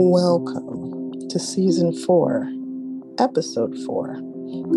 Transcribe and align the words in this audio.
Welcome 0.00 1.28
to 1.28 1.40
season 1.40 1.92
four, 1.92 2.48
episode 3.18 3.76
four 3.84 4.12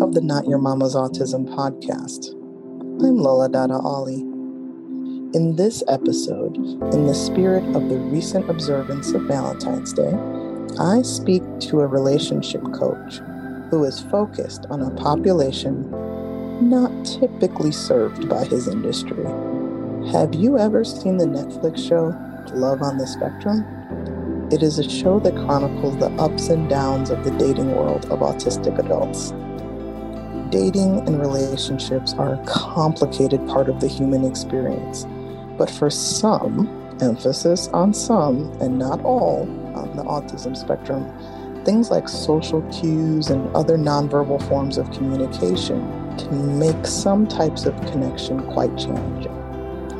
of 0.02 0.14
the 0.14 0.20
Not 0.20 0.48
Your 0.48 0.58
Mama's 0.58 0.96
Autism 0.96 1.46
podcast. 1.46 2.32
I'm 3.00 3.18
Lola 3.18 3.48
Dada 3.48 3.74
Ali. 3.74 4.16
In 4.16 5.54
this 5.54 5.84
episode, 5.86 6.56
in 6.56 7.06
the 7.06 7.14
spirit 7.14 7.62
of 7.76 7.88
the 7.88 7.98
recent 7.98 8.50
observance 8.50 9.12
of 9.12 9.22
Valentine's 9.22 9.92
Day, 9.92 10.12
I 10.80 11.02
speak 11.02 11.44
to 11.68 11.82
a 11.82 11.86
relationship 11.86 12.64
coach 12.74 13.20
who 13.70 13.84
is 13.84 14.00
focused 14.00 14.66
on 14.70 14.82
a 14.82 14.90
population 14.90 15.88
not 16.68 17.06
typically 17.06 17.70
served 17.70 18.28
by 18.28 18.44
his 18.46 18.66
industry. 18.66 19.24
Have 20.10 20.34
you 20.34 20.58
ever 20.58 20.82
seen 20.82 21.16
the 21.16 21.26
Netflix 21.26 21.78
show 21.88 22.12
Love 22.54 22.82
on 22.82 22.98
the 22.98 23.06
Spectrum? 23.06 23.64
It 24.52 24.62
is 24.62 24.78
a 24.78 24.86
show 24.86 25.18
that 25.20 25.34
chronicles 25.34 25.96
the 25.96 26.10
ups 26.20 26.50
and 26.50 26.68
downs 26.68 27.08
of 27.08 27.24
the 27.24 27.30
dating 27.30 27.74
world 27.74 28.04
of 28.10 28.18
autistic 28.18 28.78
adults. 28.78 29.30
Dating 30.50 30.98
and 31.08 31.18
relationships 31.18 32.12
are 32.12 32.34
a 32.34 32.44
complicated 32.44 33.48
part 33.48 33.70
of 33.70 33.80
the 33.80 33.88
human 33.88 34.26
experience, 34.26 35.06
but 35.56 35.70
for 35.70 35.88
some, 35.88 36.68
emphasis 37.00 37.68
on 37.68 37.94
some 37.94 38.52
and 38.60 38.78
not 38.78 39.02
all 39.04 39.48
on 39.74 39.96
the 39.96 40.02
autism 40.02 40.54
spectrum, 40.54 41.10
things 41.64 41.90
like 41.90 42.06
social 42.06 42.60
cues 42.70 43.30
and 43.30 43.56
other 43.56 43.78
nonverbal 43.78 44.46
forms 44.48 44.76
of 44.76 44.90
communication 44.90 45.80
can 46.18 46.58
make 46.58 46.86
some 46.86 47.26
types 47.26 47.64
of 47.64 47.74
connection 47.86 48.44
quite 48.52 48.76
challenging. 48.76 49.32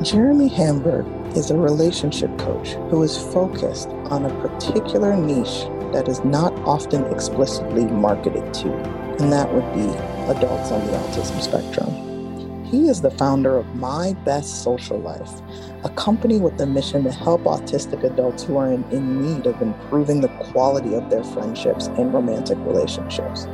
Jeremy 0.03 0.47
Hamburgh 0.47 1.07
is 1.35 1.49
a 1.49 1.57
relationship 1.57 2.37
coach 2.37 2.69
who 2.89 3.03
is 3.03 3.17
focused 3.17 3.89
on 4.11 4.25
a 4.25 4.47
particular 4.47 5.15
niche 5.15 5.65
that 5.91 6.07
is 6.07 6.23
not 6.23 6.53
often 6.59 7.05
explicitly 7.05 7.85
marketed 7.85 8.53
to, 8.53 8.71
and 9.19 9.31
that 9.31 9.51
would 9.53 9.73
be 9.73 9.89
adults 10.31 10.71
on 10.71 10.85
the 10.85 10.93
autism 10.93 11.41
spectrum. 11.41 12.65
He 12.65 12.87
is 12.87 13.01
the 13.01 13.11
founder 13.11 13.57
of 13.57 13.75
My 13.75 14.13
Best 14.25 14.63
Social 14.63 14.97
Life, 14.99 15.29
a 15.83 15.89
company 15.89 16.39
with 16.39 16.57
the 16.57 16.65
mission 16.65 17.03
to 17.03 17.11
help 17.11 17.43
autistic 17.43 18.03
adults 18.03 18.43
who 18.43 18.57
are 18.57 18.71
in, 18.71 18.83
in 18.91 19.21
need 19.21 19.45
of 19.45 19.61
improving 19.61 20.21
the 20.21 20.29
quality 20.51 20.95
of 20.95 21.09
their 21.09 21.23
friendships 21.23 21.87
and 21.87 22.13
romantic 22.13 22.57
relationships. 22.59 23.47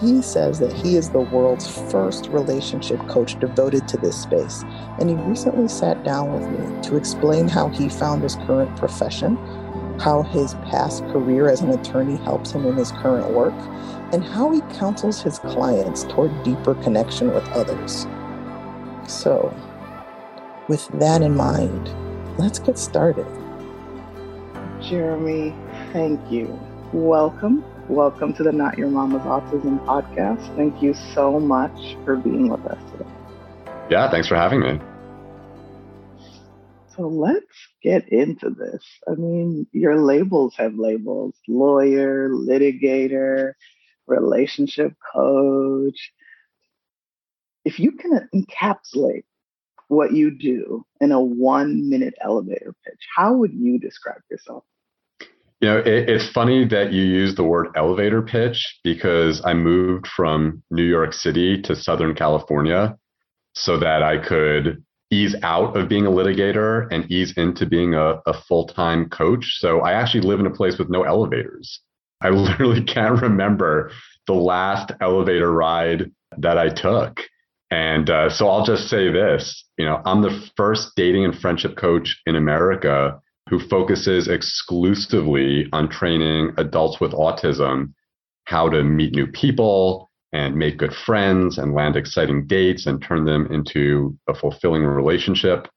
He 0.00 0.22
says 0.22 0.60
that 0.60 0.72
he 0.72 0.96
is 0.96 1.10
the 1.10 1.20
world's 1.20 1.66
first 1.90 2.28
relationship 2.28 3.00
coach 3.08 3.38
devoted 3.40 3.88
to 3.88 3.96
this 3.96 4.22
space, 4.22 4.62
and 5.00 5.10
he 5.10 5.16
recently 5.16 5.66
sat 5.66 6.04
down 6.04 6.32
with 6.32 6.48
me 6.48 6.82
to 6.82 6.96
explain 6.96 7.48
how 7.48 7.68
he 7.68 7.88
found 7.88 8.22
his 8.22 8.36
current 8.36 8.76
profession, 8.76 9.36
how 9.98 10.22
his 10.22 10.54
past 10.70 11.02
career 11.06 11.48
as 11.48 11.62
an 11.62 11.70
attorney 11.70 12.16
helps 12.18 12.52
him 12.52 12.64
in 12.64 12.76
his 12.76 12.92
current 12.92 13.28
work, 13.32 13.54
and 14.12 14.22
how 14.22 14.52
he 14.52 14.60
counsels 14.78 15.20
his 15.20 15.40
clients 15.40 16.04
toward 16.04 16.44
deeper 16.44 16.76
connection 16.76 17.34
with 17.34 17.48
others. 17.48 18.06
So, 19.08 19.52
with 20.68 20.86
that 21.00 21.22
in 21.22 21.34
mind, 21.34 21.90
let's 22.38 22.60
get 22.60 22.78
started. 22.78 23.26
Jeremy, 24.80 25.52
thank 25.92 26.20
you. 26.30 26.56
Welcome 26.92 27.64
Welcome 27.88 28.34
to 28.34 28.42
the 28.42 28.52
Not 28.52 28.76
Your 28.76 28.90
Mama's 28.90 29.22
Autism 29.22 29.82
podcast. 29.86 30.54
Thank 30.56 30.82
you 30.82 30.92
so 31.14 31.40
much 31.40 31.96
for 32.04 32.16
being 32.16 32.50
with 32.50 32.60
us 32.66 32.78
today. 32.92 33.10
Yeah, 33.88 34.10
thanks 34.10 34.28
for 34.28 34.36
having 34.36 34.60
me. 34.60 34.78
So 36.94 37.08
let's 37.08 37.46
get 37.82 38.06
into 38.10 38.50
this. 38.50 38.84
I 39.08 39.12
mean, 39.12 39.66
your 39.72 40.02
labels 40.02 40.54
have 40.58 40.74
labels 40.74 41.34
lawyer, 41.48 42.28
litigator, 42.28 43.54
relationship 44.06 44.92
coach. 45.14 46.12
If 47.64 47.80
you 47.80 47.92
can 47.92 48.28
encapsulate 48.34 49.24
what 49.88 50.12
you 50.12 50.30
do 50.30 50.84
in 51.00 51.10
a 51.10 51.20
one 51.22 51.88
minute 51.88 52.14
elevator 52.22 52.74
pitch, 52.84 53.00
how 53.16 53.32
would 53.32 53.54
you 53.54 53.78
describe 53.78 54.20
yourself? 54.30 54.64
You 55.60 55.68
know, 55.68 55.78
it, 55.78 56.08
it's 56.08 56.30
funny 56.30 56.66
that 56.66 56.92
you 56.92 57.02
use 57.02 57.34
the 57.34 57.44
word 57.44 57.68
elevator 57.76 58.22
pitch 58.22 58.78
because 58.84 59.42
I 59.44 59.54
moved 59.54 60.06
from 60.06 60.62
New 60.70 60.84
York 60.84 61.12
City 61.12 61.60
to 61.62 61.74
Southern 61.74 62.14
California 62.14 62.96
so 63.54 63.78
that 63.78 64.02
I 64.02 64.18
could 64.18 64.84
ease 65.10 65.34
out 65.42 65.76
of 65.76 65.88
being 65.88 66.06
a 66.06 66.10
litigator 66.10 66.86
and 66.92 67.10
ease 67.10 67.32
into 67.36 67.66
being 67.66 67.94
a, 67.94 68.20
a 68.26 68.34
full 68.34 68.66
time 68.66 69.08
coach. 69.08 69.56
So 69.58 69.80
I 69.80 69.92
actually 69.92 70.20
live 70.20 70.40
in 70.40 70.46
a 70.46 70.54
place 70.54 70.78
with 70.78 70.90
no 70.90 71.02
elevators. 71.02 71.80
I 72.20 72.28
literally 72.30 72.84
can't 72.84 73.20
remember 73.20 73.90
the 74.26 74.34
last 74.34 74.92
elevator 75.00 75.50
ride 75.50 76.10
that 76.36 76.58
I 76.58 76.68
took. 76.68 77.20
And 77.70 78.08
uh, 78.08 78.30
so 78.30 78.48
I'll 78.48 78.64
just 78.64 78.88
say 78.88 79.10
this 79.10 79.64
you 79.78 79.84
know, 79.84 80.02
I'm 80.04 80.22
the 80.22 80.50
first 80.56 80.92
dating 80.96 81.24
and 81.24 81.38
friendship 81.38 81.76
coach 81.76 82.20
in 82.26 82.36
America 82.36 83.20
who 83.48 83.58
focuses 83.58 84.28
exclusively 84.28 85.68
on 85.72 85.88
training 85.88 86.52
adults 86.58 87.00
with 87.00 87.12
autism 87.12 87.92
how 88.44 88.68
to 88.68 88.82
meet 88.82 89.14
new 89.14 89.26
people 89.26 90.10
and 90.32 90.56
make 90.56 90.78
good 90.78 90.92
friends 90.92 91.58
and 91.58 91.74
land 91.74 91.96
exciting 91.96 92.46
dates 92.46 92.86
and 92.86 93.02
turn 93.02 93.24
them 93.24 93.46
into 93.50 94.16
a 94.28 94.34
fulfilling 94.34 94.84
relationship. 94.84 95.68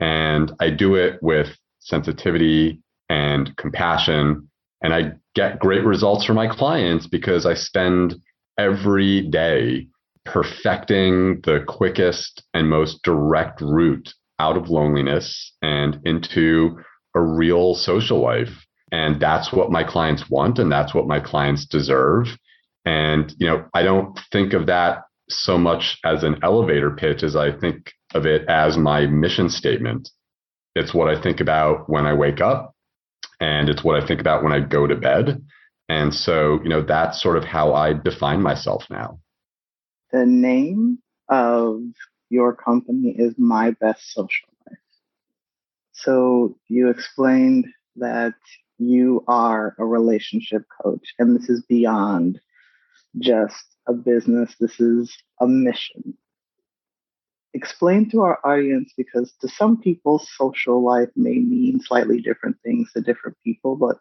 And 0.00 0.52
I 0.60 0.70
do 0.70 0.94
it 0.94 1.22
with 1.22 1.48
sensitivity 1.80 2.80
and 3.08 3.54
compassion. 3.56 4.48
And 4.82 4.94
I 4.94 5.12
get 5.34 5.58
great 5.58 5.84
results 5.84 6.24
for 6.24 6.34
my 6.34 6.46
clients 6.46 7.06
because 7.06 7.44
I 7.44 7.54
spend 7.54 8.14
every 8.58 9.22
day 9.22 9.88
perfecting 10.24 11.40
the 11.44 11.64
quickest 11.66 12.42
and 12.54 12.68
most 12.68 13.02
direct 13.02 13.60
route 13.60 14.12
out 14.38 14.56
of 14.56 14.68
loneliness 14.68 15.52
and 15.62 15.98
into 16.04 16.78
a 17.18 17.22
real 17.22 17.74
social 17.74 18.20
life. 18.20 18.66
And 18.90 19.20
that's 19.20 19.52
what 19.52 19.70
my 19.70 19.84
clients 19.84 20.30
want 20.30 20.58
and 20.58 20.72
that's 20.72 20.94
what 20.94 21.06
my 21.06 21.20
clients 21.20 21.66
deserve. 21.66 22.26
And, 22.84 23.34
you 23.38 23.46
know, 23.46 23.66
I 23.74 23.82
don't 23.82 24.18
think 24.32 24.54
of 24.54 24.66
that 24.66 25.02
so 25.28 25.58
much 25.58 25.98
as 26.04 26.22
an 26.22 26.36
elevator 26.42 26.90
pitch 26.90 27.22
as 27.22 27.36
I 27.36 27.52
think 27.52 27.92
of 28.14 28.24
it 28.24 28.48
as 28.48 28.78
my 28.78 29.06
mission 29.06 29.50
statement. 29.50 30.08
It's 30.74 30.94
what 30.94 31.08
I 31.08 31.20
think 31.20 31.40
about 31.40 31.90
when 31.90 32.06
I 32.06 32.14
wake 32.14 32.40
up 32.40 32.74
and 33.40 33.68
it's 33.68 33.84
what 33.84 34.02
I 34.02 34.06
think 34.06 34.20
about 34.20 34.42
when 34.42 34.52
I 34.52 34.60
go 34.60 34.86
to 34.86 34.96
bed. 34.96 35.44
And 35.90 36.14
so, 36.14 36.60
you 36.62 36.68
know, 36.68 36.82
that's 36.82 37.22
sort 37.22 37.36
of 37.36 37.44
how 37.44 37.74
I 37.74 37.92
define 37.92 38.42
myself 38.42 38.84
now. 38.90 39.20
The 40.12 40.24
name 40.24 40.98
of 41.28 41.82
your 42.30 42.54
company 42.54 43.14
is 43.16 43.34
My 43.38 43.72
Best 43.72 44.12
Social 44.12 44.47
so 46.02 46.56
you 46.68 46.88
explained 46.88 47.66
that 47.96 48.34
you 48.78 49.24
are 49.26 49.74
a 49.78 49.84
relationship 49.84 50.62
coach, 50.82 51.14
and 51.18 51.36
this 51.36 51.48
is 51.48 51.62
beyond 51.68 52.40
just 53.18 53.64
a 53.88 53.92
business, 53.92 54.54
this 54.60 54.78
is 54.78 55.16
a 55.40 55.46
mission. 55.46 56.16
Explain 57.54 58.08
to 58.10 58.20
our 58.20 58.38
audience 58.44 58.92
because 58.96 59.32
to 59.40 59.48
some 59.48 59.80
people, 59.80 60.24
social 60.36 60.84
life 60.84 61.08
may 61.16 61.38
mean 61.38 61.80
slightly 61.80 62.20
different 62.20 62.56
things 62.62 62.92
to 62.92 63.00
different 63.00 63.36
people, 63.42 63.74
but 63.74 63.96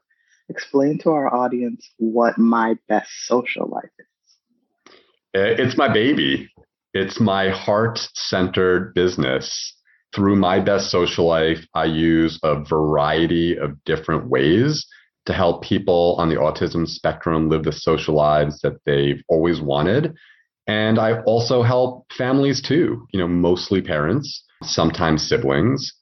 explain 0.50 1.00
to 1.00 1.10
our 1.10 1.34
audience 1.34 1.90
what 1.98 2.38
my 2.38 2.76
best 2.88 3.10
social 3.26 3.68
life 3.68 3.90
is. 3.98 4.94
Uh, 5.36 5.64
it's 5.64 5.78
my 5.78 5.92
baby. 5.92 6.50
It's 6.94 7.20
my 7.20 7.50
heart 7.50 8.08
centered 8.14 8.94
business 8.94 9.77
through 10.18 10.36
my 10.36 10.60
best 10.60 10.90
social 10.90 11.28
life, 11.28 11.64
I 11.76 11.86
use 11.86 12.40
a 12.42 12.64
variety 12.64 13.56
of 13.56 13.82
different 13.86 14.28
ways 14.30 14.88
to 15.28 15.34
help 15.34 15.64
people 15.64 16.16
on 16.18 16.28
the 16.28 16.38
autism 16.38 16.88
spectrum 16.88 17.50
live 17.50 17.64
the 17.64 17.72
social 17.72 18.16
lives 18.16 18.60
that 18.62 18.84
they've 18.84 19.22
always 19.30 19.62
wanted. 19.62 20.16
And 20.66 20.98
I 20.98 21.22
also 21.22 21.62
help 21.62 22.12
families 22.12 22.64
too, 22.64 23.06
you 23.14 23.20
know, 23.20 23.28
mostly 23.28 23.80
parents, 23.80 24.44
sometimes 24.64 25.22
siblings. 25.30 25.94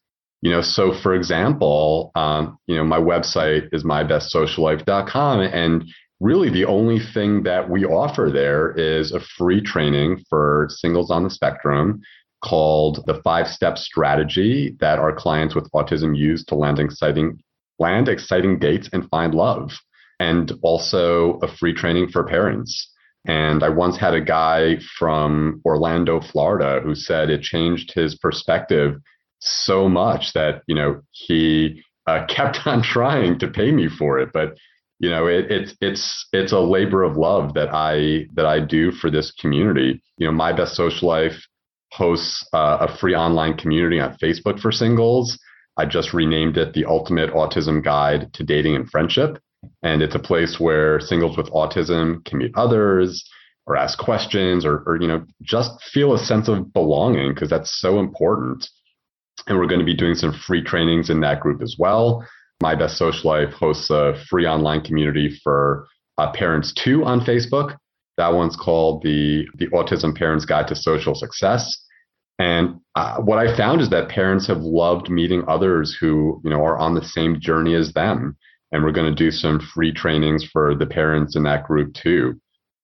You 0.42 0.52
know, 0.52 0.62
so 0.62 0.94
for 0.94 1.14
example, 1.14 2.12
um, 2.16 2.58
you 2.68 2.76
know, 2.78 2.86
my 2.86 3.00
website 3.00 3.68
is 3.74 3.84
mybestsociallife.com. 3.84 5.42
And 5.42 5.84
really 6.22 6.50
the 6.50 6.66
only 6.66 7.00
thing 7.00 7.44
that 7.44 7.70
we 7.70 7.84
offer 7.84 8.30
there 8.32 8.72
is 8.78 9.12
a 9.12 9.20
free 9.20 9.60
training 9.60 10.24
for 10.30 10.68
singles 10.70 11.12
on 11.12 11.24
the 11.24 11.30
spectrum 11.30 12.02
called 12.46 13.04
the 13.08 13.22
five 13.24 13.48
step 13.48 13.78
strategy 13.78 14.76
that 14.80 15.00
our 15.00 15.14
clients 15.14 15.56
with 15.56 15.70
autism 15.72 16.18
use 16.18 16.44
to 16.46 16.56
land 16.56 16.80
exciting 16.80 17.38
land 17.80 18.08
exciting 18.08 18.60
dates 18.60 18.90
and 18.94 19.10
find 19.10 19.34
love 19.34 19.72
and 20.20 20.54
also 20.62 21.40
a 21.42 21.48
free 21.48 21.74
training 21.74 22.08
for 22.08 22.24
parents 22.24 22.92
and 23.28 23.64
i 23.64 23.70
once 23.70 23.98
had 23.98 24.14
a 24.14 24.22
guy 24.22 24.78
from 24.98 25.62
orlando 25.66 26.22
florida 26.22 26.80
who 26.84 26.94
said 26.94 27.30
it 27.30 27.42
changed 27.42 27.92
his 27.94 28.16
perspective 28.16 28.96
so 29.40 29.88
much 29.88 30.34
that 30.34 30.62
you 30.68 30.76
know 30.76 31.02
he 31.12 31.82
uh, 32.08 32.26
kept 32.30 32.66
on 32.66 32.82
trying 32.82 33.40
to 33.40 33.48
pay 33.48 33.72
me 33.72 33.88
for 33.88 34.20
it. 34.20 34.30
But 34.34 34.58
you 35.00 35.10
know, 35.10 35.28
it, 35.28 35.52
it's 35.52 35.76
it's 35.82 36.28
it's 36.32 36.54
a 36.54 36.60
labor 36.60 37.04
of 37.04 37.18
love 37.18 37.54
that 37.54 37.70
I 37.74 38.28
that 38.34 38.46
I 38.46 38.60
do 38.60 38.92
for 38.92 39.10
this 39.10 39.32
community. 39.32 40.02
You 40.18 40.28
know, 40.28 40.32
my 40.32 40.54
best 40.54 40.76
social 40.76 41.08
life 41.08 41.46
hosts 41.96 42.46
uh, 42.54 42.78
a 42.82 42.98
free 42.98 43.16
online 43.16 43.56
community 43.58 44.00
on 44.00 44.18
Facebook 44.22 44.60
for 44.60 44.72
singles. 44.72 45.40
I 45.78 45.86
just 45.86 46.14
renamed 46.14 46.58
it 46.58 46.74
the 46.74 46.86
Ultimate 46.86 47.32
Autism 47.32 47.84
Guide 47.84 48.34
to 48.34 48.44
Dating 48.44 48.76
and 48.76 48.90
Friendship. 48.90 49.40
And 49.82 50.02
it's 50.02 50.16
a 50.16 50.20
place 50.20 50.60
where 50.60 51.00
singles 51.00 51.38
with 51.38 51.52
autism 51.52 52.24
can 52.26 52.38
meet 52.38 52.52
others 52.56 53.28
or 53.66 53.76
ask 53.76 53.98
questions 53.98 54.66
or, 54.66 54.84
or 54.86 55.02
you 55.02 55.08
know, 55.08 55.26
just 55.42 55.72
feel 55.92 56.14
a 56.14 56.20
sense 56.20 56.48
of 56.48 56.72
belonging 56.74 57.34
because 57.34 57.50
that's 57.50 57.80
so 57.82 58.00
important. 58.00 58.68
And 59.48 59.58
we're 59.58 59.68
going 59.68 59.80
to 59.80 59.86
be 59.86 59.96
doing 59.96 60.16
some 60.16 60.34
free 60.34 60.64
trainings 60.64 61.10
in 61.10 61.22
that 61.22 61.40
group 61.40 61.62
as 61.62 61.76
well. 61.80 62.26
My 62.62 62.76
Best 62.76 62.98
Social 62.98 63.32
Life 63.32 63.54
hosts 63.54 63.90
a 63.90 64.14
free 64.30 64.46
online 64.46 64.82
community 64.82 65.40
for 65.44 65.88
uh, 66.18 66.32
parents 66.32 66.74
too 66.74 67.04
on 67.04 67.22
Facebook. 67.22 67.76
That 68.18 68.34
one's 68.34 68.56
called 68.56 69.04
the, 69.04 69.46
the 69.56 69.68
Autism 69.68 70.16
Parents 70.16 70.46
Guide 70.46 70.68
to 70.70 70.76
Social 70.76 71.16
Success. 71.16 71.85
And 72.38 72.82
uh, 72.96 73.18
what 73.18 73.40
I 73.40 73.56
found 73.56 73.82
is 73.82 73.90
that 73.92 74.10
parents 74.10 74.48
have 74.48 74.62
loved 74.62 75.10
meeting 75.10 75.44
others 75.48 75.96
who, 76.00 76.42
you 76.44 76.50
know, 76.50 76.64
are 76.64 76.78
on 76.78 76.96
the 76.96 77.04
same 77.04 77.40
journey 77.40 77.76
as 77.76 77.94
them. 77.94 78.38
And 78.72 78.84
we're 78.84 78.92
going 78.92 79.14
to 79.14 79.24
do 79.24 79.32
some 79.32 79.60
free 79.60 79.94
trainings 79.94 80.44
for 80.52 80.76
the 80.76 80.86
parents 80.86 81.36
in 81.36 81.44
that 81.44 81.64
group 81.64 81.94
too. 81.94 82.40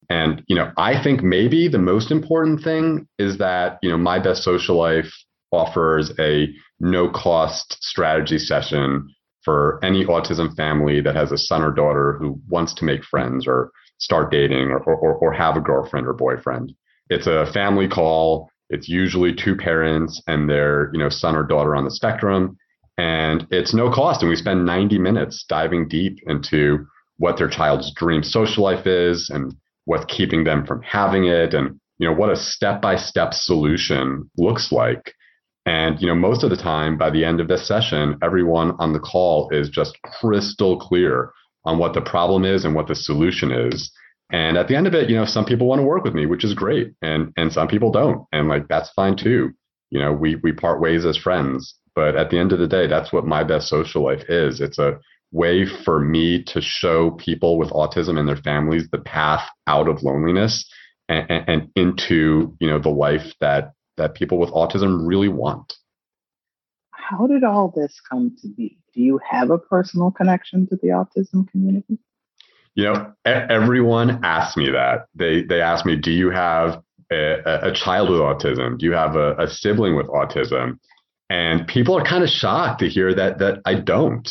And, 0.10 0.44
you 0.48 0.56
know, 0.56 0.72
I 0.78 1.02
think 1.02 1.24
maybe 1.24 1.68
the 1.68 1.80
most 1.80 2.12
important 2.12 2.64
thing 2.64 3.08
is 3.18 3.38
that, 3.38 3.78
you 3.82 3.90
know, 3.90 3.98
My 3.98 4.20
Best 4.20 4.44
Social 4.44 4.78
Life 4.78 5.12
offers 5.52 6.12
a 6.20 6.48
no 6.80 7.10
cost 7.10 7.78
strategy 7.82 8.38
session 8.38 9.08
for 9.44 9.80
any 9.84 10.06
autism 10.06 10.56
family 10.56 11.02
that 11.02 11.16
has 11.16 11.32
a 11.32 11.38
son 11.38 11.64
or 11.64 11.72
daughter 11.72 12.18
who 12.20 12.40
wants 12.50 12.74
to 12.76 12.86
make 12.86 13.04
friends 13.04 13.48
or 13.48 13.72
start 14.00 14.32
dating 14.32 14.70
or, 14.70 14.80
or, 14.80 15.16
or 15.16 15.34
have 15.34 15.56
a 15.56 15.62
girlfriend 15.62 16.08
or 16.08 16.14
boyfriend. 16.14 16.74
It's 17.10 17.28
a 17.28 17.52
family 17.54 17.88
call 17.88 18.50
it's 18.72 18.90
usually 18.90 19.36
two 19.36 19.56
parents 19.56 20.22
and 20.28 20.50
their, 20.50 20.90
you 20.94 21.00
know, 21.00 21.10
son 21.10 21.36
or 21.36 21.44
daughter 21.44 21.76
on 21.76 21.84
the 21.84 21.92
spectrum. 21.92 22.58
And 22.98 23.46
it's 23.52 23.74
no 23.74 23.92
cost. 23.92 24.22
And 24.22 24.30
we 24.30 24.36
spend 24.36 24.66
90 24.66 24.98
minutes 24.98 25.46
diving 25.48 25.88
deep 25.88 26.20
into 26.26 26.86
what 27.18 27.38
their 27.38 27.50
child's 27.50 27.94
dream 27.94 28.24
social 28.24 28.64
life 28.64 28.88
is 28.88 29.30
and 29.30 29.54
what's 29.86 30.06
keeping 30.06 30.44
them 30.44 30.66
from 30.66 30.82
having 30.82 31.26
it 31.26 31.54
and 31.54 31.80
you 31.98 32.08
know 32.08 32.16
what 32.16 32.32
a 32.32 32.36
step-by-step 32.36 33.34
solution 33.34 34.30
looks 34.38 34.72
like 34.72 35.14
and 35.66 36.02
you 36.02 36.08
know 36.08 36.16
most 36.16 36.44
of 36.44 36.50
the 36.50 36.58
time 36.58 36.98
by 36.98 37.10
the 37.10 37.24
end 37.24 37.40
of 37.40 37.48
this 37.48 37.68
session 37.68 38.18
everyone 38.24 38.72
on 38.80 38.94
the 38.94 39.00
call 39.00 39.50
is 39.52 39.70
just 39.70 39.98
crystal 40.04 40.80
clear 40.80 41.32
on 41.64 41.78
what 41.78 41.94
the 41.94 42.02
problem 42.02 42.44
is 42.44 42.66
and 42.66 42.74
what 42.74 42.88
the 42.88 42.96
solution 42.96 43.52
is 43.52 43.92
and 44.32 44.58
at 44.58 44.68
the 44.68 44.76
end 44.76 44.88
of 44.88 44.94
it, 44.94 45.10
you 45.10 45.16
know, 45.16 45.26
some 45.26 45.46
people 45.46 45.68
want 45.68 45.80
to 45.80 45.86
work 45.86 46.04
with 46.04 46.14
me, 46.14 46.26
which 46.26 46.44
is 46.44 46.54
great. 46.54 46.94
And 47.02 47.34
and 47.38 47.52
some 47.52 47.68
people 47.68 47.92
don't. 47.92 48.26
And 48.32 48.48
like 48.48 48.68
that's 48.68 48.90
fine 48.92 49.18
too. 49.18 49.52
You 49.90 50.00
know, 50.00 50.14
we 50.14 50.36
we 50.36 50.54
part 50.54 50.82
ways 50.82 51.06
as 51.06 51.18
friends. 51.18 51.76
But 51.94 52.16
at 52.16 52.30
the 52.30 52.40
end 52.40 52.54
of 52.54 52.60
the 52.60 52.68
day, 52.68 52.88
that's 52.88 53.12
what 53.12 53.26
my 53.26 53.44
best 53.44 53.68
social 53.68 54.04
life 54.04 54.24
is. 54.30 54.62
It's 54.62 54.80
a 54.80 54.98
way 55.34 55.66
for 55.66 56.00
me 56.00 56.44
to 56.44 56.62
show 56.62 57.12
people 57.12 57.58
with 57.58 57.70
autism 57.72 58.18
and 58.18 58.28
their 58.28 58.38
families 58.38 58.88
the 58.92 58.98
path 58.98 59.48
out 59.68 59.90
of 59.90 60.04
loneliness 60.04 60.70
and, 61.10 61.30
and, 61.30 61.50
and 61.50 61.70
into, 61.76 62.56
you 62.60 62.70
know, 62.70 62.80
the 62.80 62.90
life 62.90 63.34
that 63.42 63.74
that 63.98 64.16
people 64.16 64.40
with 64.40 64.50
autism 64.52 65.06
really 65.06 65.28
want. 65.28 65.74
How 66.92 67.28
did 67.28 67.44
all 67.44 67.74
this 67.76 68.00
come 68.10 68.36
to 68.42 68.48
be? 68.48 68.78
Do 68.94 69.02
you 69.02 69.20
have 69.30 69.52
a 69.52 69.58
personal 69.58 70.12
connection 70.12 70.68
to 70.68 70.78
the 70.78 70.90
autism 70.90 71.50
community? 71.50 72.00
You 72.76 72.86
know, 72.86 73.14
everyone 73.26 74.24
asks 74.24 74.56
me 74.56 74.70
that. 74.72 75.06
They 75.16 75.44
they 75.44 75.62
ask 75.62 75.86
me, 75.86 75.96
"Do 75.96 76.12
you 76.12 76.30
have 76.30 76.82
a, 77.12 77.70
a 77.70 77.72
child 77.74 78.10
with 78.10 78.20
autism? 78.20 78.78
Do 78.78 78.86
you 78.86 78.94
have 78.94 79.16
a, 79.16 79.36
a 79.36 79.48
sibling 79.48 79.96
with 79.96 80.08
autism?" 80.08 80.80
And 81.30 81.68
people 81.68 81.98
are 81.98 82.04
kind 82.04 82.24
of 82.24 82.30
shocked 82.30 82.80
to 82.80 82.90
hear 82.90 83.14
that 83.14 83.40
that 83.40 83.62
I 83.66 83.76
don't. 83.76 84.30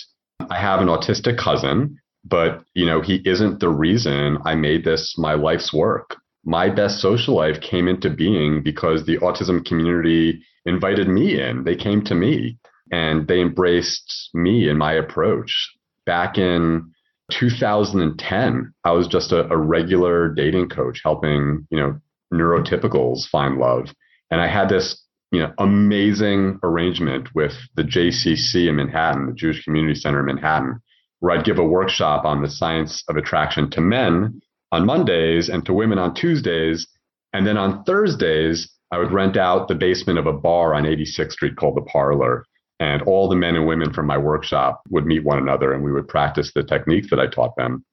I 0.51 0.59
have 0.59 0.81
an 0.81 0.89
autistic 0.89 1.37
cousin, 1.39 1.99
but 2.25 2.63
you 2.75 2.87
know, 2.87 3.01
he 3.01 3.17
isn't 3.25 3.61
the 3.61 3.69
reason 3.69 4.39
I 4.45 4.55
made 4.55 4.85
this 4.85 5.17
my 5.19 5.35
life's 5.35 5.73
work. 5.73 6.17
My 6.45 6.71
best 6.71 7.01
social 7.01 7.37
life 7.37 7.61
came 7.61 7.87
into 7.89 8.09
being 8.09 8.63
because 8.63 9.05
the 9.05 9.19
autism 9.19 9.65
community 9.65 10.43
invited 10.65 11.09
me 11.09 11.39
in. 11.41 11.65
They 11.65 11.77
came 11.77 12.03
to 12.05 12.15
me 12.15 12.59
and 12.91 13.29
they 13.29 13.41
embraced 13.41 14.31
me 14.33 14.69
and 14.69 14.79
my 14.79 14.95
approach. 14.95 15.71
Back 16.07 16.39
in 16.39 16.91
2010, 17.31 18.75
I 18.85 18.91
was 18.93 19.07
just 19.07 19.33
a, 19.33 19.51
a 19.51 19.57
regular 19.57 20.29
dating 20.29 20.69
coach 20.69 21.01
helping, 21.03 21.67
you 21.71 21.79
know, 21.79 21.99
neurotypicals 22.33 23.29
find 23.29 23.59
love. 23.59 23.89
And 24.31 24.41
I 24.41 24.47
had 24.47 24.69
this, 24.69 25.03
you 25.33 25.41
know, 25.41 25.53
amazing 25.59 26.59
arrangement 26.63 27.29
with 27.35 27.53
the 27.75 27.83
JCC 27.83 28.69
in 28.69 28.77
Manhattan, 28.77 29.27
the 29.27 29.33
Jewish 29.33 29.65
Community 29.65 29.95
Center 29.95 30.21
in 30.21 30.27
Manhattan, 30.27 30.81
where 31.21 31.37
I'd 31.37 31.45
give 31.45 31.59
a 31.59 31.65
workshop 31.65 32.25
on 32.25 32.43
the 32.43 32.51
science 32.51 33.03
of 33.09 33.17
attraction 33.17 33.71
to 33.71 33.81
men 33.81 34.41
on 34.73 34.87
Mondays 34.87 35.49
and 35.49 35.65
to 35.67 35.73
women 35.73 35.99
on 35.99 36.15
Tuesdays. 36.15 36.87
And 37.33 37.47
then 37.47 37.57
on 37.57 37.85
Thursdays, 37.85 38.71
I 38.93 38.99
would 38.99 39.13
rent 39.13 39.37
out 39.37 39.69
the 39.69 39.75
basement 39.75 40.19
of 40.19 40.27
a 40.27 40.33
bar 40.33 40.75
on 40.75 40.85
86th 40.85 41.33
Street 41.33 41.57
called 41.57 41.77
the 41.77 41.83
Parlor 41.83 42.45
and 42.81 43.03
all 43.03 43.29
the 43.29 43.37
men 43.37 43.55
and 43.55 43.67
women 43.67 43.93
from 43.93 44.07
my 44.07 44.19
workshop 44.19 44.83
would 44.89 45.07
meet 45.07 45.23
one 45.23 45.39
another 45.39 45.73
and 45.73 45.85
we 45.85 45.93
would 45.93 46.09
practice 46.09 46.51
the 46.55 46.63
techniques 46.63 47.11
that 47.11 47.21
I 47.21 47.27
taught 47.27 47.55
them. 47.57 47.85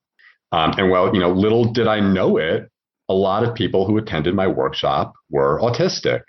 Um, 0.50 0.72
and 0.78 0.90
well, 0.90 1.14
you 1.14 1.20
know, 1.20 1.30
little 1.30 1.72
did 1.72 1.86
I 1.86 2.00
know 2.00 2.38
it, 2.38 2.70
a 3.08 3.14
lot 3.14 3.44
of 3.44 3.54
people 3.54 3.86
who 3.86 3.98
attended 3.98 4.34
my 4.34 4.46
workshop 4.46 5.12
were 5.30 5.60
autistic. 5.60 6.22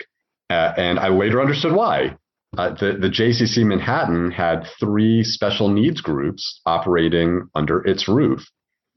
Uh, 0.50 0.74
and 0.78 1.00
I 1.00 1.08
later 1.08 1.42
understood 1.42 1.74
why. 1.74 2.18
Uh, 2.58 2.72
the, 2.72 2.98
the 3.00 3.10
JCC 3.10 3.66
Manhattan 3.66 4.32
had 4.32 4.68
three 4.80 5.24
special 5.24 5.70
needs 5.70 6.02
groups 6.02 6.62
operating 6.66 7.48
under 7.56 7.86
its 7.86 8.08
roof. 8.08 8.44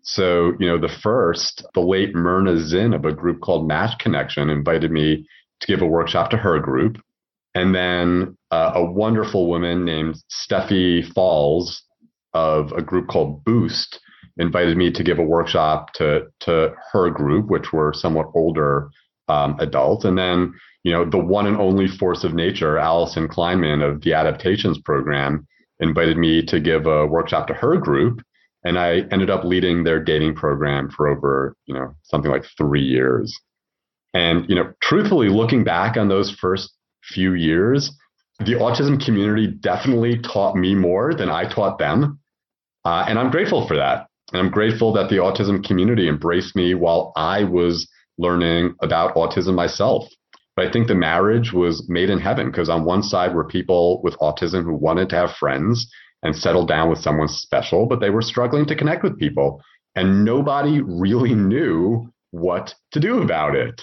So, 0.02 0.54
you 0.58 0.66
know, 0.66 0.78
the 0.78 0.92
first, 1.02 1.64
the 1.74 1.80
late 1.80 2.14
Myrna 2.14 2.58
Zinn 2.58 2.92
of 2.92 3.04
a 3.04 3.12
group 3.12 3.40
called 3.40 3.68
Match 3.68 3.98
Connection 3.98 4.50
invited 4.50 4.90
me 4.90 5.26
to 5.60 5.66
give 5.66 5.82
a 5.82 5.86
workshop 5.86 6.30
to 6.30 6.36
her 6.36 6.58
group. 6.58 6.98
And 7.54 7.74
then 7.74 8.36
uh, 8.50 8.72
a 8.74 8.84
wonderful 8.84 9.48
woman 9.48 9.84
named 9.84 10.16
Steffi 10.30 11.12
Falls 11.12 11.82
of 12.32 12.72
a 12.72 12.82
group 12.82 13.08
called 13.08 13.44
Boost 13.44 14.00
invited 14.38 14.76
me 14.76 14.90
to 14.90 15.02
give 15.02 15.18
a 15.18 15.24
workshop 15.24 15.92
to 15.94 16.26
to 16.40 16.74
her 16.92 17.10
group, 17.10 17.50
which 17.50 17.72
were 17.72 17.92
somewhat 17.92 18.30
older 18.34 18.88
um, 19.28 19.56
adults. 19.60 20.04
And 20.04 20.16
then, 20.16 20.54
you 20.82 20.92
know, 20.92 21.08
the 21.08 21.18
one 21.18 21.46
and 21.46 21.56
only 21.56 21.86
force 21.86 22.24
of 22.24 22.34
nature, 22.34 22.78
Allison 22.78 23.28
Kleinman 23.28 23.82
of 23.82 24.02
the 24.02 24.14
Adaptations 24.14 24.78
Program, 24.78 25.46
invited 25.80 26.16
me 26.16 26.44
to 26.46 26.60
give 26.60 26.86
a 26.86 27.06
workshop 27.06 27.46
to 27.48 27.54
her 27.54 27.76
group. 27.76 28.22
And 28.64 28.78
I 28.78 29.00
ended 29.10 29.28
up 29.28 29.44
leading 29.44 29.84
their 29.84 30.02
dating 30.02 30.36
program 30.36 30.88
for 30.88 31.08
over, 31.08 31.56
you 31.66 31.74
know, 31.74 31.94
something 32.04 32.30
like 32.30 32.44
three 32.56 32.82
years. 32.82 33.36
And, 34.14 34.48
you 34.48 34.54
know, 34.54 34.72
truthfully, 34.82 35.28
looking 35.28 35.64
back 35.64 35.96
on 35.96 36.08
those 36.08 36.30
first 36.30 36.72
few 37.02 37.34
years, 37.34 37.90
the 38.38 38.54
autism 38.54 39.02
community 39.04 39.46
definitely 39.46 40.18
taught 40.18 40.56
me 40.56 40.74
more 40.74 41.14
than 41.14 41.28
I 41.28 41.52
taught 41.52 41.78
them. 41.78 42.18
Uh, 42.84 43.04
and 43.08 43.18
I'm 43.18 43.30
grateful 43.30 43.66
for 43.66 43.76
that. 43.76 44.06
And 44.32 44.40
I'm 44.40 44.50
grateful 44.50 44.92
that 44.94 45.10
the 45.10 45.16
autism 45.16 45.64
community 45.64 46.08
embraced 46.08 46.56
me 46.56 46.74
while 46.74 47.12
I 47.16 47.44
was 47.44 47.88
learning 48.18 48.74
about 48.80 49.14
autism 49.14 49.54
myself. 49.54 50.08
But 50.56 50.66
I 50.66 50.72
think 50.72 50.88
the 50.88 50.94
marriage 50.94 51.52
was 51.52 51.86
made 51.88 52.10
in 52.10 52.18
heaven 52.18 52.46
because 52.46 52.68
on 52.68 52.84
one 52.84 53.02
side 53.02 53.34
were 53.34 53.44
people 53.44 54.02
with 54.02 54.18
autism 54.18 54.64
who 54.64 54.74
wanted 54.74 55.08
to 55.10 55.16
have 55.16 55.32
friends 55.32 55.90
and 56.22 56.36
settle 56.36 56.66
down 56.66 56.88
with 56.88 56.98
someone 56.98 57.28
special, 57.28 57.86
but 57.86 58.00
they 58.00 58.10
were 58.10 58.22
struggling 58.22 58.66
to 58.66 58.76
connect 58.76 59.02
with 59.02 59.18
people. 59.18 59.62
And 59.94 60.24
nobody 60.24 60.80
really 60.80 61.34
knew 61.34 62.12
what 62.30 62.74
to 62.92 63.00
do 63.00 63.22
about 63.22 63.54
it. 63.54 63.82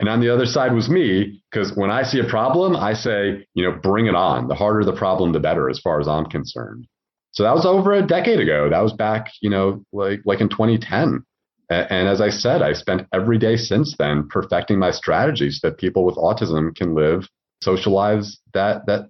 And 0.00 0.08
on 0.08 0.20
the 0.20 0.32
other 0.32 0.46
side 0.46 0.72
was 0.72 0.88
me, 0.88 1.42
because 1.50 1.76
when 1.76 1.90
I 1.90 2.02
see 2.02 2.18
a 2.20 2.24
problem, 2.24 2.74
I 2.74 2.94
say, 2.94 3.46
you 3.52 3.62
know, 3.62 3.78
bring 3.82 4.06
it 4.06 4.14
on. 4.14 4.48
The 4.48 4.54
harder 4.54 4.82
the 4.82 4.96
problem, 4.96 5.32
the 5.32 5.40
better, 5.40 5.68
as 5.68 5.78
far 5.78 6.00
as 6.00 6.08
I'm 6.08 6.24
concerned. 6.24 6.86
So 7.32 7.42
that 7.42 7.54
was 7.54 7.66
over 7.66 7.92
a 7.92 8.06
decade 8.06 8.40
ago. 8.40 8.70
That 8.70 8.82
was 8.82 8.94
back, 8.94 9.30
you 9.42 9.50
know, 9.50 9.84
like 9.92 10.20
like 10.24 10.40
in 10.40 10.48
2010. 10.48 11.22
And 11.68 12.08
as 12.08 12.20
I 12.20 12.30
said, 12.30 12.62
I 12.62 12.72
spent 12.72 13.06
every 13.14 13.38
day 13.38 13.56
since 13.56 13.94
then 13.96 14.26
perfecting 14.28 14.78
my 14.78 14.90
strategies 14.90 15.60
so 15.60 15.68
that 15.68 15.78
people 15.78 16.04
with 16.04 16.16
autism 16.16 16.74
can 16.74 16.94
live 16.94 17.28
social 17.62 17.92
lives 17.92 18.40
that 18.54 18.86
that 18.86 19.08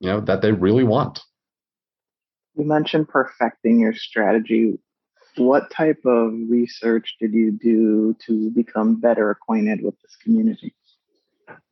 you 0.00 0.10
know 0.10 0.20
that 0.20 0.42
they 0.42 0.52
really 0.52 0.84
want. 0.84 1.20
You 2.56 2.66
mentioned 2.66 3.08
perfecting 3.08 3.80
your 3.80 3.94
strategy 3.94 4.78
what 5.36 5.70
type 5.70 6.00
of 6.04 6.32
research 6.48 7.16
did 7.20 7.32
you 7.32 7.52
do 7.52 8.16
to 8.26 8.50
become 8.50 9.00
better 9.00 9.30
acquainted 9.30 9.82
with 9.82 10.00
this 10.02 10.16
community? 10.22 10.74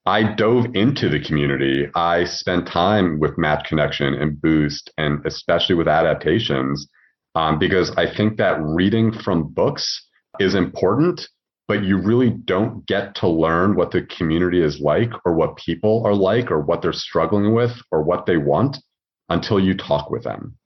I 0.04 0.35
dove 0.35 0.66
into 0.75 1.09
the 1.09 1.23
community. 1.23 1.88
I 1.95 2.25
spent 2.25 2.66
time 2.66 3.21
with 3.21 3.38
Match 3.38 3.69
Connection 3.69 4.14
and 4.14 4.40
Boost, 4.40 4.90
and 4.99 5.25
especially 5.25 5.76
with 5.76 5.87
adaptations, 5.87 6.88
um, 7.37 7.59
because 7.59 7.92
I 7.97 8.12
think 8.12 8.37
that 8.38 8.61
reading 8.61 9.12
from 9.12 9.52
books 9.52 10.09
is 10.40 10.57
important, 10.57 11.28
but 11.69 11.85
you 11.85 11.99
really 11.99 12.31
don't 12.31 12.85
get 12.87 13.14
to 13.16 13.28
learn 13.28 13.76
what 13.76 13.92
the 13.92 14.02
community 14.02 14.61
is 14.61 14.81
like, 14.81 15.12
or 15.25 15.35
what 15.35 15.57
people 15.57 16.02
are 16.04 16.14
like, 16.14 16.50
or 16.50 16.61
what 16.61 16.83
they're 16.83 16.92
struggling 16.92 17.54
with, 17.54 17.81
or 17.92 18.02
what 18.02 18.26
they 18.26 18.38
want 18.38 18.78
until 19.28 19.61
you 19.61 19.75
talk 19.75 20.11
with 20.11 20.25
them. 20.25 20.57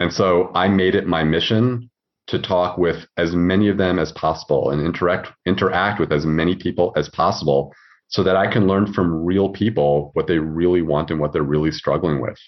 And 0.00 0.12
so 0.12 0.50
I 0.54 0.68
made 0.68 0.94
it 0.94 1.06
my 1.06 1.24
mission 1.24 1.90
to 2.32 2.38
talk 2.38 2.78
with 2.78 3.06
as 3.18 3.34
many 3.34 3.68
of 3.68 3.76
them 3.76 3.98
as 3.98 4.10
possible 4.12 4.70
and 4.70 4.80
interact 4.80 5.30
interact 5.46 6.00
with 6.00 6.10
as 6.10 6.24
many 6.24 6.56
people 6.56 6.92
as 6.96 7.08
possible 7.10 7.72
so 8.08 8.22
that 8.22 8.36
I 8.36 8.50
can 8.50 8.66
learn 8.66 8.92
from 8.92 9.24
real 9.24 9.50
people 9.50 10.10
what 10.14 10.26
they 10.26 10.38
really 10.38 10.82
want 10.82 11.10
and 11.10 11.20
what 11.20 11.32
they're 11.32 11.42
really 11.42 11.70
struggling 11.70 12.20
with. 12.20 12.38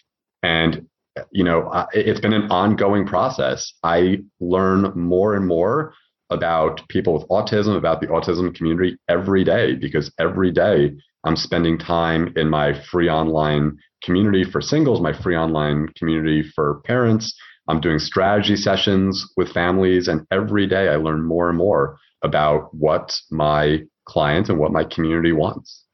And 0.43 0.87
you 1.31 1.45
know, 1.45 1.87
it's 1.93 2.21
been 2.21 2.33
an 2.33 2.51
ongoing 2.51 3.07
process. 3.07 3.73
I 3.83 4.23
learn 4.41 4.93
more 4.97 5.37
and 5.37 5.47
more 5.47 5.95
about 6.31 6.81
people 6.89 7.13
with 7.13 7.29
autism, 7.29 7.77
about 7.77 8.01
the 8.01 8.09
autism 8.09 8.55
community 8.55 8.97
every 9.09 9.45
day 9.45 9.75
because 9.75 10.11
every 10.19 10.51
day 10.51 10.93
I'm 11.25 11.37
spending 11.37 11.79
time 11.79 12.33
in 12.37 12.49
my 12.49 12.73
free 12.91 13.09
online 13.09 13.79
community 14.03 14.45
for 14.45 14.61
singles, 14.61 15.01
my 15.01 15.13
free 15.13 15.37
online 15.37 15.89
community 15.97 16.43
for 16.43 16.81
parents, 16.85 17.35
I'm 17.69 17.81
doing 17.81 17.99
strategy 17.99 18.57
sessions 18.57 19.27
with 19.37 19.53
families, 19.53 20.09
and 20.09 20.27
every 20.31 20.67
day 20.67 20.89
I 20.89 20.97
learn 20.97 21.23
more 21.23 21.49
and 21.49 21.57
more 21.57 21.97
about 22.23 22.75
what 22.75 23.17
my 23.31 23.81
clients 24.05 24.51
and 24.51 24.59
what 24.59 24.73
my 24.73 24.85
community 24.85 25.33
wants. 25.33 25.85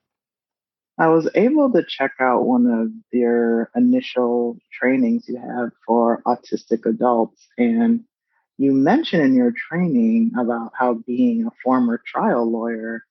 I 0.98 1.08
was 1.08 1.30
able 1.34 1.72
to 1.72 1.84
check 1.88 2.12
out 2.20 2.44
one 2.44 2.66
of 2.66 2.88
your 3.12 3.70
initial 3.74 4.58
trainings 4.72 5.24
you 5.28 5.36
have 5.36 5.70
for 5.86 6.22
autistic 6.26 6.84
adults, 6.86 7.46
and 7.56 8.00
you 8.58 8.72
mentioned 8.72 9.22
in 9.22 9.34
your 9.34 9.52
training 9.52 10.32
about 10.38 10.72
how 10.74 10.94
being 11.06 11.46
a 11.46 11.50
former 11.62 12.02
trial 12.04 12.50
lawyer 12.50 13.04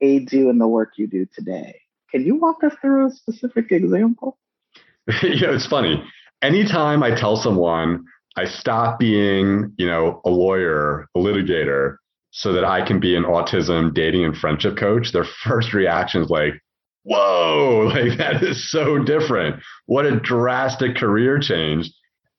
aids 0.00 0.32
you 0.32 0.48
in 0.48 0.58
the 0.58 0.68
work 0.68 0.92
you 0.96 1.06
do 1.06 1.26
today. 1.34 1.80
Can 2.10 2.24
you 2.24 2.36
walk 2.36 2.62
us 2.62 2.72
through 2.80 3.08
a 3.08 3.10
specific 3.10 3.72
example? 3.72 4.38
yeah, 5.08 5.52
it's 5.52 5.66
funny 5.66 6.02
anytime 6.42 7.02
I 7.02 7.14
tell 7.14 7.36
someone 7.36 8.04
I 8.36 8.44
stop 8.44 8.98
being, 8.98 9.72
you 9.78 9.86
know, 9.86 10.20
a 10.24 10.30
lawyer, 10.30 11.06
a 11.14 11.18
litigator, 11.18 11.96
so 12.32 12.52
that 12.52 12.64
I 12.64 12.86
can 12.86 13.00
be 13.00 13.16
an 13.16 13.24
autism 13.24 13.94
dating 13.94 14.24
and 14.24 14.36
friendship 14.36 14.76
coach, 14.76 15.12
their 15.12 15.24
first 15.44 15.72
reaction 15.72 16.22
is 16.22 16.30
like, 16.30 16.54
whoa, 17.02 17.90
like 17.94 18.18
that 18.18 18.42
is 18.42 18.70
so 18.70 18.98
different. 18.98 19.62
What 19.86 20.04
a 20.06 20.20
drastic 20.20 20.96
career 20.96 21.38
change. 21.38 21.90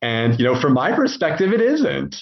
And, 0.02 0.38
you 0.40 0.46
know, 0.46 0.60
from 0.60 0.74
my 0.74 0.92
perspective, 0.92 1.52
it 1.52 1.62
isn't. 1.62 2.16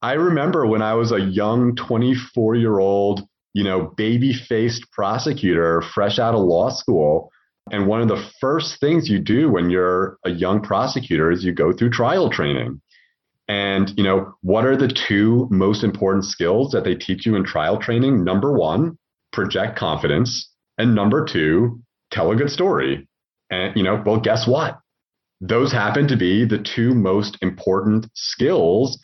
I 0.00 0.12
remember 0.12 0.66
when 0.66 0.80
I 0.80 0.94
was 0.94 1.12
a 1.12 1.20
young 1.20 1.74
24 1.76 2.54
year 2.54 2.78
old, 2.78 3.28
you 3.52 3.64
know, 3.64 3.92
baby 3.96 4.32
faced 4.32 4.90
prosecutor 4.92 5.82
fresh 5.82 6.18
out 6.18 6.34
of 6.34 6.40
law 6.40 6.70
school. 6.70 7.30
And 7.72 7.86
one 7.86 8.00
of 8.00 8.08
the 8.08 8.24
first 8.40 8.80
things 8.80 9.08
you 9.08 9.18
do 9.18 9.50
when 9.50 9.70
you're 9.70 10.18
a 10.24 10.30
young 10.30 10.60
prosecutor 10.60 11.30
is 11.30 11.44
you 11.44 11.52
go 11.52 11.72
through 11.72 11.90
trial 11.90 12.30
training. 12.30 12.80
And, 13.48 13.92
you 13.96 14.04
know, 14.04 14.34
what 14.42 14.66
are 14.66 14.76
the 14.76 14.92
two 15.08 15.48
most 15.50 15.82
important 15.82 16.24
skills 16.24 16.72
that 16.72 16.84
they 16.84 16.94
teach 16.94 17.24
you 17.24 17.34
in 17.34 17.44
trial 17.44 17.78
training? 17.78 18.22
Number 18.22 18.52
one, 18.52 18.98
project 19.32 19.78
confidence. 19.78 20.50
And 20.76 20.94
number 20.94 21.24
two, 21.24 21.80
tell 22.10 22.30
a 22.30 22.36
good 22.36 22.50
story. 22.50 23.08
And, 23.50 23.76
you 23.76 23.82
know, 23.82 24.02
well, 24.04 24.20
guess 24.20 24.46
what? 24.46 24.78
Those 25.40 25.72
happen 25.72 26.08
to 26.08 26.16
be 26.16 26.44
the 26.44 26.58
two 26.58 26.94
most 26.94 27.38
important 27.40 28.06
skills 28.14 28.98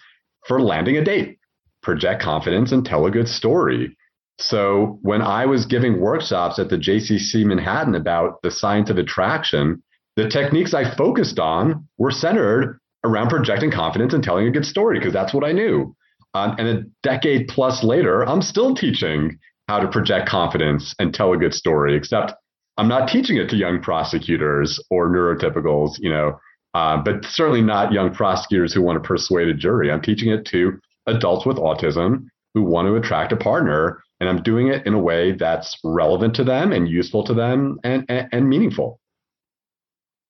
for 0.46 0.60
landing 0.60 0.96
a 0.96 1.04
date 1.04 1.38
project 1.82 2.22
confidence 2.22 2.72
and 2.72 2.84
tell 2.84 3.06
a 3.06 3.10
good 3.10 3.28
story. 3.28 3.96
So 4.38 4.98
when 5.02 5.22
I 5.22 5.46
was 5.46 5.66
giving 5.66 6.00
workshops 6.00 6.58
at 6.58 6.68
the 6.68 6.76
JCC 6.76 7.44
Manhattan 7.44 7.94
about 7.94 8.42
the 8.42 8.50
science 8.50 8.90
of 8.90 8.98
attraction, 8.98 9.82
the 10.16 10.28
techniques 10.28 10.74
I 10.74 10.94
focused 10.96 11.38
on 11.38 11.88
were 11.98 12.10
centered 12.10 12.78
around 13.04 13.28
projecting 13.28 13.70
confidence 13.70 14.14
and 14.14 14.22
telling 14.22 14.46
a 14.46 14.50
good 14.50 14.64
story 14.64 14.98
because 14.98 15.12
that's 15.12 15.34
what 15.34 15.44
I 15.44 15.52
knew. 15.52 15.94
Um, 16.34 16.56
and 16.58 16.68
a 16.68 16.82
decade 17.02 17.48
plus 17.48 17.84
later, 17.84 18.22
I'm 18.22 18.42
still 18.42 18.74
teaching 18.74 19.38
how 19.68 19.78
to 19.78 19.88
project 19.88 20.28
confidence 20.28 20.94
and 20.98 21.14
tell 21.14 21.32
a 21.32 21.36
good 21.36 21.54
story, 21.54 21.96
except 21.96 22.32
I'm 22.76 22.88
not 22.88 23.08
teaching 23.08 23.36
it 23.36 23.48
to 23.50 23.56
young 23.56 23.80
prosecutors 23.80 24.82
or 24.90 25.08
neurotypicals, 25.08 25.92
you 26.00 26.10
know, 26.10 26.38
uh, 26.74 26.96
but 26.96 27.24
certainly 27.24 27.62
not 27.62 27.92
young 27.92 28.12
prosecutors 28.12 28.74
who 28.74 28.82
want 28.82 29.00
to 29.00 29.06
persuade 29.06 29.48
a 29.48 29.54
jury. 29.54 29.92
I'm 29.92 30.02
teaching 30.02 30.30
it 30.30 30.44
to 30.46 30.78
adults 31.06 31.46
with 31.46 31.56
autism 31.56 32.26
who 32.52 32.62
want 32.62 32.86
to 32.88 32.96
attract 32.96 33.32
a 33.32 33.36
partner 33.36 34.02
and 34.24 34.38
I'm 34.38 34.42
doing 34.42 34.68
it 34.68 34.86
in 34.86 34.94
a 34.94 34.98
way 34.98 35.32
that's 35.32 35.78
relevant 35.84 36.34
to 36.36 36.44
them 36.44 36.72
and 36.72 36.88
useful 36.88 37.24
to 37.24 37.34
them 37.34 37.78
and, 37.84 38.04
and, 38.08 38.28
and 38.32 38.48
meaningful. 38.48 39.00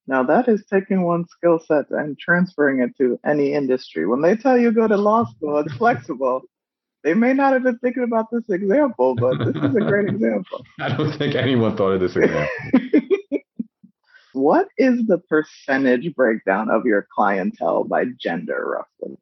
Now 0.06 0.22
that 0.24 0.48
is 0.48 0.64
taking 0.70 1.02
one 1.02 1.26
skill 1.28 1.60
set 1.64 1.86
and 1.90 2.18
transferring 2.18 2.80
it 2.80 2.96
to 2.98 3.18
any 3.24 3.54
industry. 3.54 4.06
When 4.06 4.20
they 4.20 4.36
tell 4.36 4.58
you 4.58 4.72
go 4.72 4.88
to 4.88 4.96
law 4.96 5.24
school, 5.24 5.58
it's 5.58 5.72
flexible. 5.74 6.42
They 7.04 7.14
may 7.14 7.34
not 7.34 7.52
have 7.52 7.62
been 7.62 7.78
thinking 7.78 8.02
about 8.02 8.26
this 8.32 8.42
example, 8.48 9.14
but 9.14 9.38
this 9.38 9.56
is 9.56 9.76
a 9.76 9.80
great 9.80 10.08
example. 10.08 10.64
I 10.80 10.94
don't 10.96 11.16
think 11.16 11.34
anyone 11.34 11.76
thought 11.76 11.92
of 11.92 12.00
this 12.00 12.16
example. 12.16 12.48
what 14.32 14.68
is 14.76 15.06
the 15.06 15.18
percentage 15.28 16.14
breakdown 16.14 16.70
of 16.70 16.84
your 16.84 17.06
clientele 17.14 17.84
by 17.84 18.06
gender, 18.18 18.76
roughly? 19.02 19.18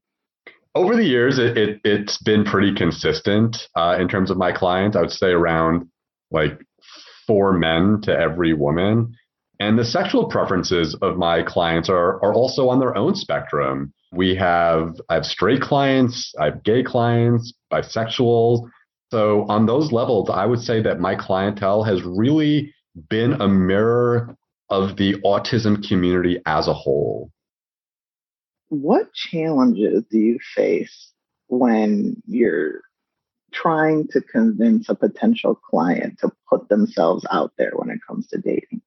Over 0.75 0.97
the 0.97 1.05
years, 1.05 1.39
it, 1.39 1.57
it 1.85 2.09
has 2.09 2.19
been 2.19 2.45
pretty 2.45 2.75
consistent 2.75 3.69
uh, 3.77 3.97
in 3.99 4.09
terms 4.09 4.31
of 4.31 4.37
my 4.37 4.53
clients. 4.53 4.97
I 4.97 5.01
would 5.01 5.11
say 5.11 5.29
around 5.29 5.89
like 6.31 6.59
four 7.27 7.53
men 7.53 8.01
to 8.03 8.13
every 8.13 8.55
woman. 8.55 9.15
And 9.61 9.79
the 9.79 9.85
sexual 9.85 10.29
preferences 10.29 10.97
of 11.03 11.17
my 11.17 11.43
clients 11.43 11.89
are 11.89 12.23
are 12.25 12.35
also 12.35 12.69
on 12.69 12.81
their 12.81 12.97
own 12.97 13.15
spectrum. 13.15 13.93
We 14.13 14.35
have 14.37 14.95
I 15.09 15.15
have 15.15 15.27
straight 15.27 15.61
clients, 15.61 16.33
I 16.39 16.47
have 16.47 16.65
gay 16.65 16.83
clients, 16.83 17.53
bisexuals. 17.73 18.69
So 19.11 19.45
on 19.49 19.67
those 19.67 19.93
levels, 19.93 20.31
I 20.31 20.47
would 20.47 20.61
say 20.61 20.83
that 20.83 20.99
my 20.99 21.15
clientele 21.15 21.85
has 21.85 22.03
really 22.03 22.75
been 23.11 23.41
a 23.41 23.47
mirror 23.47 24.35
of 24.71 24.97
the 24.97 25.15
autism 25.25 25.87
community 25.87 26.41
as 26.47 26.67
a 26.67 26.73
whole 26.73 27.31
what 28.73 29.13
challenges 29.13 30.03
do 30.11 30.19
you 30.19 30.39
face 30.55 31.13
when 31.49 32.23
you're 32.27 32.81
trying 33.53 34.09
to 34.09 34.23
convince 34.23 34.89
a 34.89 34.95
potential 34.95 35.55
client 35.55 36.19
to 36.21 36.33
put 36.49 36.71
themselves 36.71 37.27
out 37.31 37.53
there 37.59 37.73
when 37.75 37.91
it 37.91 37.99
comes 38.09 38.27
to 38.29 38.39
dating? 38.39 38.81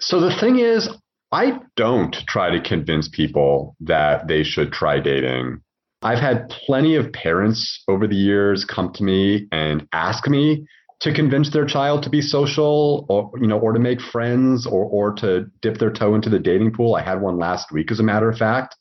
So 0.00 0.20
the 0.20 0.34
thing 0.40 0.58
is, 0.58 0.88
I 1.30 1.60
don't 1.76 2.16
try 2.26 2.50
to 2.50 2.60
convince 2.60 3.08
people 3.08 3.76
that 3.78 4.26
they 4.26 4.42
should 4.42 4.72
try 4.72 4.98
dating. 4.98 5.60
I've 6.02 6.18
had 6.18 6.48
plenty 6.48 6.96
of 6.96 7.12
parents 7.12 7.84
over 7.86 8.08
the 8.08 8.16
years 8.16 8.64
come 8.64 8.92
to 8.94 9.04
me 9.04 9.46
and 9.52 9.86
ask 9.92 10.26
me 10.26 10.66
to 11.00 11.14
convince 11.14 11.52
their 11.52 11.64
child 11.64 12.02
to 12.02 12.10
be 12.10 12.20
social 12.20 13.06
or 13.08 13.30
you 13.40 13.46
know 13.46 13.58
or 13.58 13.72
to 13.72 13.78
make 13.78 14.00
friends 14.00 14.66
or 14.66 14.84
or 14.84 15.12
to 15.14 15.46
dip 15.62 15.78
their 15.78 15.92
toe 15.92 16.14
into 16.14 16.28
the 16.28 16.38
dating 16.38 16.72
pool. 16.72 16.94
I 16.94 17.02
had 17.02 17.20
one 17.20 17.38
last 17.38 17.70
week 17.72 17.90
as 17.90 18.00
a 18.00 18.02
matter 18.02 18.28
of 18.28 18.38
fact. 18.38 18.74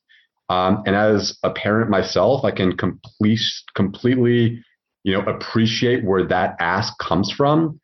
Um, 0.50 0.84
and 0.86 0.96
as 0.96 1.38
a 1.44 1.52
parent 1.52 1.90
myself 1.90 2.46
i 2.46 2.52
can 2.52 2.78
complete 2.78 3.42
completely 3.76 4.64
you 5.04 5.14
know 5.14 5.20
appreciate 5.22 6.06
where 6.06 6.26
that 6.26 6.56
ask 6.60 6.98
comes 6.98 7.32
from. 7.32 7.80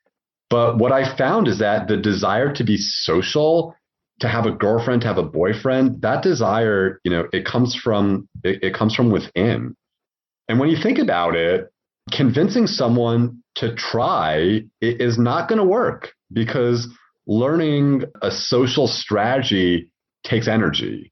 But 0.50 0.78
what 0.78 0.92
i 0.92 1.16
found 1.18 1.48
is 1.48 1.60
that 1.60 1.88
the 1.88 1.98
desire 1.98 2.54
to 2.54 2.64
be 2.64 2.78
social 2.78 3.76
to 4.20 4.28
have 4.28 4.46
a 4.46 4.52
girlfriend 4.52 5.02
to 5.02 5.08
have 5.08 5.18
a 5.18 5.24
boyfriend 5.24 6.02
that 6.02 6.24
desire 6.24 7.00
you 7.04 7.12
know 7.12 7.28
it 7.34 7.46
comes 7.46 7.76
from 7.76 8.28
it, 8.44 8.64
it 8.64 8.74
comes 8.74 8.96
from 8.96 9.12
within. 9.12 9.76
And 10.50 10.60
when 10.60 10.70
you 10.70 10.78
think 10.82 10.98
about 10.98 11.36
it 11.36 11.73
convincing 12.12 12.68
someone 12.68 13.42
to 13.56 13.76
try 13.76 14.62
is 14.82 15.18
not 15.18 15.48
going 15.48 15.60
to 15.60 15.66
work 15.66 16.14
because 16.32 16.88
learning 17.28 18.04
a 18.22 18.32
social 18.32 18.88
strategy 18.88 19.90
takes 20.26 20.48
energy. 20.48 21.12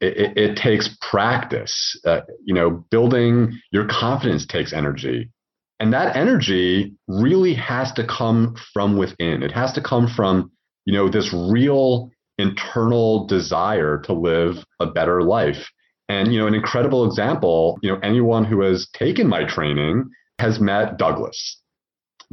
It, 0.00 0.16
it, 0.16 0.38
it 0.38 0.56
takes 0.56 0.96
practice. 1.00 2.00
Uh, 2.06 2.20
you 2.44 2.54
know, 2.54 2.84
building 2.90 3.58
your 3.70 3.86
confidence 3.86 4.46
takes 4.46 4.72
energy. 4.72 5.30
And 5.78 5.92
that 5.92 6.16
energy 6.16 6.94
really 7.08 7.54
has 7.54 7.92
to 7.92 8.06
come 8.06 8.54
from 8.72 8.96
within. 8.96 9.42
It 9.42 9.52
has 9.52 9.72
to 9.74 9.82
come 9.82 10.08
from, 10.08 10.52
you 10.84 10.94
know, 10.94 11.08
this 11.08 11.32
real 11.32 12.10
internal 12.38 13.26
desire 13.26 13.98
to 14.04 14.12
live 14.12 14.64
a 14.78 14.86
better 14.86 15.22
life. 15.22 15.70
And, 16.08 16.32
you 16.32 16.40
know, 16.40 16.46
an 16.46 16.54
incredible 16.54 17.06
example, 17.06 17.78
you 17.82 17.90
know, 17.90 18.00
anyone 18.02 18.44
who 18.44 18.62
has 18.62 18.88
taken 18.92 19.28
my 19.28 19.44
training 19.44 20.10
has 20.40 20.60
met 20.60 20.98
Douglas. 20.98 21.60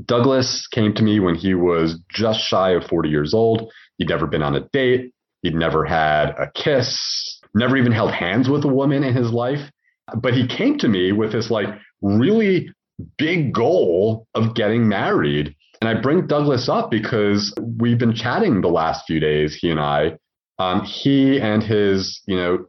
Douglas 0.05 0.67
came 0.67 0.93
to 0.93 1.03
me 1.03 1.19
when 1.19 1.35
he 1.35 1.53
was 1.53 1.99
just 2.09 2.39
shy 2.39 2.71
of 2.71 2.83
40 2.85 3.09
years 3.09 3.33
old. 3.33 3.71
He'd 3.97 4.09
never 4.09 4.27
been 4.27 4.43
on 4.43 4.55
a 4.55 4.67
date. 4.71 5.11
He'd 5.41 5.55
never 5.55 5.85
had 5.85 6.29
a 6.31 6.51
kiss, 6.53 7.39
never 7.53 7.77
even 7.77 7.91
held 7.91 8.11
hands 8.11 8.49
with 8.49 8.63
a 8.65 8.67
woman 8.67 9.03
in 9.03 9.15
his 9.15 9.31
life. 9.31 9.71
But 10.15 10.33
he 10.33 10.47
came 10.47 10.77
to 10.79 10.87
me 10.87 11.11
with 11.11 11.31
this 11.31 11.49
like 11.51 11.69
really 12.01 12.69
big 13.17 13.53
goal 13.53 14.27
of 14.35 14.55
getting 14.55 14.87
married. 14.87 15.55
And 15.81 15.89
I 15.89 15.99
bring 16.01 16.27
Douglas 16.27 16.69
up 16.69 16.89
because 16.89 17.53
we've 17.61 17.99
been 17.99 18.15
chatting 18.15 18.61
the 18.61 18.67
last 18.67 19.05
few 19.05 19.19
days, 19.19 19.55
he 19.55 19.69
and 19.69 19.79
I. 19.79 20.17
Um, 20.59 20.81
he 20.81 21.39
and 21.39 21.61
his, 21.61 22.21
you 22.25 22.35
know, 22.35 22.65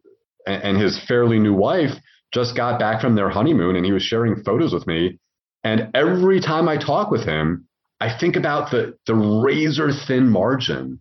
and 0.47 0.77
his 0.77 0.99
fairly 1.07 1.39
new 1.39 1.55
wife 1.55 1.93
just 2.33 2.57
got 2.57 2.79
back 2.79 3.01
from 3.01 3.15
their 3.15 3.31
honeymoon 3.31 3.77
and 3.77 3.85
he 3.85 3.93
was 3.93 4.03
sharing 4.03 4.43
photos 4.43 4.73
with 4.73 4.87
me. 4.87 5.19
And 5.65 5.91
every 5.95 6.41
time 6.41 6.69
I 6.69 6.77
talk 6.77 7.11
with 7.11 7.25
him, 7.25 7.67
I 8.01 8.17
think 8.17 8.37
about 8.37 8.71
the 8.71 8.97
the 9.07 9.15
razor 9.15 9.91
thin 9.93 10.29
margin 10.29 11.01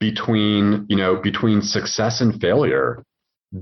between, 0.00 0.86
you 0.88 0.96
know, 0.96 1.16
between 1.16 1.60
success 1.60 2.20
and 2.20 2.40
failure. 2.40 3.02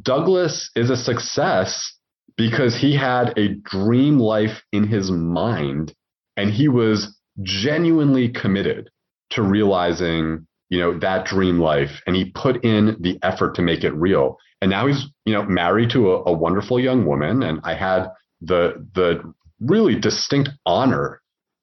Douglas 0.03 0.71
is 0.77 0.91
a 0.91 0.97
success 0.97 1.97
because 2.37 2.77
he 2.77 2.95
had 2.97 3.37
a 3.39 3.55
dream 3.55 4.19
life 4.19 4.63
in 4.73 4.87
his 4.87 5.11
mind 5.11 5.95
and 6.37 6.51
he 6.51 6.69
was 6.69 7.17
genuinely 7.43 8.29
committed 8.29 8.91
to 9.31 9.43
realizing 9.43 10.47
you 10.69 10.79
know 10.79 10.99
that 10.99 11.27
dream 11.27 11.61
life 11.61 12.03
and 12.07 12.17
he 12.17 12.31
put 12.31 12.65
in 12.65 12.97
the 13.01 13.19
effort 13.23 13.55
to 13.55 13.63
make 13.63 13.85
it 13.85 13.93
real 13.93 14.37
and 14.61 14.71
now 14.71 14.87
he's 14.87 15.05
you 15.25 15.33
know 15.33 15.45
married 15.45 15.91
to 15.91 16.13
a, 16.13 16.23
a 16.25 16.33
wonderful 16.33 16.81
young 16.81 17.05
woman 17.05 17.43
and 17.43 17.61
i 17.63 17.75
had 17.75 18.09
the 18.41 18.87
the 18.95 19.21
really 19.61 19.99
distinct 19.99 20.51
honor 20.65 21.21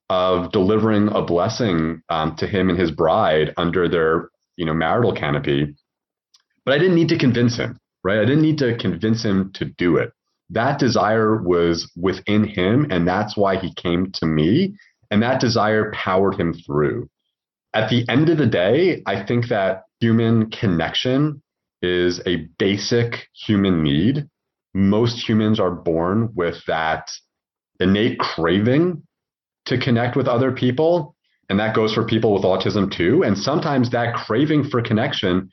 of 0.10 0.52
delivering 0.52 1.10
a 1.10 1.22
blessing 1.22 2.02
um, 2.10 2.36
to 2.36 2.48
him 2.48 2.70
and 2.70 2.80
his 2.80 2.92
bride 2.92 3.54
under 3.58 3.88
their 3.88 4.30
you 4.58 4.66
know 4.66 4.74
marital 4.74 5.14
canopy. 5.14 5.76
But 6.66 6.76
i 6.76 6.78
didn't 6.78 6.96
need 6.96 7.10
to 7.10 7.18
convince 7.18 7.58
him 7.58 7.80
right? 8.04 8.20
I 8.20 8.26
didn't 8.26 8.42
need 8.42 8.58
to 8.60 8.78
convince 8.78 9.24
him 9.24 9.52
to 9.54 9.66
do 9.66 9.98
it. 9.98 10.12
That 10.50 10.80
desire 10.80 11.42
was 11.42 11.92
within 11.96 12.44
him 12.44 12.88
and 12.92 13.08
that's 13.08 13.38
why 13.38 13.58
he 13.58 13.74
came 13.74 14.12
to 14.14 14.26
me 14.26 14.76
and 15.10 15.24
that 15.24 15.40
desire 15.40 15.92
powered 15.92 16.40
him 16.40 16.54
through. 16.54 17.10
At 17.74 17.90
the 17.90 18.06
end 18.10 18.30
of 18.30 18.38
the 18.38 18.46
day 18.46 19.02
i 19.06 19.24
think 19.24 19.48
that 19.48 19.84
human 20.00 20.52
connection 20.52 21.42
is 21.82 22.22
a 22.26 22.48
basic 22.60 23.28
human 23.34 23.84
need. 23.84 24.28
Most 24.74 25.28
humans 25.28 25.60
are 25.60 25.72
born 25.72 26.30
with 26.36 26.64
that 26.66 27.10
innate 27.84 28.20
craving 28.20 29.04
to 29.66 29.78
connect 29.78 30.16
with 30.16 30.28
other 30.28 30.52
people. 30.52 31.16
And 31.50 31.60
that 31.60 31.76
goes 31.76 31.94
for 31.94 32.06
people 32.06 32.34
with 32.34 32.44
autism 32.44 32.92
too. 32.92 33.24
And 33.24 33.38
sometimes 33.38 33.92
that 33.92 34.16
craving 34.16 34.70
for 34.70 34.82
connection 34.82 35.50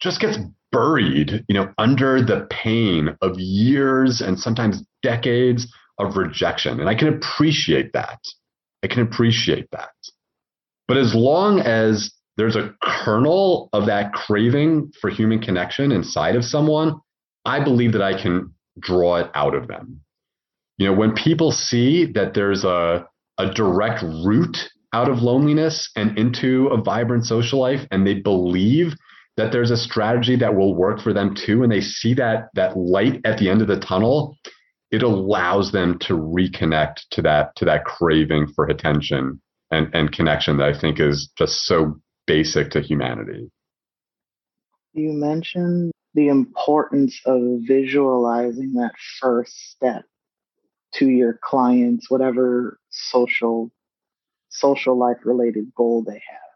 just 0.00 0.20
gets 0.20 0.38
buried, 0.70 1.44
you 1.48 1.54
know, 1.54 1.72
under 1.78 2.22
the 2.22 2.46
pain 2.50 3.16
of 3.20 3.38
years 3.38 4.20
and 4.20 4.38
sometimes 4.38 4.82
decades 5.02 5.66
of 5.98 6.16
rejection. 6.16 6.80
And 6.80 6.88
I 6.88 6.94
can 6.94 7.08
appreciate 7.08 7.92
that. 7.92 8.18
I 8.82 8.88
can 8.88 9.02
appreciate 9.02 9.68
that. 9.72 9.90
But 10.88 10.96
as 10.96 11.14
long 11.14 11.60
as 11.60 12.12
there's 12.36 12.56
a 12.56 12.74
kernel 12.82 13.68
of 13.72 13.86
that 13.86 14.12
craving 14.12 14.92
for 15.00 15.10
human 15.10 15.40
connection 15.40 15.92
inside 15.92 16.34
of 16.34 16.44
someone, 16.44 17.00
I 17.44 17.62
believe 17.62 17.92
that 17.92 18.02
I 18.02 18.20
can 18.20 18.54
draw 18.80 19.16
it 19.16 19.30
out 19.34 19.54
of 19.54 19.68
them. 19.68 20.01
You 20.82 20.88
know, 20.88 20.94
when 20.94 21.12
people 21.12 21.52
see 21.52 22.06
that 22.06 22.34
there's 22.34 22.64
a, 22.64 23.06
a 23.38 23.54
direct 23.54 24.02
route 24.02 24.68
out 24.92 25.08
of 25.08 25.22
loneliness 25.22 25.88
and 25.94 26.18
into 26.18 26.66
a 26.72 26.82
vibrant 26.82 27.24
social 27.24 27.60
life, 27.60 27.86
and 27.92 28.04
they 28.04 28.14
believe 28.14 28.94
that 29.36 29.52
there's 29.52 29.70
a 29.70 29.76
strategy 29.76 30.34
that 30.34 30.56
will 30.56 30.74
work 30.74 31.00
for 31.00 31.12
them 31.12 31.36
too, 31.36 31.62
and 31.62 31.70
they 31.70 31.80
see 31.80 32.14
that 32.14 32.48
that 32.54 32.76
light 32.76 33.20
at 33.24 33.38
the 33.38 33.48
end 33.48 33.62
of 33.62 33.68
the 33.68 33.78
tunnel, 33.78 34.36
it 34.90 35.04
allows 35.04 35.70
them 35.70 36.00
to 36.00 36.14
reconnect 36.14 36.96
to 37.12 37.22
that 37.22 37.54
to 37.54 37.64
that 37.64 37.84
craving 37.84 38.48
for 38.48 38.64
attention 38.64 39.40
and, 39.70 39.88
and 39.94 40.10
connection 40.10 40.56
that 40.56 40.74
I 40.74 40.76
think 40.76 40.98
is 40.98 41.30
just 41.38 41.64
so 41.64 41.94
basic 42.26 42.72
to 42.72 42.80
humanity. 42.80 43.52
You 44.94 45.12
mentioned 45.12 45.92
the 46.14 46.26
importance 46.26 47.20
of 47.24 47.40
visualizing 47.68 48.72
that 48.74 48.94
first 49.20 49.56
step 49.70 50.06
to 50.94 51.08
your 51.08 51.38
clients, 51.42 52.10
whatever 52.10 52.78
social 52.90 53.70
social 54.50 54.98
life 54.98 55.16
related 55.24 55.72
goal 55.74 56.02
they 56.02 56.12
have. 56.12 56.52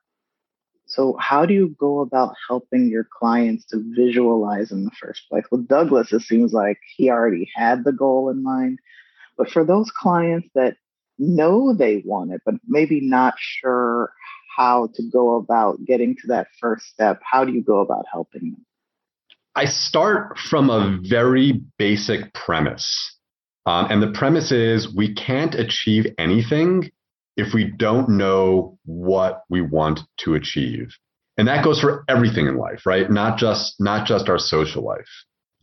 So 0.87 1.16
how 1.18 1.46
do 1.46 1.55
you 1.55 1.75
go 1.81 2.01
about 2.01 2.35
helping 2.49 2.88
your 2.88 3.09
clients 3.18 3.64
to 3.66 3.83
visualize 3.96 4.70
in 4.70 4.85
the 4.85 4.90
first 5.01 5.22
place? 5.29 5.44
With 5.51 5.66
Douglas, 5.66 6.12
it 6.12 6.20
seems 6.20 6.53
like 6.53 6.79
he 6.96 7.11
already 7.11 7.51
had 7.55 7.85
the 7.85 7.92
goal 7.92 8.29
in 8.31 8.42
mind. 8.42 8.79
But 9.37 9.51
for 9.51 9.64
those 9.64 9.90
clients 9.90 10.49
that 10.55 10.77
know 11.18 11.75
they 11.75 12.03
want 12.05 12.33
it, 12.33 12.42
but 12.44 12.55
maybe 12.66 13.01
not 13.01 13.35
sure 13.38 14.12
how 14.57 14.88
to 14.94 15.03
go 15.12 15.37
about 15.37 15.85
getting 15.85 16.16
to 16.16 16.29
that 16.29 16.49
first 16.61 16.87
step? 16.87 17.20
How 17.22 17.44
do 17.44 17.53
you 17.53 17.62
go 17.62 17.81
about 17.81 18.07
helping 18.11 18.53
them? 18.53 18.66
I 19.55 19.66
start 19.66 20.38
from 20.38 20.70
a 20.70 20.99
very 21.03 21.61
basic 21.79 22.33
premise. 22.33 23.16
Um, 23.67 23.87
and 23.91 24.03
the 24.03 24.13
premise 24.13 24.53
is 24.53 24.95
we 24.95 25.15
can't 25.15 25.55
achieve 25.55 26.07
anything 26.19 26.91
if 27.37 27.53
we 27.53 27.65
don't 27.65 28.09
know 28.09 28.79
what 28.85 29.43
we 29.51 29.61
want 29.61 30.01
to 30.19 30.35
achieve. 30.35 30.95
And 31.37 31.49
that 31.49 31.65
goes 31.65 31.81
for 31.81 32.05
everything 32.09 32.47
in 32.47 32.57
life, 32.57 32.87
right? 32.87 33.11
Not 33.11 33.39
just 33.39 33.75
not 33.79 34.07
just 34.07 34.29
our 34.29 34.39
social 34.39 34.83
life. 34.83 35.09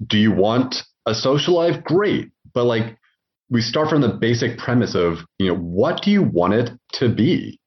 Do 0.06 0.18
you 0.18 0.32
want 0.32 0.84
a 1.08 1.16
social 1.16 1.56
life? 1.56 1.84
Great. 1.84 2.30
But 2.54 2.66
like 2.66 2.98
we 3.50 3.62
start 3.62 3.90
from 3.90 4.02
the 4.02 4.10
basic 4.10 4.60
premise 4.60 4.94
of, 4.94 5.20
you 5.40 5.48
know, 5.48 5.58
what 5.58 6.04
do 6.04 6.12
you 6.12 6.22
want 6.22 6.54
it 6.54 6.70
to 6.94 7.10
be? 7.10 7.60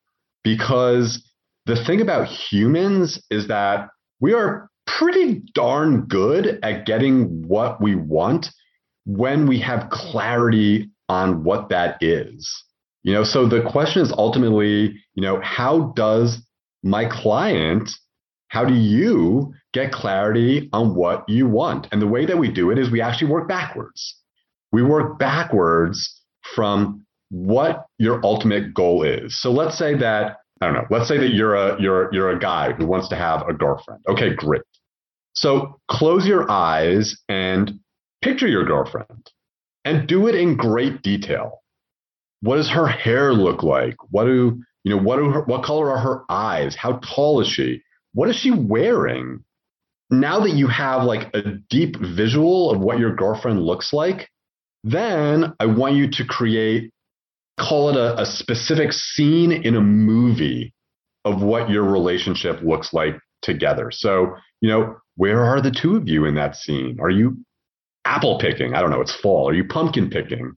because 0.46 1.29
the 1.66 1.75
thing 1.75 2.01
about 2.01 2.29
humans 2.29 3.20
is 3.33 3.49
that 3.49 3.88
we 4.20 4.33
are 4.33 4.70
pretty 4.87 5.42
darn 5.55 6.03
good 6.03 6.61
at 6.62 6.87
getting 6.87 7.42
what 7.49 7.83
we 7.83 7.96
want 7.96 8.46
when 9.06 9.46
we 9.46 9.60
have 9.60 9.88
clarity 9.90 10.90
on 11.08 11.44
what 11.44 11.70
that 11.70 11.96
is. 12.02 12.64
You 13.02 13.12
know, 13.14 13.24
so 13.24 13.46
the 13.46 13.62
question 13.62 14.02
is 14.02 14.12
ultimately, 14.12 15.00
you 15.14 15.22
know, 15.22 15.40
how 15.40 15.92
does 15.94 16.42
my 16.82 17.04
client, 17.04 17.88
how 18.48 18.64
do 18.64 18.74
you 18.74 19.54
get 19.72 19.92
clarity 19.92 20.68
on 20.72 20.96
what 20.96 21.28
you 21.28 21.46
want? 21.46 21.86
And 21.92 22.02
the 22.02 22.06
way 22.06 22.26
that 22.26 22.38
we 22.38 22.50
do 22.50 22.70
it 22.70 22.78
is 22.78 22.90
we 22.90 23.00
actually 23.00 23.30
work 23.30 23.48
backwards. 23.48 24.16
We 24.72 24.82
work 24.82 25.18
backwards 25.18 26.20
from 26.54 27.06
what 27.30 27.86
your 27.98 28.20
ultimate 28.24 28.74
goal 28.74 29.04
is. 29.04 29.40
So 29.40 29.52
let's 29.52 29.78
say 29.78 29.94
that 29.98 30.38
I 30.60 30.66
don't 30.66 30.74
know. 30.74 30.86
Let's 30.90 31.06
say 31.06 31.18
that 31.18 31.34
you're 31.34 31.54
a 31.54 31.80
you're 31.80 32.12
you're 32.12 32.30
a 32.30 32.38
guy 32.38 32.72
who 32.72 32.86
wants 32.86 33.08
to 33.08 33.16
have 33.16 33.46
a 33.46 33.52
girlfriend. 33.52 34.00
Okay, 34.08 34.34
great. 34.34 34.62
So 35.34 35.78
close 35.90 36.26
your 36.26 36.50
eyes 36.50 37.16
and 37.28 37.78
picture 38.26 38.48
your 38.48 38.64
girlfriend 38.64 39.30
and 39.84 40.08
do 40.08 40.26
it 40.26 40.34
in 40.34 40.56
great 40.56 41.00
detail. 41.02 41.62
What 42.40 42.56
does 42.56 42.70
her 42.70 42.86
hair 42.86 43.32
look 43.32 43.62
like? 43.62 43.94
What 44.10 44.24
do 44.24 44.60
you 44.84 44.96
know? 44.96 45.02
What 45.02 45.16
do 45.16 45.30
her, 45.30 45.42
what 45.42 45.64
color 45.64 45.90
are 45.90 45.98
her 45.98 46.24
eyes? 46.28 46.74
How 46.74 47.00
tall 47.14 47.40
is 47.40 47.48
she? 47.48 47.82
What 48.14 48.28
is 48.28 48.36
she 48.36 48.50
wearing? 48.50 49.44
Now 50.10 50.40
that 50.40 50.50
you 50.50 50.66
have 50.66 51.04
like 51.04 51.34
a 51.34 51.42
deep 51.70 51.96
visual 52.00 52.70
of 52.70 52.80
what 52.80 52.98
your 52.98 53.14
girlfriend 53.14 53.62
looks 53.62 53.92
like, 53.92 54.28
then 54.84 55.54
I 55.60 55.66
want 55.66 55.94
you 55.94 56.10
to 56.10 56.24
create 56.24 56.92
call 57.58 57.88
it 57.90 57.96
a, 57.96 58.20
a 58.20 58.26
specific 58.26 58.92
scene 58.92 59.50
in 59.50 59.76
a 59.76 59.80
movie 59.80 60.74
of 61.24 61.42
what 61.42 61.70
your 61.70 61.84
relationship 61.84 62.60
looks 62.62 62.92
like 62.92 63.18
together. 63.42 63.90
So, 63.90 64.34
you 64.60 64.68
know, 64.68 64.96
where 65.16 65.42
are 65.42 65.62
the 65.62 65.70
two 65.70 65.96
of 65.96 66.08
you 66.08 66.26
in 66.26 66.34
that 66.34 66.56
scene? 66.56 66.98
Are 67.00 67.10
you 67.10 67.38
apple 68.06 68.38
picking? 68.38 68.74
I 68.74 68.80
don't 68.80 68.90
know, 68.90 69.00
it's 69.00 69.14
fall. 69.14 69.48
Are 69.48 69.54
you 69.54 69.64
pumpkin 69.64 70.10
picking? 70.10 70.52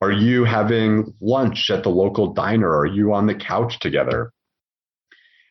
Are 0.00 0.12
you 0.12 0.44
having 0.44 1.14
lunch 1.20 1.70
at 1.70 1.82
the 1.82 1.88
local 1.88 2.32
diner? 2.32 2.76
Are 2.76 2.86
you 2.86 3.14
on 3.14 3.26
the 3.26 3.34
couch 3.34 3.78
together? 3.80 4.32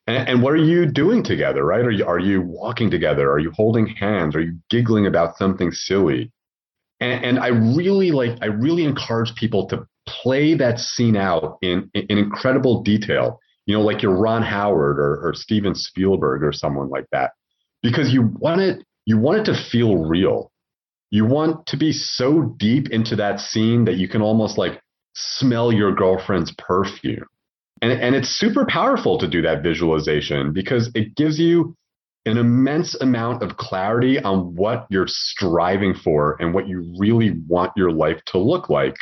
And, 0.05 0.27
and, 0.27 0.43
what 0.43 0.53
are 0.53 0.57
you 0.57 0.85
doing 0.85 1.23
together, 1.23 1.63
right? 1.65 1.85
Are 1.85 1.91
you 1.91 2.05
are 2.05 2.19
you 2.19 2.41
walking 2.41 2.91
together? 2.91 3.31
Are 3.31 3.39
you 3.39 3.51
holding 3.55 3.87
hands? 3.87 4.35
Are 4.35 4.41
you 4.41 4.57
giggling 4.69 5.07
about 5.07 5.37
something 5.37 5.71
silly? 5.71 6.31
And, 6.99 7.23
and 7.23 7.39
I 7.39 7.47
really 7.47 8.11
like 8.11 8.37
I 8.41 8.47
really 8.47 8.83
encourage 8.83 9.33
people 9.35 9.67
to 9.69 9.87
play 10.05 10.55
that 10.55 10.79
scene 10.79 11.15
out 11.15 11.57
in, 11.61 11.89
in 11.93 12.17
incredible 12.17 12.83
detail, 12.83 13.39
you 13.65 13.75
know, 13.75 13.81
like 13.81 14.01
you're 14.01 14.15
Ron 14.15 14.43
Howard 14.43 14.99
or, 14.99 15.27
or 15.27 15.33
Steven 15.33 15.75
Spielberg 15.75 16.43
or 16.43 16.51
someone 16.51 16.89
like 16.89 17.05
that, 17.11 17.31
because 17.81 18.11
you 18.11 18.23
want 18.39 18.61
it, 18.61 18.85
you 19.05 19.17
want 19.17 19.39
it 19.39 19.45
to 19.51 19.69
feel 19.71 19.97
real. 19.97 20.51
You 21.13 21.25
want 21.25 21.67
to 21.67 21.77
be 21.77 21.91
so 21.91 22.55
deep 22.57 22.89
into 22.89 23.15
that 23.17 23.39
scene 23.39 23.85
that 23.85 23.97
you 23.97 24.07
can 24.07 24.23
almost 24.23 24.57
like 24.57 24.81
smell 25.13 25.71
your 25.71 25.93
girlfriend's 25.93 26.51
perfume. 26.57 27.27
And, 27.83 27.91
and 27.91 28.15
it's 28.15 28.29
super 28.29 28.65
powerful 28.65 29.19
to 29.19 29.27
do 29.27 29.43
that 29.43 29.61
visualization 29.61 30.53
because 30.53 30.89
it 30.95 31.15
gives 31.15 31.37
you 31.37 31.75
an 32.25 32.39
immense 32.39 32.95
amount 32.99 33.43
of 33.43 33.57
clarity 33.57 34.19
on 34.23 34.55
what 34.55 34.87
you're 34.89 35.05
striving 35.07 35.93
for 35.93 36.35
and 36.39 36.51
what 36.51 36.67
you 36.67 36.91
really 36.97 37.35
want 37.47 37.73
your 37.77 37.91
life 37.91 38.19
to 38.29 38.39
look 38.39 38.71
like. 38.71 38.95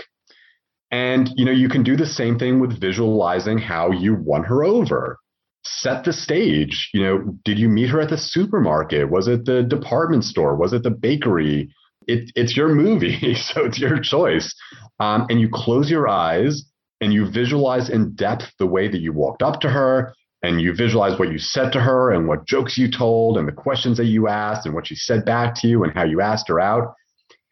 And 0.92 1.30
you 1.38 1.46
know, 1.46 1.54
you 1.54 1.70
can 1.70 1.82
do 1.82 1.96
the 1.96 2.06
same 2.06 2.38
thing 2.38 2.60
with 2.60 2.78
visualizing 2.78 3.58
how 3.58 3.92
you 3.92 4.16
won 4.16 4.44
her 4.44 4.66
over. 4.66 5.18
Set 5.64 6.04
the 6.04 6.12
stage. 6.12 6.90
You 6.94 7.04
know, 7.04 7.38
did 7.46 7.58
you 7.58 7.70
meet 7.70 7.90
her 7.90 8.02
at 8.02 8.10
the 8.10 8.18
supermarket? 8.18 9.10
Was 9.10 9.30
it 9.30 9.46
the 9.46 9.64
department 9.64 10.26
store? 10.26 10.58
Was 10.58 10.74
it 10.74 10.84
the 10.84 10.92
bakery? 10.92 11.74
It, 12.08 12.32
it's 12.36 12.56
your 12.56 12.70
movie, 12.70 13.34
so 13.36 13.66
it's 13.66 13.80
your 13.80 14.00
choice. 14.00 14.54
Um, 15.00 15.28
and 15.30 15.40
you 15.40 15.50
close 15.52 15.90
your 15.90 16.08
eyes 16.08 16.64
and 17.00 17.14
you 17.14 17.30
visualize 17.30 17.90
in 17.90 18.14
depth 18.16 18.52
the 18.60 18.68
way 18.68 18.88
that 18.88 19.02
you 19.02 19.14
walked 19.14 19.42
up 19.42 19.62
to 19.62 19.70
her 19.70 20.14
and 20.44 20.62
you 20.62 20.74
visualize 20.74 21.20
what 21.20 21.32
you 21.32 21.38
said 21.38 21.72
to 21.72 21.80
her 21.80 22.12
and 22.12 22.28
what 22.28 22.46
jokes 22.46 22.78
you 22.78 22.90
told 22.90 23.38
and 23.38 23.48
the 23.48 23.52
questions 23.52 23.98
that 23.98 24.06
you 24.06 24.28
asked 24.28 24.66
and 24.66 24.74
what 24.76 24.88
she 24.88 24.96
said 24.96 25.26
back 25.26 25.54
to 25.56 25.68
you 25.68 25.84
and 25.84 25.94
how 25.94 26.04
you 26.04 26.22
asked 26.22 26.48
her 26.48 26.60
out 26.60 26.94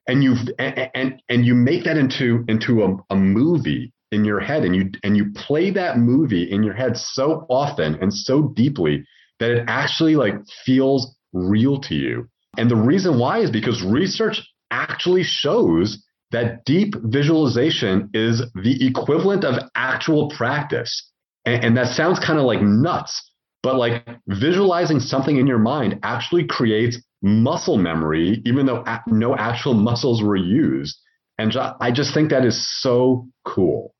and 0.07 0.23
you 0.23 0.35
and, 0.57 0.89
and 0.95 1.21
and 1.29 1.45
you 1.45 1.53
make 1.53 1.83
that 1.83 1.97
into 1.97 2.43
into 2.47 2.83
a, 2.83 2.97
a 3.11 3.15
movie 3.15 3.93
in 4.11 4.25
your 4.25 4.39
head 4.39 4.63
and 4.63 4.75
you 4.75 4.89
and 5.03 5.15
you 5.15 5.31
play 5.35 5.69
that 5.69 5.97
movie 5.97 6.49
in 6.51 6.63
your 6.63 6.73
head 6.73 6.97
so 6.97 7.45
often 7.49 7.95
and 8.01 8.13
so 8.13 8.51
deeply 8.55 9.05
that 9.39 9.51
it 9.51 9.63
actually 9.67 10.15
like 10.15 10.35
feels 10.65 11.15
real 11.31 11.79
to 11.79 11.95
you 11.95 12.27
and 12.57 12.69
the 12.69 12.75
reason 12.75 13.19
why 13.19 13.39
is 13.39 13.51
because 13.51 13.81
research 13.83 14.41
actually 14.71 15.23
shows 15.23 16.03
that 16.31 16.63
deep 16.65 16.93
visualization 16.95 18.09
is 18.13 18.41
the 18.55 18.85
equivalent 18.85 19.43
of 19.43 19.63
actual 19.75 20.29
practice. 20.29 21.11
And, 21.45 21.63
and 21.63 21.77
that 21.77 21.87
sounds 21.87 22.19
kind 22.19 22.37
of 22.39 22.45
like 22.45 22.61
nuts, 22.61 23.31
but 23.63 23.75
like 23.75 24.07
visualizing 24.27 24.99
something 24.99 25.37
in 25.37 25.47
your 25.47 25.57
mind 25.57 25.99
actually 26.03 26.45
creates 26.45 27.01
muscle 27.21 27.77
memory, 27.77 28.41
even 28.45 28.65
though 28.65 28.83
no 29.07 29.35
actual 29.35 29.73
muscles 29.73 30.21
were 30.21 30.35
used. 30.35 30.97
And 31.37 31.55
I 31.79 31.91
just 31.91 32.13
think 32.13 32.29
that 32.29 32.45
is 32.45 32.81
so 32.81 33.27
cool. 33.45 33.95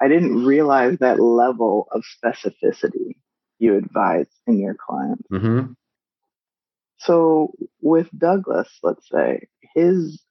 I 0.00 0.08
didn't 0.08 0.44
realize 0.44 0.98
that 0.98 1.20
level 1.20 1.88
of 1.90 2.02
specificity 2.22 3.16
you 3.58 3.76
advise 3.76 4.26
in 4.46 4.58
your 4.58 4.74
clients. 4.74 5.22
Mm-hmm. 5.32 5.72
So 6.98 7.52
with 7.80 8.08
Douglas, 8.16 8.68
let's 8.82 9.08
say 9.08 9.48
his 9.74 10.22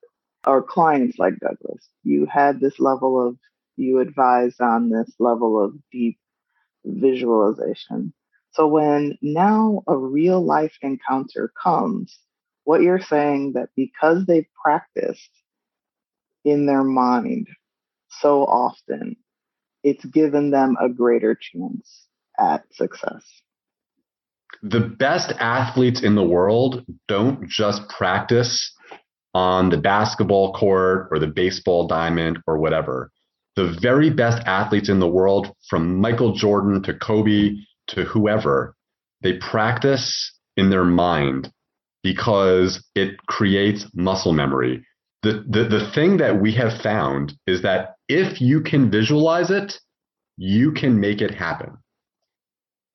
or 0.46 0.62
clients 0.62 1.18
like 1.18 1.40
Douglas, 1.40 1.90
you 2.04 2.26
had 2.26 2.60
this 2.60 2.80
level 2.80 3.28
of, 3.28 3.38
you 3.78 4.00
advised 4.00 4.62
on 4.62 4.90
this 4.90 5.12
level 5.20 5.64
of 5.64 5.74
deep 5.92 6.18
visualization. 6.86 8.14
So 8.52 8.68
when 8.68 9.18
now 9.22 9.84
a 9.88 9.98
real 9.98 10.44
life 10.44 10.78
encounter 10.82 11.52
comes, 11.62 12.18
what 12.64 12.82
you're 12.82 13.02
saying 13.02 13.54
that 13.54 13.70
because 13.76 14.26
they've 14.26 14.48
practiced 14.64 15.30
in 16.44 16.66
their 16.66 16.84
mind 16.84 17.48
so 18.10 18.44
often, 18.44 19.18
it's 19.84 20.06
given 20.06 20.52
them 20.52 20.78
a 20.80 20.90
greater 20.90 21.36
chance 21.36 22.08
at 22.40 22.64
success. 22.74 23.24
The 24.64 24.80
best 24.80 25.32
athletes 25.40 26.02
in 26.04 26.16
the 26.16 26.24
world 26.24 26.86
don't 27.08 27.48
just 27.48 27.88
practice 27.90 28.74
on 29.34 29.70
the 29.70 29.78
basketball 29.78 30.54
court 30.54 31.10
or 31.12 31.20
the 31.20 31.28
baseball 31.28 31.88
diamond 31.88 32.40
or 32.48 32.58
whatever. 32.58 33.12
The 33.56 33.78
very 33.82 34.10
best 34.10 34.42
athletes 34.46 34.90
in 34.90 35.00
the 35.00 35.08
world, 35.08 35.54
from 35.70 36.00
Michael 36.00 36.34
Jordan 36.34 36.84
to 36.84 36.94
Kobe 36.94 37.56
to 37.88 38.04
whoever, 38.04 38.76
they 39.22 39.34
practice 39.38 40.34
in 40.58 40.70
their 40.70 40.86
mind 40.86 41.52
because 42.04 42.86
it 42.96 43.18
creates 43.28 43.86
muscle 43.94 44.34
memory. 44.34 44.86
The, 45.24 45.44
the, 45.50 45.64
the 45.64 45.92
thing 45.94 46.18
that 46.18 46.40
we 46.40 46.54
have 46.54 46.82
found 46.82 47.34
is 47.48 47.62
that 47.64 47.96
if 48.08 48.40
you 48.40 48.62
can 48.62 48.92
visualize 48.92 49.50
it, 49.50 49.80
you 50.38 50.72
can 50.72 51.00
make 51.00 51.22
it 51.22 51.34
happen. 51.34 51.78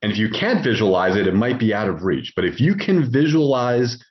And 0.03 0.11
if 0.13 0.19
you 0.19 0.31
can't 0.31 0.65
visualize 0.65 1.17
it, 1.17 1.27
it 1.27 1.35
might 1.35 1.59
be 1.59 1.75
out 1.75 1.89
of 1.89 2.05
reach. 2.05 2.33
But 2.35 2.45
if 2.45 2.61
you 2.61 2.75
can 2.75 3.11
visualize 3.11 4.03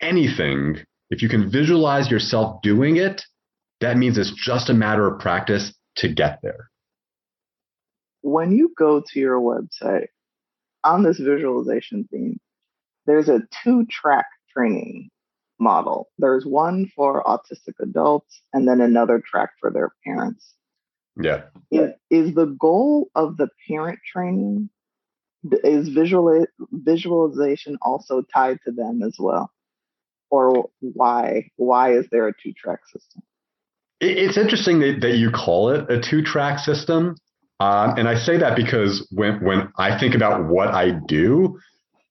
anything, 0.00 0.78
if 1.10 1.22
you 1.22 1.28
can 1.28 1.50
visualize 1.50 2.10
yourself 2.10 2.60
doing 2.62 2.96
it, 2.96 3.22
that 3.80 3.96
means 3.96 4.18
it's 4.18 4.32
just 4.32 4.68
a 4.68 4.74
matter 4.74 5.06
of 5.06 5.20
practice 5.20 5.74
to 5.96 6.08
get 6.08 6.40
there. 6.42 6.70
When 8.22 8.52
you 8.52 8.72
go 8.76 9.02
to 9.12 9.20
your 9.20 9.40
website 9.40 10.06
on 10.84 11.02
this 11.02 11.18
visualization 11.18 12.08
theme, 12.10 12.38
there's 13.06 13.28
a 13.28 13.42
two 13.62 13.86
track 13.86 14.26
training 14.52 15.10
model. 15.58 16.08
There's 16.18 16.44
one 16.44 16.90
for 16.94 17.22
autistic 17.24 17.74
adults 17.80 18.42
and 18.52 18.66
then 18.66 18.80
another 18.80 19.22
track 19.24 19.50
for 19.60 19.70
their 19.70 19.92
parents. 20.04 20.54
Yeah. 21.20 21.42
Is, 21.70 21.90
is 22.10 22.34
the 22.34 22.46
goal 22.46 23.08
of 23.14 23.36
the 23.36 23.48
parent 23.68 23.98
training 24.10 24.70
is 25.64 25.88
visual 25.88 26.46
visualization 26.70 27.76
also 27.82 28.22
tied 28.34 28.58
to 28.64 28.72
them 28.72 29.02
as 29.02 29.16
well? 29.18 29.50
or 30.32 30.70
why 30.80 31.50
why 31.56 31.92
is 31.92 32.06
there 32.10 32.26
a 32.26 32.32
two 32.42 32.52
track 32.54 32.80
system? 32.86 33.22
It's 34.00 34.36
interesting 34.36 34.80
that, 34.80 34.98
that 35.02 35.14
you 35.14 35.30
call 35.30 35.68
it 35.68 35.88
a 35.88 36.00
two 36.00 36.22
track 36.22 36.58
system. 36.58 37.14
Um, 37.60 37.96
and 37.96 38.08
I 38.08 38.16
say 38.16 38.38
that 38.38 38.56
because 38.56 39.06
when, 39.12 39.44
when 39.44 39.72
I 39.78 39.96
think 39.96 40.16
about 40.16 40.48
what 40.48 40.68
I 40.68 40.90
do, 41.06 41.60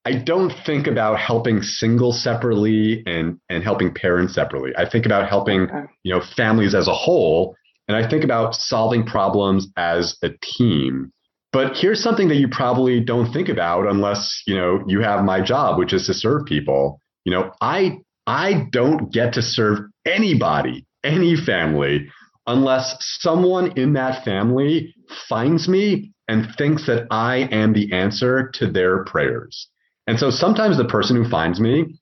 I 0.06 0.14
don't 0.14 0.50
think 0.64 0.86
about 0.86 1.18
helping 1.18 1.60
singles 1.60 2.22
separately 2.22 3.02
and, 3.04 3.38
and 3.50 3.62
helping 3.62 3.92
parents 3.92 4.34
separately. 4.34 4.72
I 4.78 4.88
think 4.88 5.04
about 5.04 5.28
helping 5.28 5.62
okay. 5.62 5.84
you 6.02 6.14
know 6.14 6.22
families 6.34 6.74
as 6.74 6.88
a 6.88 6.94
whole, 6.94 7.54
and 7.88 7.96
I 7.96 8.08
think 8.08 8.24
about 8.24 8.54
solving 8.54 9.04
problems 9.04 9.68
as 9.76 10.16
a 10.22 10.30
team. 10.40 11.12
But 11.52 11.76
here's 11.76 12.02
something 12.02 12.28
that 12.28 12.36
you 12.36 12.48
probably 12.48 13.00
don't 13.00 13.32
think 13.32 13.48
about 13.48 13.86
unless 13.86 14.42
you 14.46 14.56
know 14.56 14.82
you 14.86 15.00
have 15.00 15.24
my 15.24 15.40
job, 15.42 15.78
which 15.78 15.92
is 15.92 16.06
to 16.06 16.14
serve 16.14 16.46
people. 16.46 17.00
You 17.24 17.32
know, 17.32 17.52
I 17.60 17.98
I 18.26 18.66
don't 18.70 19.12
get 19.12 19.34
to 19.34 19.42
serve 19.42 19.80
anybody, 20.06 20.86
any 21.04 21.36
family, 21.36 22.08
unless 22.46 22.96
someone 23.20 23.78
in 23.78 23.92
that 23.94 24.24
family 24.24 24.94
finds 25.28 25.68
me 25.68 26.12
and 26.28 26.46
thinks 26.56 26.86
that 26.86 27.06
I 27.10 27.48
am 27.50 27.72
the 27.72 27.92
answer 27.92 28.50
to 28.54 28.70
their 28.70 29.04
prayers. 29.04 29.68
And 30.06 30.18
so 30.18 30.30
sometimes 30.30 30.76
the 30.76 30.84
person 30.84 31.16
who 31.16 31.28
finds 31.28 31.60
me 31.60 31.98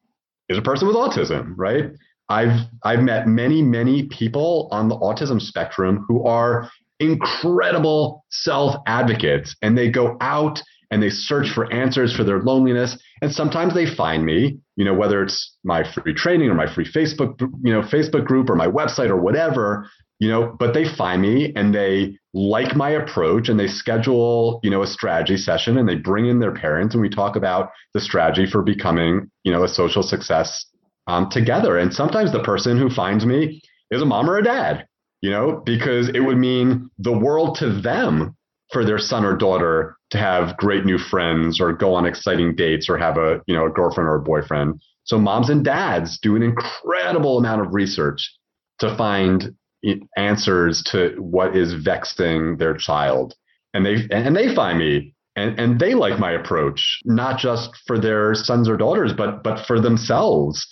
is 0.48 0.58
a 0.58 0.62
person 0.62 0.86
with 0.86 0.96
autism, 0.96 1.54
right? 1.56 1.90
I've 2.28 2.60
I've 2.84 3.00
met 3.00 3.26
many 3.26 3.62
many 3.62 4.04
people 4.06 4.68
on 4.70 4.88
the 4.88 4.96
autism 4.96 5.40
spectrum 5.40 6.04
who 6.06 6.24
are 6.24 6.70
incredible 7.00 8.24
self 8.30 8.76
advocates 8.86 9.56
and 9.62 9.76
they 9.76 9.90
go 9.90 10.16
out 10.20 10.62
and 10.90 11.02
they 11.02 11.10
search 11.10 11.48
for 11.50 11.72
answers 11.72 12.14
for 12.14 12.24
their 12.24 12.40
loneliness. 12.40 12.98
And 13.22 13.32
sometimes 13.32 13.74
they 13.74 13.86
find 13.86 14.24
me, 14.24 14.58
you 14.76 14.84
know, 14.84 14.94
whether 14.94 15.22
it's 15.22 15.56
my 15.64 15.84
free 15.92 16.14
training 16.14 16.48
or 16.48 16.54
my 16.54 16.72
free 16.72 16.90
Facebook, 16.90 17.40
you 17.62 17.72
know, 17.72 17.82
Facebook 17.82 18.24
group 18.24 18.50
or 18.50 18.56
my 18.56 18.66
website 18.66 19.08
or 19.08 19.16
whatever, 19.16 19.88
you 20.18 20.28
know, 20.28 20.54
but 20.58 20.74
they 20.74 20.84
find 20.84 21.22
me 21.22 21.52
and 21.54 21.74
they 21.74 22.18
like 22.34 22.76
my 22.76 22.90
approach 22.90 23.48
and 23.48 23.58
they 23.58 23.68
schedule, 23.68 24.60
you 24.62 24.70
know, 24.70 24.82
a 24.82 24.86
strategy 24.86 25.36
session 25.36 25.78
and 25.78 25.88
they 25.88 25.94
bring 25.94 26.26
in 26.26 26.40
their 26.40 26.52
parents 26.52 26.94
and 26.94 27.00
we 27.00 27.08
talk 27.08 27.36
about 27.36 27.70
the 27.94 28.00
strategy 28.00 28.46
for 28.50 28.62
becoming, 28.62 29.30
you 29.44 29.52
know, 29.52 29.64
a 29.64 29.68
social 29.68 30.02
success 30.02 30.66
um, 31.06 31.30
together. 31.30 31.78
And 31.78 31.92
sometimes 31.92 32.32
the 32.32 32.42
person 32.42 32.76
who 32.76 32.90
finds 32.90 33.24
me 33.24 33.62
is 33.90 34.02
a 34.02 34.06
mom 34.06 34.28
or 34.28 34.38
a 34.38 34.42
dad, 34.42 34.86
you 35.20 35.30
know, 35.30 35.62
because 35.64 36.08
it 36.08 36.20
would 36.20 36.38
mean 36.38 36.90
the 36.98 37.16
world 37.16 37.56
to 37.56 37.80
them 37.80 38.36
for 38.72 38.84
their 38.84 38.98
son 38.98 39.24
or 39.24 39.36
daughter 39.36 39.96
to 40.10 40.18
have 40.18 40.56
great 40.56 40.84
new 40.84 40.98
friends 40.98 41.60
or 41.60 41.72
go 41.72 41.94
on 41.94 42.06
exciting 42.06 42.54
dates 42.54 42.88
or 42.88 42.96
have 42.96 43.16
a 43.16 43.40
you 43.46 43.54
know 43.54 43.66
a 43.66 43.70
girlfriend 43.70 44.08
or 44.08 44.16
a 44.16 44.22
boyfriend. 44.22 44.80
So 45.04 45.18
moms 45.18 45.50
and 45.50 45.64
dads 45.64 46.18
do 46.20 46.36
an 46.36 46.42
incredible 46.42 47.38
amount 47.38 47.62
of 47.62 47.74
research 47.74 48.32
to 48.78 48.96
find 48.96 49.54
eh, 49.84 49.96
answers 50.16 50.82
to 50.84 51.16
what 51.18 51.56
is 51.56 51.74
vexing 51.74 52.58
their 52.58 52.74
child. 52.74 53.34
And 53.74 53.84
they 53.84 54.08
and 54.10 54.36
they 54.36 54.54
find 54.54 54.78
me 54.78 55.14
and 55.36 55.58
and 55.58 55.80
they 55.80 55.94
like 55.94 56.18
my 56.18 56.32
approach 56.32 57.00
not 57.04 57.38
just 57.38 57.70
for 57.86 57.98
their 57.98 58.34
sons 58.34 58.68
or 58.68 58.76
daughters 58.76 59.12
but 59.12 59.42
but 59.42 59.64
for 59.66 59.80
themselves 59.80 60.66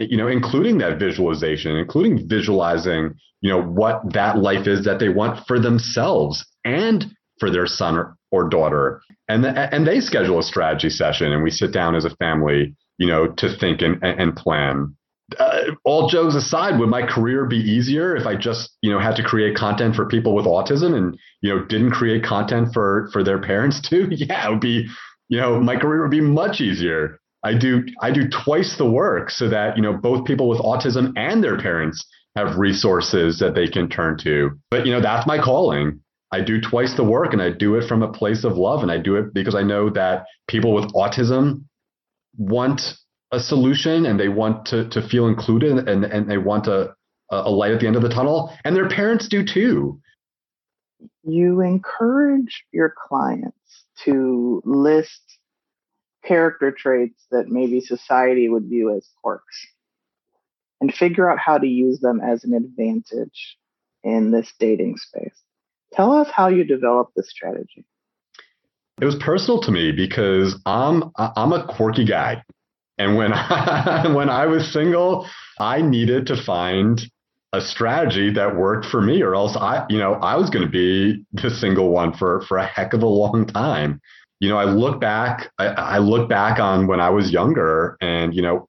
you 0.00 0.16
know 0.16 0.28
including 0.28 0.78
that 0.78 0.98
visualization 0.98 1.76
including 1.76 2.28
visualizing 2.28 3.12
you 3.40 3.50
know 3.50 3.62
what 3.62 4.00
that 4.12 4.38
life 4.38 4.66
is 4.66 4.84
that 4.84 4.98
they 4.98 5.08
want 5.08 5.46
for 5.46 5.60
themselves 5.60 6.44
and 6.64 7.06
for 7.38 7.50
their 7.50 7.66
son 7.66 8.14
or, 8.30 8.48
daughter. 8.48 9.00
And, 9.28 9.44
the, 9.44 9.50
and 9.74 9.86
they 9.86 10.00
schedule 10.00 10.38
a 10.38 10.42
strategy 10.42 10.90
session 10.90 11.32
and 11.32 11.42
we 11.42 11.50
sit 11.50 11.72
down 11.72 11.94
as 11.94 12.04
a 12.04 12.10
family, 12.16 12.74
you 12.98 13.06
know, 13.06 13.28
to 13.28 13.56
think 13.56 13.80
and, 13.82 14.02
and 14.02 14.34
plan. 14.34 14.96
uh, 15.38 15.62
all 15.84 16.08
jokes 16.08 16.34
aside, 16.34 16.78
would 16.78 16.88
my 16.88 17.02
career 17.06 17.46
be 17.46 17.56
easier 17.56 18.14
if 18.16 18.26
I 18.26 18.36
just, 18.36 18.70
you 18.82 18.90
know, 18.90 18.98
had 18.98 19.16
to 19.16 19.22
create 19.22 19.56
content 19.56 19.94
for 19.94 20.06
people 20.06 20.34
with 20.34 20.46
autism 20.46 20.94
and, 20.94 21.18
you 21.40 21.50
know, 21.54 21.64
didn't 21.64 21.92
create 21.92 22.24
content 22.24 22.68
for 22.72 23.08
for 23.12 23.24
their 23.24 23.40
parents 23.40 23.80
too? 23.80 24.08
Yeah, 24.10 24.48
it 24.48 24.50
would 24.50 24.60
be, 24.60 24.86
you 25.28 25.40
know, 25.40 25.60
my 25.60 25.76
career 25.76 26.02
would 26.02 26.10
be 26.10 26.20
much 26.20 26.60
easier. 26.60 27.18
I 27.44 27.56
do 27.56 27.84
I 28.00 28.10
do 28.10 28.22
twice 28.28 28.76
the 28.78 28.90
work 28.90 29.30
so 29.30 29.48
that, 29.48 29.76
you 29.76 29.82
know, 29.82 29.92
both 29.92 30.24
people 30.24 30.48
with 30.48 30.58
autism 30.60 31.12
and 31.16 31.44
their 31.44 31.58
parents 31.58 32.04
have 32.36 32.56
resources 32.56 33.38
that 33.38 33.54
they 33.54 33.68
can 33.68 33.88
turn 33.88 34.18
to. 34.24 34.50
But, 34.70 34.86
you 34.86 34.92
know, 34.92 35.00
that's 35.00 35.26
my 35.26 35.38
calling. 35.38 36.00
I 36.32 36.40
do 36.40 36.60
twice 36.60 36.94
the 36.96 37.04
work 37.04 37.32
and 37.32 37.40
I 37.40 37.50
do 37.50 37.76
it 37.76 37.86
from 37.86 38.02
a 38.02 38.10
place 38.10 38.42
of 38.42 38.56
love 38.56 38.82
and 38.82 38.90
I 38.90 38.98
do 38.98 39.16
it 39.16 39.32
because 39.32 39.54
I 39.54 39.62
know 39.62 39.90
that 39.90 40.24
people 40.48 40.74
with 40.74 40.92
autism 40.94 41.64
want 42.36 42.80
a 43.30 43.38
solution 43.38 44.06
and 44.06 44.18
they 44.18 44.28
want 44.28 44.66
to 44.66 44.88
to 44.88 45.06
feel 45.06 45.28
included 45.28 45.88
and 45.88 46.04
and 46.04 46.30
they 46.30 46.38
want 46.38 46.66
a 46.66 46.94
a 47.30 47.50
light 47.50 47.72
at 47.72 47.80
the 47.80 47.86
end 47.86 47.96
of 47.96 48.02
the 48.02 48.08
tunnel 48.08 48.52
and 48.64 48.76
their 48.76 48.88
parents 48.88 49.28
do 49.28 49.44
too 49.44 50.00
you 51.24 51.60
encourage 51.60 52.64
your 52.70 52.92
clients 53.08 53.84
to 54.04 54.62
list 54.64 55.23
character 56.26 56.72
traits 56.72 57.24
that 57.30 57.48
maybe 57.48 57.80
society 57.80 58.48
would 58.48 58.64
view 58.64 58.94
as 58.96 59.08
quirks 59.22 59.66
and 60.80 60.92
figure 60.94 61.30
out 61.30 61.38
how 61.38 61.58
to 61.58 61.66
use 61.66 62.00
them 62.00 62.20
as 62.20 62.44
an 62.44 62.54
advantage 62.54 63.56
in 64.02 64.30
this 64.30 64.52
dating 64.58 64.96
space. 64.96 65.40
Tell 65.92 66.12
us 66.12 66.28
how 66.30 66.48
you 66.48 66.64
developed 66.64 67.12
this 67.16 67.30
strategy. 67.30 67.84
It 69.00 69.04
was 69.04 69.16
personal 69.16 69.60
to 69.62 69.72
me 69.72 69.90
because 69.90 70.60
i'm 70.66 71.10
i'm 71.16 71.52
a 71.52 71.66
quirky 71.66 72.04
guy. 72.04 72.42
And 72.98 73.16
when 73.16 73.32
I, 73.34 74.12
when 74.14 74.28
I 74.30 74.46
was 74.46 74.72
single, 74.72 75.26
I 75.58 75.82
needed 75.82 76.26
to 76.28 76.40
find 76.40 77.00
a 77.52 77.60
strategy 77.60 78.32
that 78.32 78.56
worked 78.56 78.86
for 78.86 79.00
me, 79.00 79.22
or 79.22 79.34
else 79.34 79.56
I, 79.56 79.86
you 79.88 79.98
know, 79.98 80.14
I 80.14 80.36
was 80.36 80.50
going 80.50 80.64
to 80.64 80.70
be 80.70 81.24
the 81.32 81.50
single 81.50 81.90
one 81.90 82.12
for 82.12 82.42
for 82.42 82.58
a 82.58 82.66
heck 82.66 82.92
of 82.92 83.02
a 83.02 83.06
long 83.06 83.46
time. 83.46 84.00
You 84.44 84.50
know, 84.50 84.58
I 84.58 84.64
look 84.64 85.00
back, 85.00 85.50
I, 85.58 85.68
I 85.68 85.98
look 85.98 86.28
back 86.28 86.60
on 86.60 86.86
when 86.86 87.00
I 87.00 87.08
was 87.08 87.32
younger, 87.32 87.96
and 88.02 88.34
you 88.34 88.42
know, 88.42 88.68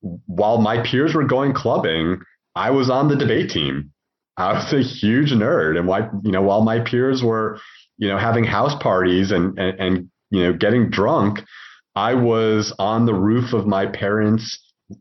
while 0.00 0.56
my 0.56 0.82
peers 0.82 1.14
were 1.14 1.24
going 1.24 1.52
clubbing, 1.52 2.22
I 2.54 2.70
was 2.70 2.88
on 2.88 3.08
the 3.08 3.16
debate 3.16 3.50
team. 3.50 3.92
I 4.38 4.54
was 4.54 4.72
a 4.72 4.80
huge 4.82 5.30
nerd, 5.32 5.78
and 5.78 5.86
why, 5.86 6.08
you 6.24 6.32
know, 6.32 6.40
while 6.40 6.62
my 6.62 6.80
peers 6.80 7.22
were, 7.22 7.60
you 7.98 8.08
know, 8.08 8.16
having 8.16 8.44
house 8.44 8.74
parties 8.82 9.32
and 9.32 9.58
and, 9.58 9.78
and 9.78 10.10
you 10.30 10.44
know 10.44 10.54
getting 10.54 10.88
drunk, 10.88 11.40
I 11.94 12.14
was 12.14 12.74
on 12.78 13.04
the 13.04 13.14
roof 13.14 13.52
of 13.52 13.66
my 13.66 13.84
parents' 13.84 14.58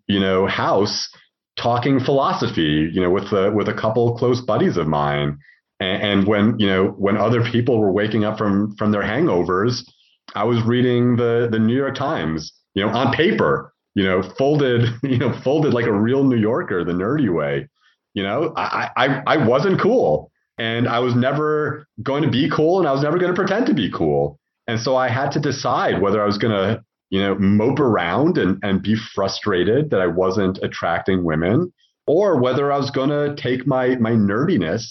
you 0.07 0.19
know 0.19 0.45
house 0.45 1.07
talking 1.55 2.01
philosophy, 2.01 2.89
you 2.91 2.99
know, 2.99 3.11
with 3.11 3.31
a, 3.31 3.49
with 3.49 3.69
a 3.69 3.73
couple 3.73 4.17
close 4.17 4.41
buddies 4.41 4.75
of 4.75 4.87
mine. 4.87 5.37
And, 5.79 6.03
and 6.03 6.27
when 6.27 6.59
you 6.59 6.67
know 6.67 6.87
when 6.87 7.15
other 7.15 7.49
people 7.49 7.79
were 7.79 7.93
waking 7.93 8.25
up 8.25 8.37
from 8.37 8.75
from 8.75 8.91
their 8.91 9.03
hangovers, 9.03 9.85
I 10.35 10.43
was 10.43 10.61
reading 10.63 11.15
the 11.17 11.47
the 11.51 11.59
New 11.59 11.75
York 11.75 11.95
Times, 11.95 12.53
you 12.73 12.85
know, 12.85 12.91
on 12.91 13.13
paper, 13.13 13.73
you 13.95 14.03
know, 14.03 14.21
folded, 14.37 14.89
you 15.03 15.17
know, 15.17 15.33
folded 15.43 15.73
like 15.73 15.85
a 15.85 15.93
real 15.93 16.23
New 16.23 16.37
Yorker, 16.37 16.83
the 16.83 16.93
nerdy 16.93 17.33
way. 17.33 17.67
You 18.13 18.23
know, 18.23 18.53
I 18.55 18.89
I 18.95 19.21
I 19.27 19.37
wasn't 19.47 19.79
cool, 19.79 20.31
and 20.57 20.87
I 20.87 20.99
was 20.99 21.15
never 21.15 21.87
going 22.03 22.23
to 22.23 22.29
be 22.29 22.49
cool, 22.49 22.79
and 22.79 22.87
I 22.87 22.91
was 22.91 23.03
never 23.03 23.17
going 23.17 23.33
to 23.33 23.35
pretend 23.35 23.67
to 23.67 23.73
be 23.73 23.91
cool. 23.91 24.39
And 24.67 24.79
so 24.79 24.95
I 24.95 25.09
had 25.09 25.31
to 25.31 25.39
decide 25.39 26.01
whether 26.01 26.21
I 26.21 26.25
was 26.25 26.37
going 26.37 26.53
to, 26.53 26.83
you 27.09 27.19
know, 27.21 27.35
mope 27.35 27.79
around 27.79 28.37
and, 28.37 28.59
and 28.63 28.81
be 28.81 28.95
frustrated 28.95 29.89
that 29.89 30.01
I 30.01 30.07
wasn't 30.07 30.59
attracting 30.61 31.23
women, 31.23 31.73
or 32.05 32.39
whether 32.39 32.71
I 32.71 32.77
was 32.77 32.91
going 32.91 33.09
to 33.09 33.35
take 33.41 33.65
my 33.65 33.95
my 33.95 34.11
nerdiness 34.11 34.83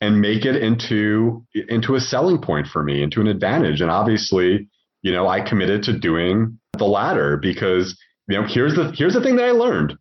and 0.00 0.20
make 0.20 0.44
it 0.44 0.56
into 0.56 1.44
into 1.54 1.94
a 1.94 2.00
selling 2.00 2.38
point 2.38 2.66
for 2.66 2.82
me, 2.82 3.02
into 3.02 3.20
an 3.20 3.26
advantage. 3.26 3.80
And 3.80 3.90
obviously, 3.90 4.68
you 5.06 5.12
know, 5.12 5.28
I 5.28 5.40
committed 5.40 5.84
to 5.84 5.96
doing 5.96 6.58
the 6.76 6.84
latter 6.84 7.36
because, 7.36 7.96
you 8.28 8.40
know, 8.40 8.44
here's 8.44 8.74
the 8.74 8.92
here's 8.92 9.14
the 9.14 9.20
thing 9.20 9.36
that 9.36 9.44
I 9.44 9.52
learned. 9.52 9.96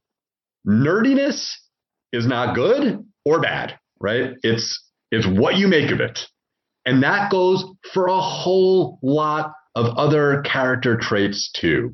Nerdiness 0.67 1.47
is 2.11 2.25
not 2.25 2.55
good 2.55 3.05
or 3.23 3.39
bad, 3.39 3.77
right? 3.99 4.31
It's 4.41 4.83
it's 5.11 5.27
what 5.27 5.57
you 5.57 5.67
make 5.67 5.91
of 5.91 5.99
it. 5.99 6.21
And 6.87 7.03
that 7.03 7.29
goes 7.29 7.63
for 7.93 8.07
a 8.07 8.19
whole 8.19 8.97
lot 9.03 9.53
of 9.75 9.95
other 9.95 10.41
character 10.41 10.97
traits 10.97 11.51
too. 11.51 11.93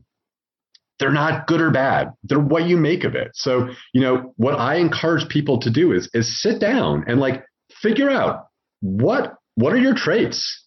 They're 0.99 1.11
not 1.11 1.47
good 1.47 1.59
or 1.59 1.69
bad. 1.69 2.13
They're 2.23 2.39
what 2.39 2.65
you 2.65 2.77
make 2.77 3.03
of 3.03 3.13
it. 3.13 3.31
So, 3.33 3.71
you 3.93 3.99
know, 3.99 4.33
what 4.37 4.57
I 4.57 4.75
encourage 4.75 5.27
people 5.27 5.59
to 5.59 5.69
do 5.69 5.91
is 5.91 6.09
is 6.13 6.41
sit 6.41 6.61
down 6.61 7.03
and 7.07 7.19
like 7.19 7.43
figure 7.73 8.09
out 8.09 8.45
what 8.79 9.33
what 9.55 9.73
are 9.73 9.79
your 9.79 9.95
traits? 9.95 10.61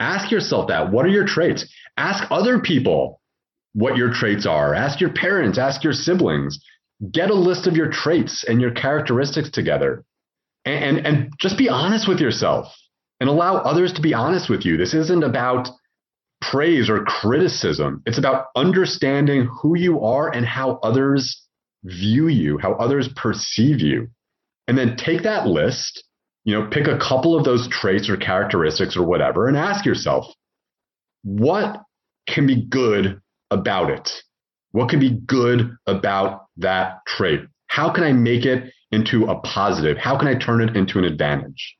Ask 0.00 0.32
yourself 0.32 0.68
that. 0.68 0.90
What 0.90 1.04
are 1.04 1.10
your 1.10 1.26
traits? 1.26 1.66
Ask 1.96 2.24
other 2.30 2.60
people 2.60 3.20
what 3.74 3.96
your 3.96 4.12
traits 4.12 4.46
are. 4.46 4.74
Ask 4.74 5.00
your 5.00 5.12
parents, 5.12 5.58
ask 5.58 5.84
your 5.84 5.92
siblings. 5.92 6.58
Get 7.12 7.30
a 7.30 7.34
list 7.34 7.66
of 7.66 7.76
your 7.76 7.90
traits 7.90 8.44
and 8.46 8.60
your 8.60 8.72
characteristics 8.72 9.50
together. 9.50 10.04
And, 10.64 10.98
and, 10.98 11.06
and 11.06 11.32
just 11.38 11.56
be 11.56 11.68
honest 11.68 12.08
with 12.08 12.20
yourself 12.20 12.66
and 13.20 13.28
allow 13.28 13.56
others 13.56 13.92
to 13.94 14.02
be 14.02 14.14
honest 14.14 14.50
with 14.50 14.64
you. 14.64 14.76
This 14.76 14.94
isn't 14.94 15.22
about 15.22 15.68
praise 16.40 16.88
or 16.88 17.04
criticism. 17.04 18.02
It's 18.06 18.18
about 18.18 18.46
understanding 18.56 19.48
who 19.60 19.76
you 19.76 20.00
are 20.00 20.30
and 20.30 20.44
how 20.44 20.78
others 20.82 21.42
view 21.84 22.28
you, 22.28 22.58
how 22.58 22.74
others 22.74 23.08
perceive 23.14 23.80
you. 23.80 24.08
And 24.68 24.76
then 24.76 24.96
take 24.96 25.22
that 25.22 25.46
list, 25.46 26.04
you 26.50 26.58
know, 26.58 26.68
pick 26.68 26.86
a 26.86 26.98
couple 26.98 27.36
of 27.36 27.44
those 27.44 27.68
traits 27.68 28.08
or 28.08 28.16
characteristics 28.16 28.96
or 28.96 29.04
whatever 29.04 29.46
and 29.46 29.56
ask 29.56 29.84
yourself, 29.84 30.26
what 31.22 31.82
can 32.28 32.46
be 32.46 32.66
good 32.68 33.20
about 33.50 33.90
it? 33.90 34.10
What 34.72 34.88
can 34.88 35.00
be 35.00 35.20
good 35.26 35.76
about 35.86 36.46
that 36.58 36.98
trait? 37.06 37.40
How 37.68 37.92
can 37.92 38.04
I 38.04 38.12
make 38.12 38.44
it 38.44 38.72
into 38.90 39.26
a 39.26 39.40
positive? 39.40 39.96
How 39.96 40.18
can 40.18 40.28
I 40.28 40.34
turn 40.34 40.60
it 40.60 40.76
into 40.76 40.98
an 40.98 41.04
advantage? 41.04 41.76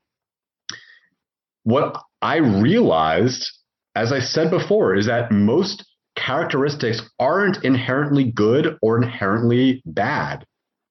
what 1.64 2.00
I 2.22 2.36
realized, 2.36 3.50
as 3.94 4.12
I 4.12 4.20
said 4.20 4.50
before, 4.50 4.94
is 4.94 5.06
that 5.06 5.32
most 5.32 5.84
characteristics 6.16 7.02
aren't 7.18 7.64
inherently 7.64 8.30
good 8.30 8.76
or 8.82 9.02
inherently 9.02 9.82
bad. 9.86 10.44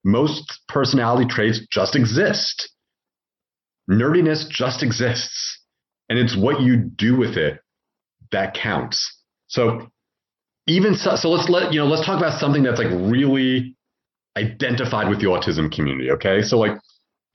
Most 0.04 0.62
personality 0.68 1.28
traits 1.30 1.60
just 1.72 1.96
exist. 1.96 2.72
Nerdiness 3.90 4.50
just 4.50 4.84
exists. 4.84 5.60
And 6.10 6.18
it's 6.18 6.36
what 6.36 6.62
you 6.62 6.78
do 6.78 7.18
with 7.18 7.38
it 7.38 7.60
that 8.32 8.54
counts. 8.54 9.18
So 9.48 9.90
even 10.68 10.96
so, 10.96 11.16
so 11.16 11.30
let's 11.30 11.50
let 11.50 11.74
you 11.74 11.80
know, 11.80 11.88
let's 11.88 12.06
talk 12.06 12.18
about 12.18 12.40
something 12.40 12.64
that's 12.64 12.80
like 12.80 12.92
really 12.92 13.76
identified 14.38 15.10
with 15.10 15.20
the 15.20 15.26
autism 15.26 15.72
community. 15.72 16.12
Okay. 16.12 16.42
So 16.42 16.58
like 16.58 16.78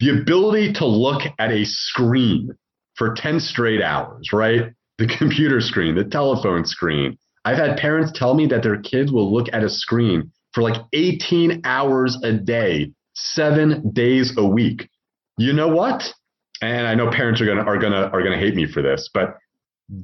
the 0.01 0.11
ability 0.11 0.73
to 0.75 0.87
look 0.87 1.23
at 1.39 1.51
a 1.51 1.65
screen 1.65 2.51
for 2.97 3.15
10 3.15 3.41
straight 3.41 3.83
hours, 3.83 4.31
right? 4.33 4.73
The 4.99 5.07
computer 5.19 5.61
screen, 5.61 5.97
the 5.97 6.05
telephone 6.05 6.65
screen. 6.65 7.19
I've 7.45 7.59
had 7.59 7.77
parents 7.77 8.13
tell 8.15 8.35
me 8.35 8.47
that 8.47 8.63
their 8.63 8.81
kids 8.81 9.13
will 9.13 9.33
look 9.33 9.49
at 9.53 9.65
a 9.65 9.69
screen 9.69 10.31
for 10.53 10.63
like 10.63 10.81
18 10.93 11.63
hours 11.65 12.17
a 12.23 12.33
day, 12.33 12.93
seven 13.15 13.91
days 13.93 14.33
a 14.39 14.47
week. 14.47 14.89
You 15.37 15.53
know 15.53 15.69
what? 15.69 16.15
And 16.63 16.87
I 16.87 16.95
know 16.95 17.11
parents 17.11 17.41
are 17.41 17.47
gonna 17.47 17.63
are 17.63 17.79
gonna 17.79 18.11
are 18.13 18.23
gonna 18.23 18.39
hate 18.39 18.55
me 18.55 18.67
for 18.67 18.83
this, 18.83 19.11
but 19.13 19.37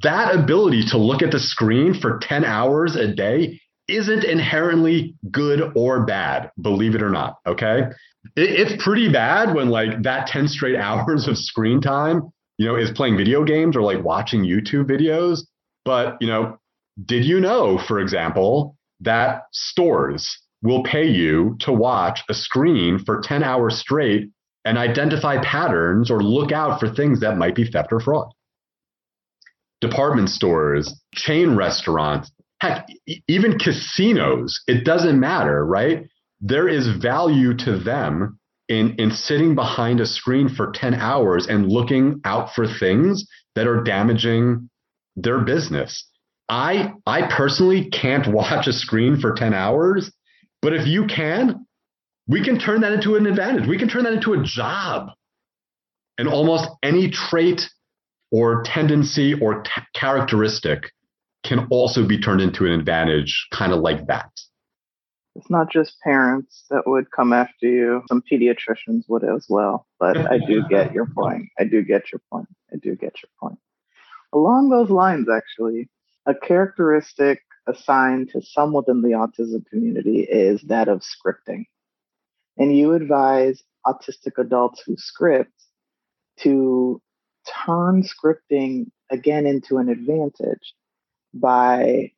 that 0.03 0.35
ability 0.35 0.85
to 0.89 0.97
look 0.97 1.21
at 1.21 1.31
the 1.31 1.39
screen 1.39 1.93
for 1.93 2.19
10 2.19 2.45
hours 2.45 2.95
a 2.95 3.07
day 3.07 3.59
isn't 3.87 4.23
inherently 4.23 5.15
good 5.31 5.73
or 5.75 6.05
bad, 6.05 6.51
believe 6.61 6.93
it 6.93 7.01
or 7.01 7.09
not. 7.09 7.37
Okay. 7.47 7.83
it's 8.35 8.81
pretty 8.83 9.11
bad 9.11 9.55
when 9.55 9.69
like 9.69 10.03
that 10.03 10.27
10 10.27 10.47
straight 10.47 10.75
hours 10.79 11.27
of 11.27 11.37
screen 11.37 11.81
time 11.81 12.31
you 12.61 12.67
know, 12.67 12.75
is 12.75 12.91
playing 12.91 13.17
video 13.17 13.43
games 13.43 13.75
or 13.75 13.81
like 13.81 14.03
watching 14.03 14.43
YouTube 14.43 14.85
videos. 14.85 15.39
But, 15.83 16.17
you 16.21 16.27
know, 16.27 16.59
did 17.03 17.25
you 17.25 17.39
know, 17.39 17.79
for 17.87 17.99
example, 17.99 18.77
that 18.99 19.45
stores 19.51 20.29
will 20.61 20.83
pay 20.83 21.07
you 21.07 21.57
to 21.61 21.73
watch 21.73 22.21
a 22.29 22.35
screen 22.35 22.99
for 22.99 23.19
10 23.19 23.43
hours 23.43 23.79
straight 23.79 24.29
and 24.65 24.77
identify 24.77 25.41
patterns 25.43 26.11
or 26.11 26.21
look 26.21 26.51
out 26.51 26.79
for 26.79 26.93
things 26.93 27.19
that 27.21 27.37
might 27.37 27.55
be 27.55 27.65
theft 27.65 27.91
or 27.91 27.99
fraud? 27.99 28.31
Department 29.81 30.29
stores, 30.29 30.93
chain 31.15 31.55
restaurants, 31.55 32.31
heck, 32.59 32.87
even 33.27 33.57
casinos, 33.57 34.61
it 34.67 34.85
doesn't 34.85 35.19
matter, 35.19 35.65
right? 35.65 36.07
There 36.39 36.67
is 36.67 36.87
value 36.87 37.55
to 37.57 37.79
them 37.79 38.39
in 38.69 38.95
in 38.97 39.11
sitting 39.11 39.55
behind 39.55 39.99
a 39.99 40.05
screen 40.05 40.47
for 40.47 40.71
10 40.71 40.93
hours 40.93 41.47
and 41.47 41.67
looking 41.67 42.21
out 42.23 42.53
for 42.53 42.65
things 42.67 43.27
that 43.55 43.67
are 43.67 43.83
damaging 43.83 44.69
their 45.15 45.39
business. 45.39 46.07
I 46.47 46.93
I 47.05 47.27
personally 47.35 47.89
can't 47.89 48.27
watch 48.39 48.67
a 48.67 48.73
screen 48.73 49.19
for 49.19 49.33
10 49.33 49.53
hours, 49.53 50.11
but 50.61 50.73
if 50.73 50.87
you 50.87 51.05
can, 51.05 51.65
we 52.31 52.41
can 52.41 52.57
turn 52.57 52.79
that 52.81 52.93
into 52.93 53.17
an 53.17 53.27
advantage. 53.27 53.67
We 53.67 53.77
can 53.77 53.89
turn 53.89 54.05
that 54.05 54.13
into 54.13 54.33
a 54.33 54.41
job. 54.41 55.09
And 56.17 56.29
almost 56.29 56.69
any 56.81 57.09
trait 57.09 57.69
or 58.31 58.63
tendency 58.63 59.33
or 59.33 59.63
t- 59.63 59.81
characteristic 59.93 60.91
can 61.43 61.67
also 61.69 62.07
be 62.07 62.21
turned 62.21 62.39
into 62.39 62.65
an 62.65 62.71
advantage, 62.71 63.47
kind 63.51 63.73
of 63.73 63.81
like 63.81 64.07
that. 64.07 64.29
It's 65.35 65.49
not 65.49 65.69
just 65.71 65.99
parents 66.01 66.63
that 66.69 66.83
would 66.85 67.11
come 67.11 67.33
after 67.33 67.67
you. 67.67 68.03
Some 68.07 68.23
pediatricians 68.31 69.09
would 69.09 69.23
as 69.23 69.47
well. 69.49 69.85
But 69.99 70.17
I 70.31 70.37
do 70.37 70.63
get 70.69 70.93
your 70.93 71.07
point. 71.07 71.49
I 71.59 71.65
do 71.65 71.83
get 71.83 72.13
your 72.13 72.21
point. 72.31 72.47
I 72.71 72.77
do 72.77 72.95
get 72.95 73.15
your 73.21 73.29
point. 73.39 73.59
Along 74.33 74.69
those 74.69 74.89
lines, 74.89 75.27
actually, 75.29 75.89
a 76.25 76.33
characteristic 76.33 77.41
assigned 77.67 78.29
to 78.29 78.41
some 78.41 78.71
within 78.71 79.01
the 79.01 79.09
autism 79.09 79.65
community 79.67 80.21
is 80.21 80.61
that 80.63 80.87
of 80.87 81.01
scripting. 81.01 81.65
And 82.61 82.77
you 82.77 82.93
advise 82.93 83.63
autistic 83.87 84.37
adults 84.37 84.83
who 84.85 84.95
script 84.95 85.51
to 86.41 87.01
turn 87.65 88.03
scripting 88.03 88.91
again 89.09 89.47
into 89.47 89.79
an 89.79 89.89
advantage 89.89 90.75
by 91.33 92.11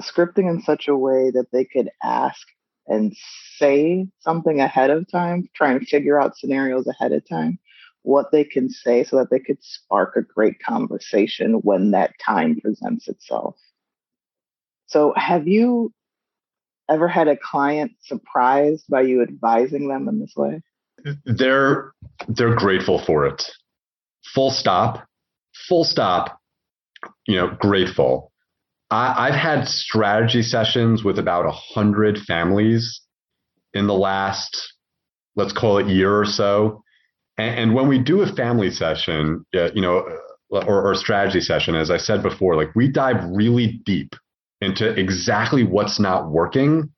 scripting 0.00 0.48
in 0.48 0.62
such 0.62 0.88
a 0.88 0.96
way 0.96 1.30
that 1.32 1.48
they 1.52 1.66
could 1.66 1.90
ask 2.02 2.46
and 2.86 3.14
say 3.58 4.06
something 4.20 4.60
ahead 4.60 4.88
of 4.88 5.06
time, 5.10 5.46
try 5.54 5.72
and 5.72 5.86
figure 5.86 6.18
out 6.18 6.38
scenarios 6.38 6.86
ahead 6.86 7.12
of 7.12 7.28
time, 7.28 7.58
what 8.00 8.32
they 8.32 8.44
can 8.44 8.70
say 8.70 9.04
so 9.04 9.16
that 9.16 9.28
they 9.30 9.40
could 9.40 9.62
spark 9.62 10.16
a 10.16 10.22
great 10.22 10.58
conversation 10.60 11.56
when 11.64 11.90
that 11.90 12.14
time 12.18 12.58
presents 12.58 13.08
itself. 13.08 13.56
So, 14.86 15.12
have 15.18 15.46
you 15.46 15.92
ever 16.90 17.08
had 17.08 17.28
a 17.28 17.36
client 17.36 17.92
surprised 18.02 18.84
by 18.88 19.02
you 19.02 19.22
advising 19.22 19.88
them 19.88 20.08
in 20.08 20.20
this 20.20 20.34
way? 20.36 20.62
They're 21.24 21.92
they're 22.28 22.54
grateful 22.54 22.98
for 23.04 23.26
it. 23.26 23.42
Full 24.34 24.50
stop. 24.50 25.06
Full 25.68 25.84
stop. 25.84 26.38
You 27.26 27.36
know, 27.36 27.56
grateful. 27.58 28.32
I, 28.92 29.30
have 29.30 29.34
had 29.34 29.68
strategy 29.68 30.42
sessions 30.42 31.02
with 31.02 31.18
about 31.18 31.46
a 31.46 31.50
hundred 31.50 32.18
families 32.18 33.00
in 33.72 33.86
the 33.86 33.94
last, 33.94 34.74
let's 35.34 35.52
call 35.54 35.78
it 35.78 35.88
year 35.88 36.14
or 36.14 36.26
so. 36.26 36.84
And, 37.38 37.58
and 37.58 37.74
when 37.74 37.88
we 37.88 37.98
do 37.98 38.20
a 38.20 38.30
family 38.34 38.70
session, 38.70 39.46
uh, 39.54 39.70
you 39.72 39.80
know, 39.80 40.04
or, 40.50 40.90
or 40.90 40.94
strategy 40.94 41.40
session, 41.40 41.74
as 41.74 41.90
I 41.90 41.96
said 41.96 42.22
before, 42.22 42.54
like 42.54 42.74
we 42.76 42.86
dive 42.86 43.24
really 43.30 43.80
deep 43.86 44.14
into 44.62 44.88
exactly 44.98 45.64
what's 45.64 46.00
not 46.00 46.30
working 46.30 46.90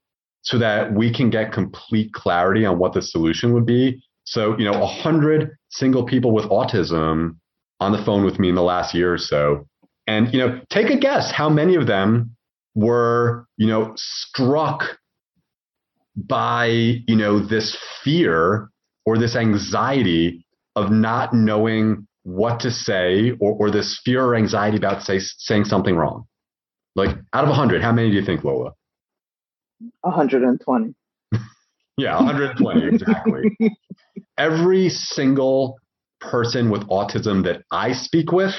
so 0.42 0.58
that 0.58 0.92
we 0.92 1.12
can 1.12 1.30
get 1.30 1.52
complete 1.52 2.12
clarity 2.12 2.64
on 2.64 2.78
what 2.78 2.92
the 2.92 3.02
solution 3.02 3.54
would 3.54 3.66
be. 3.66 4.02
So, 4.24 4.56
you 4.58 4.64
know, 4.64 4.82
a 4.82 4.86
hundred 4.86 5.56
single 5.70 6.04
people 6.04 6.32
with 6.32 6.44
autism 6.46 7.36
on 7.80 7.92
the 7.92 8.02
phone 8.04 8.24
with 8.24 8.38
me 8.38 8.48
in 8.48 8.54
the 8.54 8.62
last 8.62 8.94
year 8.94 9.12
or 9.12 9.18
so 9.18 9.66
and 10.06 10.32
you 10.32 10.38
know, 10.38 10.60
take 10.70 10.90
a 10.90 10.98
guess 10.98 11.32
how 11.32 11.48
many 11.48 11.76
of 11.76 11.86
them 11.86 12.36
were, 12.74 13.46
you 13.56 13.66
know, 13.66 13.92
struck 13.96 14.98
by, 16.16 16.66
you 16.66 17.16
know, 17.16 17.44
this 17.44 17.76
fear 18.02 18.68
or 19.06 19.18
this 19.18 19.36
anxiety 19.36 20.44
of 20.76 20.90
not 20.90 21.32
knowing 21.32 22.06
what 22.22 22.60
to 22.60 22.70
say 22.70 23.32
or, 23.40 23.52
or 23.52 23.70
this 23.70 24.00
fear 24.04 24.24
or 24.24 24.34
anxiety 24.34 24.76
about 24.76 25.02
say, 25.02 25.18
saying 25.18 25.64
something 25.64 25.96
wrong. 25.96 26.26
Like 26.94 27.16
out 27.32 27.44
of 27.44 27.50
100, 27.50 27.82
how 27.82 27.92
many 27.92 28.10
do 28.10 28.16
you 28.16 28.24
think, 28.24 28.44
Lola? 28.44 28.72
120. 30.02 30.94
yeah, 31.96 32.16
120, 32.16 32.86
exactly. 32.86 33.58
Every 34.38 34.88
single 34.88 35.78
person 36.20 36.70
with 36.70 36.82
autism 36.88 37.44
that 37.44 37.62
I 37.70 37.92
speak 37.92 38.32
with 38.32 38.54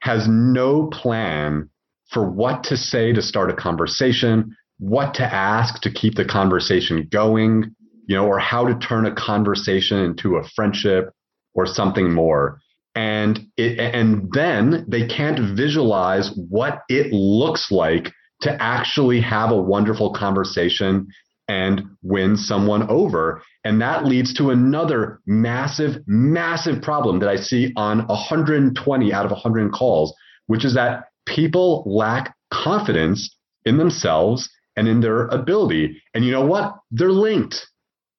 has 0.00 0.26
no 0.28 0.86
plan 0.88 1.70
for 2.10 2.28
what 2.28 2.64
to 2.64 2.76
say 2.76 3.12
to 3.12 3.22
start 3.22 3.50
a 3.50 3.54
conversation, 3.54 4.54
what 4.78 5.14
to 5.14 5.24
ask 5.24 5.80
to 5.82 5.90
keep 5.90 6.14
the 6.14 6.24
conversation 6.24 7.08
going, 7.10 7.74
you 8.06 8.16
know, 8.16 8.26
or 8.26 8.38
how 8.38 8.66
to 8.66 8.74
turn 8.86 9.06
a 9.06 9.14
conversation 9.14 9.98
into 9.98 10.36
a 10.36 10.44
friendship 10.54 11.10
or 11.54 11.66
something 11.66 12.12
more. 12.12 12.60
And 12.94 13.46
it, 13.56 13.78
and 13.78 14.30
then 14.32 14.84
they 14.88 15.06
can't 15.06 15.56
visualize 15.56 16.30
what 16.36 16.82
it 16.88 17.12
looks 17.12 17.70
like 17.70 18.12
to 18.42 18.62
actually 18.62 19.20
have 19.20 19.50
a 19.50 19.60
wonderful 19.60 20.12
conversation 20.12 21.08
and 21.48 21.82
win 22.02 22.36
someone 22.36 22.88
over. 22.88 23.42
And 23.64 23.80
that 23.80 24.04
leads 24.04 24.34
to 24.34 24.50
another 24.50 25.20
massive, 25.26 26.02
massive 26.06 26.82
problem 26.82 27.18
that 27.20 27.28
I 27.28 27.36
see 27.36 27.72
on 27.76 28.06
120 28.06 29.12
out 29.12 29.24
of 29.24 29.30
100 29.30 29.72
calls, 29.72 30.14
which 30.46 30.64
is 30.64 30.74
that 30.74 31.04
people 31.26 31.84
lack 31.86 32.34
confidence 32.52 33.34
in 33.64 33.78
themselves 33.78 34.48
and 34.76 34.88
in 34.88 35.00
their 35.00 35.26
ability. 35.28 36.02
And 36.14 36.24
you 36.24 36.32
know 36.32 36.44
what? 36.44 36.76
They're 36.90 37.12
linked. 37.12 37.66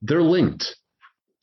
They're 0.01 0.23
linked. 0.23 0.75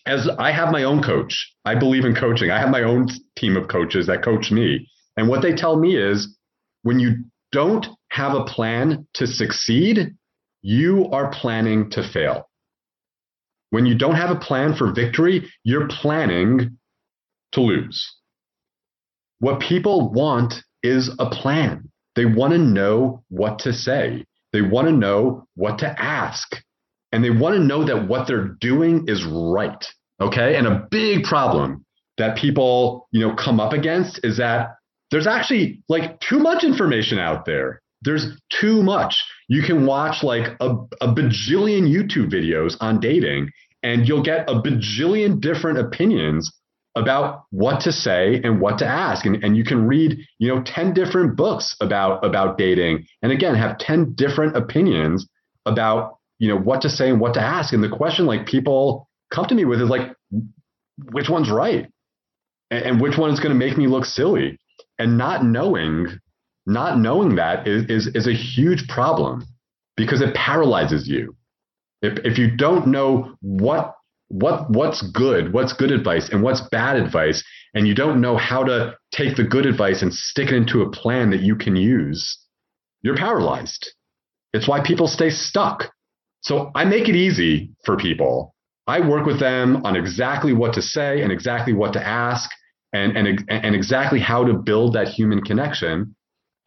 As 0.07 0.29
I 0.39 0.51
have 0.51 0.73
my 0.73 0.85
own 0.85 1.03
coach, 1.03 1.53
I 1.65 1.75
believe 1.75 2.05
in 2.05 2.15
coaching. 2.15 2.51
I 2.51 2.59
have 2.59 2.71
my 2.71 2.83
own 2.83 3.09
team 3.37 3.57
of 3.57 3.69
coaches 3.69 4.07
that 4.07 4.25
coach 4.25 4.51
me. 4.51 4.89
And 5.17 5.29
what 5.29 5.43
they 5.43 5.55
tell 5.55 5.77
me 5.77 5.97
is 5.97 6.37
when 6.83 6.99
you 6.99 7.25
don't 7.53 7.87
have 8.11 8.35
a 8.35 8.45
plan 8.45 9.07
to 9.15 9.27
succeed, 9.27 10.15
you 10.63 11.09
are 11.11 11.31
planning 11.31 11.91
to 11.91 12.03
fail. 12.03 12.49
When 13.71 13.87
you 13.87 13.95
don't 13.95 14.17
have 14.17 14.31
a 14.31 14.41
plan 14.41 14.75
for 14.75 14.93
victory, 14.93 15.49
you're 15.65 15.89
planning 15.89 16.79
to 17.53 17.61
lose. 17.61 18.17
What 19.39 19.61
people 19.61 20.11
want 20.11 20.55
is 20.83 21.11
a 21.19 21.31
plan. 21.31 21.91
They 22.17 22.25
want 22.25 22.53
to 22.53 22.59
know 22.59 23.25
what 23.29 23.61
to 23.61 23.73
say. 23.73 24.25
They 24.53 24.63
want 24.63 24.89
to 24.89 24.93
know 24.93 25.47
what 25.55 25.79
to 25.79 26.01
ask. 26.01 26.63
And 27.13 27.25
they 27.25 27.31
want 27.31 27.57
to 27.57 27.61
know 27.61 27.85
that 27.85 28.09
what 28.09 28.27
they're 28.27 28.57
doing 28.61 29.07
is 29.09 29.25
right. 29.25 29.85
Okay. 30.21 30.57
And 30.57 30.67
a 30.67 30.87
big 30.91 31.25
problem 31.25 31.85
that 32.19 32.37
people, 32.37 33.09
you 33.11 33.27
know, 33.27 33.35
come 33.35 33.59
up 33.59 33.73
against 33.73 34.21
is 34.25 34.37
that 34.37 34.77
there's 35.11 35.27
actually 35.27 35.83
like 35.89 36.21
too 36.21 36.39
much 36.39 36.63
information 36.63 37.19
out 37.19 37.47
there. 37.47 37.81
There's 38.03 38.39
too 38.61 38.83
much. 38.83 39.23
You 39.49 39.63
can 39.63 39.87
watch 39.87 40.23
like 40.23 40.57
a, 40.61 40.71
a 41.01 41.09
bajillion 41.09 41.89
YouTube 41.89 42.33
videos 42.33 42.77
on 42.81 43.01
dating 43.01 43.51
and 43.83 44.07
you'll 44.07 44.23
get 44.23 44.49
a 44.49 44.55
bajillion 44.55 45.41
different 45.41 45.79
opinions 45.79 46.53
about 46.97 47.45
what 47.51 47.81
to 47.83 47.93
say 47.93 48.41
and 48.43 48.61
what 48.61 48.79
to 48.79 48.87
ask 48.87 49.25
and, 49.25 49.43
and 49.45 49.57
you 49.57 49.65
can 49.65 49.87
read 49.87 50.19
you 50.39 50.49
know 50.49 50.63
10 50.63 50.93
different 50.93 51.37
books 51.37 51.77
about 51.81 52.25
about 52.25 52.59
dating 52.59 53.07
and 53.23 53.31
again 53.31 53.55
have 53.55 53.79
10 53.79 54.15
different 54.15 54.57
opinions 54.57 55.27
about 55.67 56.19
you 56.41 56.49
know 56.49 56.59
what 56.59 56.83
to 56.83 56.91
say 56.91 57.09
and 57.09 57.21
what 57.21 57.35
to 57.35 57.41
ask 57.41 57.73
and 57.73 57.85
the 57.85 57.89
question 57.89 58.27
like 58.27 58.47
people 58.47 59.09
come 59.33 59.47
to 59.47 59.55
me 59.55 59.65
with 59.65 59.81
is 59.81 59.89
like 59.89 60.13
which 61.13 61.29
one's 61.29 61.51
right 61.51 61.89
and, 62.73 62.85
and 62.85 63.01
which 63.01 63.17
one 63.17 63.31
is 63.31 63.39
going 63.39 63.53
to 63.53 63.67
make 63.67 63.79
me 63.79 63.87
look 63.87 64.05
silly 64.05 64.59
and 64.99 65.17
not 65.17 65.45
knowing 65.45 66.19
not 66.67 66.99
knowing 66.99 67.37
that 67.37 67.67
is, 67.67 67.85
is, 67.89 68.15
is 68.15 68.27
a 68.27 68.33
huge 68.33 68.87
problem 68.89 69.45
because 69.97 70.23
it 70.23 70.35
paralyzes 70.35 71.09
you. 71.09 71.37
If, 72.03 72.19
if 72.25 72.39
you 72.39 72.57
don't 72.57 72.89
know 72.89 73.35
what 73.41 73.95
what 74.29 74.71
what's 74.71 75.03
good, 75.11 75.53
what's 75.53 75.73
good 75.73 75.91
advice 75.91 76.29
and 76.31 76.43
what's 76.43 76.61
bad 76.71 76.97
advice, 76.97 77.43
and 77.75 77.87
you 77.87 77.95
don't 77.95 78.21
know 78.21 78.37
how 78.37 78.63
to 78.63 78.97
take 79.13 79.37
the 79.37 79.43
good 79.43 79.67
advice 79.67 80.03
and 80.03 80.15
stick 80.15 80.49
it 80.49 80.55
into 80.55 80.83
a 80.83 80.91
plan 80.91 81.31
that 81.31 81.41
you 81.41 81.57
can 81.57 81.75
use, 81.75 82.39
you're 83.03 83.17
paralyzed. 83.17 83.93
It's 84.53 84.69
why 84.69 84.83
people 84.85 85.09
stay 85.09 85.31
stuck. 85.31 85.91
So 86.43 86.71
I 86.75 86.85
make 86.85 87.09
it 87.09 87.17
easy 87.17 87.71
for 87.85 87.97
people. 87.97 88.55
I 88.87 89.07
work 89.07 89.27
with 89.27 89.39
them 89.39 89.85
on 89.85 89.95
exactly 89.95 90.53
what 90.53 90.75
to 90.75 90.83
say 90.83 91.23
and 91.23 91.31
exactly 91.31 91.73
what 91.73 91.93
to 91.93 92.07
ask 92.07 92.51
and, 92.93 93.17
and, 93.17 93.45
and 93.49 93.75
exactly 93.75 94.19
how 94.19 94.45
to 94.45 94.55
build 94.55 94.95
that 94.95 95.09
human 95.09 95.43
connection. 95.43 96.17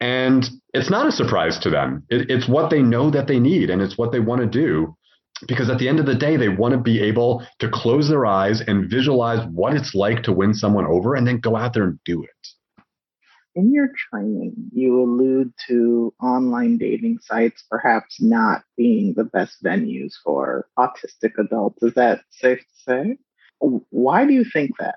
And 0.00 0.48
it's 0.72 0.90
not 0.90 1.06
a 1.06 1.12
surprise 1.12 1.58
to 1.60 1.70
them. 1.70 2.04
It, 2.08 2.30
it's 2.30 2.48
what 2.48 2.70
they 2.70 2.82
know 2.82 3.10
that 3.10 3.26
they 3.26 3.38
need 3.38 3.70
and 3.70 3.82
it's 3.82 3.98
what 3.98 4.12
they 4.12 4.20
want 4.20 4.40
to 4.40 4.46
do. 4.46 4.96
Because 5.48 5.68
at 5.68 5.78
the 5.78 5.88
end 5.88 5.98
of 5.98 6.06
the 6.06 6.14
day, 6.14 6.36
they 6.36 6.48
want 6.48 6.72
to 6.72 6.80
be 6.80 7.02
able 7.02 7.44
to 7.58 7.68
close 7.68 8.08
their 8.08 8.24
eyes 8.24 8.62
and 8.66 8.88
visualize 8.88 9.46
what 9.52 9.74
it's 9.74 9.94
like 9.94 10.22
to 10.22 10.32
win 10.32 10.54
someone 10.54 10.86
over 10.86 11.16
and 11.16 11.26
then 11.26 11.40
go 11.40 11.56
out 11.56 11.74
there 11.74 11.84
and 11.84 11.98
do 12.04 12.22
it. 12.22 12.48
In 13.56 13.72
your 13.72 13.88
training, 14.10 14.54
you 14.72 15.00
allude 15.00 15.52
to 15.68 16.12
online 16.20 16.76
dating 16.76 17.20
sites 17.22 17.62
perhaps 17.70 18.20
not 18.20 18.64
being 18.76 19.14
the 19.14 19.24
best 19.24 19.62
venues 19.62 20.14
for 20.24 20.66
autistic 20.76 21.38
adults. 21.38 21.82
Is 21.82 21.94
that 21.94 22.22
safe 22.30 22.58
to 22.58 22.66
say? 22.82 23.18
Why 23.90 24.26
do 24.26 24.32
you 24.32 24.44
think 24.52 24.72
that? 24.80 24.96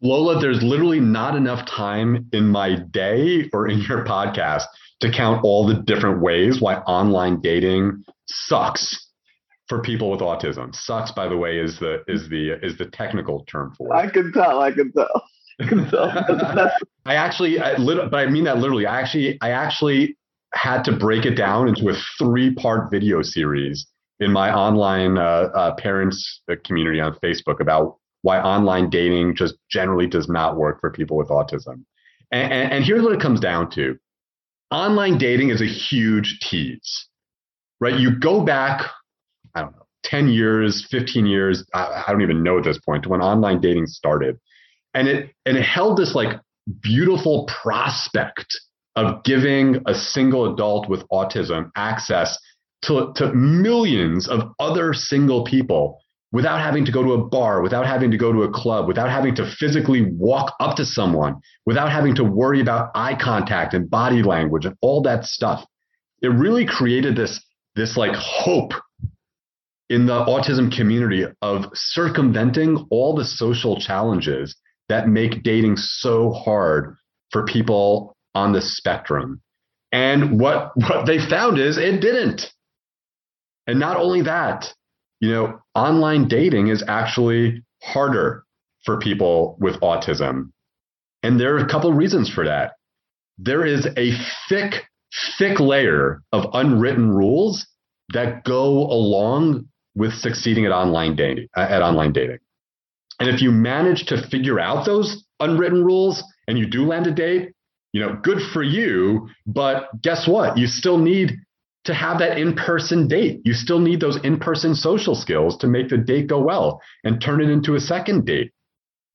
Lola, 0.00 0.40
there's 0.40 0.62
literally 0.62 1.00
not 1.00 1.36
enough 1.36 1.66
time 1.66 2.28
in 2.32 2.48
my 2.48 2.76
day 2.76 3.50
or 3.52 3.68
in 3.68 3.80
your 3.80 4.04
podcast 4.04 4.64
to 5.00 5.12
count 5.12 5.44
all 5.44 5.66
the 5.66 5.74
different 5.74 6.22
ways 6.22 6.60
why 6.60 6.76
online 6.76 7.40
dating 7.40 8.04
sucks. 8.26 9.06
for 9.68 9.82
people 9.82 10.10
with 10.10 10.20
autism. 10.20 10.74
Sucks, 10.74 11.12
by 11.12 11.28
the 11.28 11.36
way, 11.36 11.58
is 11.58 11.78
the 11.78 12.02
is 12.08 12.28
the 12.28 12.58
is 12.64 12.78
the 12.78 12.86
technical 12.86 13.44
term 13.44 13.74
for 13.76 13.94
it. 13.94 13.98
I 13.98 14.08
can 14.08 14.32
tell. 14.32 14.60
I 14.60 14.72
can 14.72 14.90
tell. 14.92 15.24
I 15.60 15.66
can. 15.66 15.90
I 17.04 17.14
actually, 17.14 17.58
I 17.58 17.76
lit- 17.76 18.10
but 18.10 18.18
I 18.18 18.26
mean 18.26 18.44
that 18.44 18.58
literally. 18.58 18.86
I 18.86 19.00
actually, 19.00 19.38
I 19.40 19.50
actually 19.50 20.16
had 20.54 20.82
to 20.84 20.92
break 20.92 21.26
it 21.26 21.34
down 21.34 21.68
into 21.68 21.88
a 21.90 21.94
three 22.18 22.54
part 22.54 22.90
video 22.90 23.22
series 23.22 23.86
in 24.20 24.32
my 24.32 24.52
online 24.52 25.18
uh, 25.18 25.50
uh, 25.54 25.74
parents 25.74 26.40
uh, 26.50 26.54
community 26.64 27.00
on 27.00 27.14
Facebook 27.22 27.60
about 27.60 27.96
why 28.22 28.40
online 28.40 28.90
dating 28.90 29.36
just 29.36 29.54
generally 29.70 30.06
does 30.06 30.28
not 30.28 30.56
work 30.56 30.80
for 30.80 30.90
people 30.90 31.16
with 31.16 31.28
autism. 31.28 31.84
And, 32.32 32.52
and, 32.52 32.72
and 32.72 32.84
here's 32.84 33.02
what 33.02 33.12
it 33.12 33.20
comes 33.20 33.40
down 33.40 33.70
to 33.72 33.98
online 34.70 35.18
dating 35.18 35.50
is 35.50 35.62
a 35.62 35.66
huge 35.66 36.40
tease, 36.40 37.08
right? 37.80 37.98
You 37.98 38.18
go 38.18 38.42
back, 38.42 38.90
I 39.54 39.62
don't 39.62 39.72
know, 39.72 39.86
10 40.04 40.28
years, 40.28 40.86
15 40.90 41.26
years, 41.26 41.64
I, 41.74 42.04
I 42.06 42.12
don't 42.12 42.22
even 42.22 42.42
know 42.42 42.58
at 42.58 42.64
this 42.64 42.78
point, 42.78 43.04
to 43.04 43.08
when 43.08 43.22
online 43.22 43.60
dating 43.60 43.86
started. 43.86 44.38
And 44.94 45.08
it 45.08 45.30
and 45.44 45.56
it 45.56 45.62
held 45.62 45.96
this 45.96 46.14
like 46.14 46.40
beautiful 46.80 47.48
prospect 47.62 48.58
of 48.96 49.22
giving 49.22 49.80
a 49.86 49.94
single 49.94 50.52
adult 50.52 50.88
with 50.88 51.08
autism 51.08 51.70
access 51.76 52.36
to, 52.82 53.12
to 53.16 53.32
millions 53.32 54.28
of 54.28 54.52
other 54.58 54.92
single 54.92 55.44
people 55.44 56.00
without 56.32 56.60
having 56.60 56.84
to 56.84 56.92
go 56.92 57.02
to 57.02 57.12
a 57.12 57.24
bar, 57.24 57.62
without 57.62 57.86
having 57.86 58.10
to 58.10 58.18
go 58.18 58.32
to 58.32 58.42
a 58.42 58.50
club, 58.50 58.86
without 58.86 59.08
having 59.08 59.34
to 59.34 59.50
physically 59.58 60.02
walk 60.12 60.54
up 60.60 60.76
to 60.76 60.84
someone, 60.84 61.36
without 61.64 61.90
having 61.90 62.14
to 62.14 62.24
worry 62.24 62.60
about 62.60 62.90
eye 62.94 63.16
contact 63.18 63.72
and 63.72 63.88
body 63.88 64.22
language 64.22 64.66
and 64.66 64.76
all 64.82 65.00
that 65.02 65.24
stuff. 65.24 65.64
It 66.20 66.28
really 66.28 66.66
created 66.66 67.16
this, 67.16 67.40
this 67.76 67.96
like 67.96 68.14
hope 68.14 68.72
in 69.88 70.06
the 70.06 70.24
autism 70.24 70.74
community 70.74 71.24
of 71.40 71.66
circumventing 71.72 72.86
all 72.90 73.14
the 73.14 73.24
social 73.24 73.80
challenges 73.80 74.54
that 74.88 75.08
make 75.08 75.42
dating 75.42 75.76
so 75.76 76.30
hard 76.32 76.96
for 77.30 77.44
people 77.44 78.16
on 78.34 78.52
the 78.52 78.62
spectrum. 78.62 79.40
And 79.92 80.38
what, 80.38 80.72
what 80.76 81.06
they 81.06 81.18
found 81.18 81.58
is 81.58 81.78
it 81.78 82.00
didn't. 82.00 82.52
And 83.66 83.78
not 83.78 83.96
only 83.96 84.22
that, 84.22 84.72
you 85.20 85.30
know, 85.30 85.60
online 85.74 86.28
dating 86.28 86.68
is 86.68 86.82
actually 86.86 87.62
harder 87.82 88.44
for 88.84 88.98
people 88.98 89.56
with 89.60 89.80
autism. 89.80 90.52
And 91.22 91.38
there 91.38 91.54
are 91.56 91.64
a 91.64 91.68
couple 91.68 91.92
reasons 91.92 92.30
for 92.30 92.44
that. 92.44 92.72
There 93.38 93.64
is 93.64 93.86
a 93.96 94.12
thick, 94.48 94.84
thick 95.38 95.60
layer 95.60 96.22
of 96.32 96.46
unwritten 96.54 97.10
rules 97.10 97.66
that 98.12 98.44
go 98.44 98.86
along 98.86 99.68
with 99.94 100.12
succeeding 100.14 100.64
at 100.64 100.72
online 100.72 101.16
dating 101.16 101.48
at 101.56 101.82
online 101.82 102.12
dating. 102.12 102.38
And 103.20 103.28
if 103.28 103.42
you 103.42 103.50
manage 103.50 104.06
to 104.06 104.28
figure 104.28 104.60
out 104.60 104.86
those 104.86 105.24
unwritten 105.40 105.84
rules 105.84 106.22
and 106.46 106.58
you 106.58 106.66
do 106.66 106.86
land 106.86 107.06
a 107.06 107.10
date, 107.10 107.52
you 107.92 108.00
know, 108.00 108.18
good 108.22 108.38
for 108.52 108.62
you. 108.62 109.28
But 109.46 109.88
guess 110.02 110.28
what? 110.28 110.56
You 110.58 110.66
still 110.66 110.98
need 110.98 111.36
to 111.84 111.94
have 111.94 112.18
that 112.18 112.38
in 112.38 112.54
person 112.54 113.08
date. 113.08 113.40
You 113.44 113.54
still 113.54 113.80
need 113.80 114.00
those 114.00 114.22
in 114.22 114.38
person 114.38 114.74
social 114.74 115.14
skills 115.14 115.56
to 115.58 115.66
make 115.66 115.88
the 115.88 115.98
date 115.98 116.26
go 116.26 116.40
well 116.40 116.80
and 117.02 117.20
turn 117.20 117.40
it 117.40 117.50
into 117.50 117.74
a 117.74 117.80
second 117.80 118.26
date. 118.26 118.52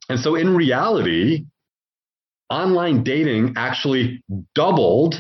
And 0.09 0.19
so, 0.19 0.35
in 0.35 0.55
reality, 0.55 1.45
online 2.49 3.03
dating 3.03 3.53
actually 3.55 4.23
doubled 4.53 5.15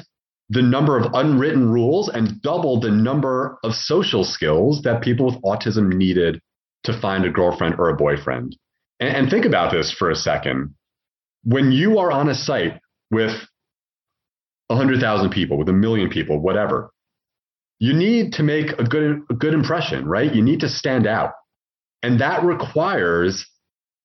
the 0.49 0.61
number 0.61 0.99
of 0.99 1.13
unwritten 1.13 1.69
rules 1.69 2.09
and 2.09 2.41
doubled 2.41 2.83
the 2.83 2.91
number 2.91 3.57
of 3.63 3.73
social 3.73 4.23
skills 4.23 4.81
that 4.81 5.01
people 5.01 5.27
with 5.27 5.41
autism 5.41 5.93
needed 5.93 6.39
to 6.83 6.99
find 6.99 7.23
a 7.23 7.29
girlfriend 7.29 7.75
or 7.79 7.89
a 7.89 7.95
boyfriend. 7.95 8.55
And, 9.03 9.17
and 9.17 9.29
think 9.29 9.45
about 9.45 9.73
this 9.73 9.91
for 9.91 10.09
a 10.09 10.15
second. 10.15 10.75
When 11.43 11.73
you 11.73 11.99
are 11.99 12.09
on 12.11 12.29
a 12.29 12.35
site 12.35 12.79
with 13.11 13.33
100,000 14.67 15.29
people, 15.29 15.57
with 15.57 15.67
a 15.67 15.73
million 15.73 16.09
people, 16.09 16.39
whatever, 16.39 16.89
you 17.79 17.93
need 17.93 18.33
to 18.33 18.43
make 18.43 18.71
a 18.79 18.83
good 18.85 19.23
a 19.29 19.33
good 19.33 19.53
impression, 19.53 20.05
right? 20.05 20.33
You 20.33 20.41
need 20.41 20.61
to 20.61 20.69
stand 20.69 21.05
out. 21.05 21.31
And 22.01 22.21
that 22.21 22.45
requires 22.45 23.45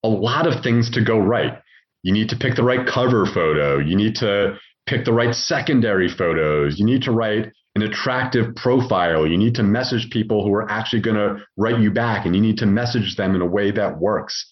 a 0.03 0.09
lot 0.09 0.49
of 0.49 0.65
things 0.65 0.91
to 0.91 1.05
go 1.05 1.19
right. 1.19 1.61
You 2.03 2.13
need 2.13 2.31
to 2.31 2.37
pick 2.37 2.57
the 2.57 2.65
right 2.65 2.85
cover 2.85 3.25
photo, 3.25 3.79
you 3.79 3.95
need 3.95 4.17
to 4.17 4.59
pick 4.89 5.05
the 5.05 5.13
right 5.13 5.35
secondary 5.35 6.09
photos, 6.09 6.79
you 6.79 6.85
need 6.85 7.03
to 7.03 7.13
write 7.13 7.53
an 7.77 7.83
attractive 7.83 8.57
profile, 8.57 9.27
you 9.27 9.39
need 9.39 9.55
to 9.57 9.63
message 9.63 10.11
people 10.11 10.43
who 10.45 10.53
are 10.55 10.69
actually 10.69 11.03
going 11.03 11.17
to 11.17 11.45
write 11.57 11.79
you 11.79 11.93
back 11.93 12.27
and 12.27 12.35
you 12.35 12.41
need 12.41 12.59
to 12.59 12.67
message 12.67 13.15
them 13.17 13.37
in 13.37 13.43
a 13.43 13.47
way 13.47 13.71
that 13.71 14.01
works. 14.01 14.45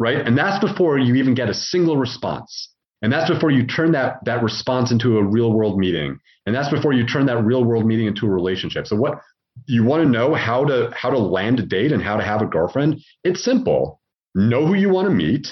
Right? 0.00 0.26
And 0.26 0.36
that's 0.36 0.64
before 0.64 0.98
you 0.98 1.14
even 1.16 1.34
get 1.34 1.50
a 1.50 1.54
single 1.54 1.98
response. 1.98 2.72
And 3.02 3.12
that's 3.12 3.30
before 3.30 3.50
you 3.50 3.66
turn 3.66 3.92
that, 3.92 4.16
that 4.24 4.42
response 4.42 4.90
into 4.90 5.18
a 5.18 5.22
real 5.22 5.52
world 5.52 5.78
meeting. 5.78 6.18
And 6.46 6.54
that's 6.54 6.70
before 6.70 6.94
you 6.94 7.06
turn 7.06 7.26
that 7.26 7.44
real 7.44 7.64
world 7.64 7.86
meeting 7.86 8.06
into 8.06 8.26
a 8.26 8.30
relationship. 8.30 8.86
So 8.86 8.96
what 8.96 9.20
you 9.66 9.84
want 9.84 10.02
to 10.02 10.08
know 10.08 10.34
how 10.34 10.64
to 10.64 10.90
how 10.94 11.10
to 11.10 11.18
land 11.18 11.60
a 11.60 11.66
date 11.66 11.92
and 11.92 12.02
how 12.02 12.16
to 12.16 12.24
have 12.24 12.40
a 12.40 12.46
girlfriend? 12.46 13.00
It's 13.24 13.44
simple. 13.44 14.00
Know 14.34 14.66
who 14.66 14.74
you 14.74 14.88
want 14.88 15.08
to 15.08 15.14
meet, 15.14 15.48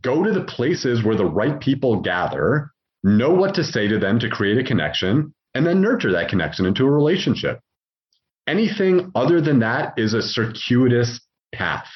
go 0.00 0.24
to 0.24 0.32
the 0.32 0.44
places 0.44 1.04
where 1.04 1.16
the 1.16 1.24
right 1.24 1.60
people 1.60 2.00
gather, 2.00 2.72
know 3.04 3.30
what 3.30 3.54
to 3.54 3.64
say 3.64 3.86
to 3.86 3.98
them 3.98 4.18
to 4.20 4.30
create 4.30 4.58
a 4.58 4.64
connection, 4.64 5.34
and 5.54 5.66
then 5.66 5.80
nurture 5.80 6.12
that 6.12 6.30
connection 6.30 6.66
into 6.66 6.84
a 6.84 6.90
relationship. 6.90 7.60
Anything 8.46 9.12
other 9.14 9.40
than 9.40 9.60
that 9.60 9.94
is 9.98 10.14
a 10.14 10.22
circuitous 10.22 11.20
path 11.54 11.88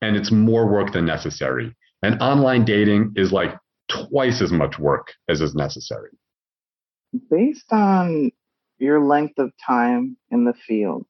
and 0.00 0.16
it's 0.16 0.30
more 0.30 0.66
work 0.66 0.92
than 0.92 1.04
necessary. 1.04 1.74
And 2.02 2.20
online 2.20 2.64
dating 2.64 3.14
is 3.16 3.32
like 3.32 3.56
twice 3.88 4.40
as 4.40 4.52
much 4.52 4.78
work 4.78 5.12
as 5.28 5.40
is 5.40 5.54
necessary. 5.54 6.10
Based 7.30 7.72
on 7.72 8.30
your 8.78 9.04
length 9.04 9.38
of 9.38 9.50
time 9.66 10.16
in 10.30 10.44
the 10.44 10.54
field, 10.66 11.06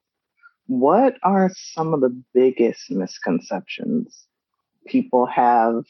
what 0.66 1.14
are 1.22 1.50
some 1.54 1.94
of 1.94 2.00
the 2.00 2.22
biggest 2.34 2.90
misconceptions 2.90 4.26
people 4.86 5.26
have 5.26 5.84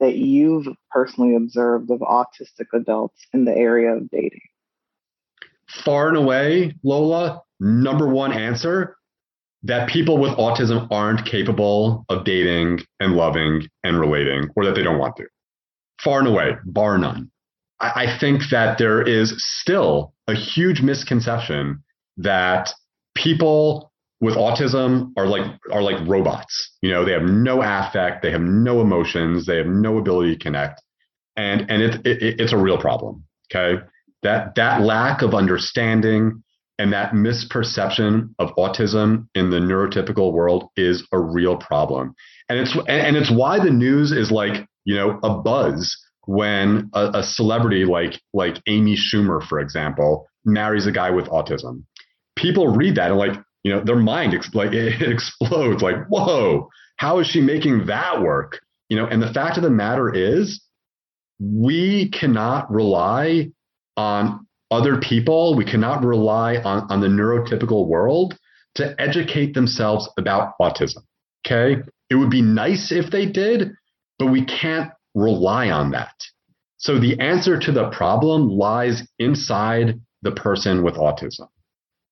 that 0.00 0.16
you've 0.16 0.68
personally 0.90 1.34
observed 1.34 1.90
of 1.90 2.00
autistic 2.00 2.66
adults 2.72 3.20
in 3.32 3.44
the 3.44 3.54
area 3.54 3.94
of 3.94 4.08
dating? 4.10 4.40
Far 5.68 6.08
and 6.08 6.16
away, 6.16 6.74
Lola, 6.82 7.42
number 7.60 8.06
one 8.06 8.32
answer 8.32 8.97
that 9.62 9.88
people 9.88 10.18
with 10.18 10.32
autism 10.32 10.86
aren't 10.90 11.26
capable 11.26 12.04
of 12.08 12.24
dating 12.24 12.80
and 13.00 13.14
loving 13.14 13.66
and 13.82 13.98
relating, 13.98 14.48
or 14.56 14.64
that 14.64 14.74
they 14.74 14.82
don't 14.82 14.98
want 14.98 15.16
to 15.16 15.24
far 16.02 16.20
and 16.20 16.28
away, 16.28 16.56
bar 16.64 16.98
none. 16.98 17.30
I, 17.80 18.04
I 18.04 18.18
think 18.18 18.42
that 18.50 18.78
there 18.78 19.02
is 19.02 19.34
still 19.60 20.14
a 20.26 20.34
huge 20.34 20.80
misconception 20.80 21.82
that 22.18 22.70
people 23.14 23.92
with 24.20 24.34
autism 24.34 25.12
are 25.16 25.26
like 25.26 25.46
are 25.72 25.82
like 25.82 26.06
robots. 26.06 26.72
You 26.82 26.90
know, 26.90 27.04
they 27.04 27.12
have 27.12 27.22
no 27.22 27.62
affect, 27.62 28.22
they 28.22 28.30
have 28.32 28.40
no 28.40 28.80
emotions, 28.80 29.46
they 29.46 29.56
have 29.56 29.66
no 29.66 29.98
ability 29.98 30.36
to 30.36 30.42
connect, 30.42 30.82
and 31.36 31.70
and 31.70 31.82
it, 31.82 32.06
it 32.06 32.40
it's 32.40 32.52
a 32.52 32.58
real 32.58 32.78
problem. 32.78 33.24
Okay, 33.50 33.80
that 34.22 34.54
that 34.56 34.82
lack 34.82 35.22
of 35.22 35.34
understanding 35.34 36.42
and 36.78 36.92
that 36.92 37.12
misperception 37.12 38.34
of 38.38 38.54
autism 38.56 39.28
in 39.34 39.50
the 39.50 39.58
neurotypical 39.58 40.32
world 40.32 40.68
is 40.76 41.06
a 41.12 41.18
real 41.18 41.56
problem, 41.56 42.14
and 42.48 42.58
it's 42.58 42.76
and, 42.86 43.16
it's 43.16 43.30
why 43.30 43.62
the 43.62 43.70
news 43.70 44.12
is 44.12 44.30
like 44.30 44.66
you 44.88 44.94
know, 44.94 45.20
a 45.22 45.38
buzz 45.38 46.02
when 46.24 46.88
a, 46.94 47.10
a 47.18 47.22
celebrity 47.22 47.84
like 47.84 48.18
like 48.32 48.56
Amy 48.66 48.96
Schumer, 48.96 49.46
for 49.46 49.60
example, 49.60 50.26
marries 50.46 50.86
a 50.86 50.92
guy 50.92 51.10
with 51.10 51.26
autism. 51.26 51.84
People 52.36 52.68
read 52.68 52.94
that 52.94 53.10
and 53.10 53.18
like, 53.18 53.38
you 53.64 53.70
know, 53.70 53.84
their 53.84 53.96
mind 53.96 54.32
ex- 54.32 54.54
like 54.54 54.72
it, 54.72 55.02
it 55.02 55.12
explodes. 55.12 55.82
Like, 55.82 56.06
whoa, 56.08 56.70
how 56.96 57.18
is 57.18 57.26
she 57.26 57.42
making 57.42 57.84
that 57.86 58.22
work? 58.22 58.60
You 58.88 58.96
know, 58.96 59.04
and 59.04 59.20
the 59.20 59.30
fact 59.30 59.58
of 59.58 59.62
the 59.62 59.68
matter 59.68 60.10
is, 60.14 60.64
we 61.38 62.08
cannot 62.08 62.70
rely 62.72 63.50
on 63.98 64.46
other 64.70 64.98
people. 64.98 65.54
We 65.56 65.64
cannot 65.64 66.04
rely 66.04 66.56
on, 66.56 66.86
on 66.90 67.00
the 67.00 67.08
neurotypical 67.08 67.86
world 67.86 68.36
to 68.74 68.94
educate 69.00 69.54
themselves 69.54 70.08
about 70.18 70.54
autism. 70.60 71.02
Okay. 71.46 71.82
It 72.10 72.14
would 72.14 72.30
be 72.30 72.42
nice 72.42 72.92
if 72.92 73.10
they 73.10 73.26
did, 73.26 73.72
but 74.18 74.26
we 74.26 74.44
can't 74.44 74.90
rely 75.14 75.70
on 75.70 75.90
that. 75.92 76.14
So 76.78 76.98
the 76.98 77.18
answer 77.18 77.58
to 77.58 77.72
the 77.72 77.90
problem 77.90 78.48
lies 78.48 79.02
inside 79.18 80.00
the 80.22 80.32
person 80.32 80.82
with 80.82 80.94
autism. 80.94 81.48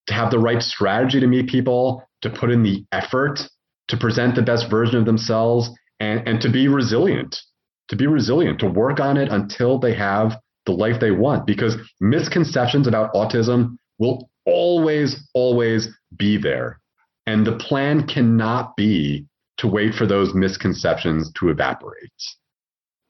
To 0.08 0.14
have 0.14 0.30
the 0.30 0.38
right 0.38 0.62
strategy 0.62 1.20
to 1.20 1.26
meet 1.26 1.48
people, 1.48 2.02
to 2.22 2.30
put 2.30 2.50
in 2.50 2.62
the 2.62 2.84
effort, 2.92 3.40
to 3.88 3.96
present 3.96 4.34
the 4.34 4.42
best 4.42 4.68
version 4.70 4.98
of 4.98 5.06
themselves, 5.06 5.70
and, 6.00 6.26
and 6.28 6.40
to 6.40 6.50
be 6.50 6.68
resilient, 6.68 7.40
to 7.88 7.96
be 7.96 8.06
resilient, 8.06 8.60
to 8.60 8.66
work 8.66 9.00
on 9.00 9.16
it 9.16 9.30
until 9.30 9.78
they 9.78 9.94
have 9.94 10.38
the 10.66 10.72
life 10.72 11.00
they 11.00 11.12
want. 11.12 11.46
Because 11.46 11.76
misconceptions 12.00 12.86
about 12.86 13.14
autism 13.14 13.76
will 13.98 14.28
always, 14.44 15.28
always 15.34 15.88
be 16.16 16.36
there. 16.36 16.80
And 17.26 17.46
the 17.46 17.56
plan 17.56 18.06
cannot 18.06 18.76
be 18.76 19.26
to 19.58 19.66
wait 19.66 19.94
for 19.94 20.06
those 20.06 20.34
misconceptions 20.34 21.32
to 21.32 21.48
evaporate. 21.48 22.12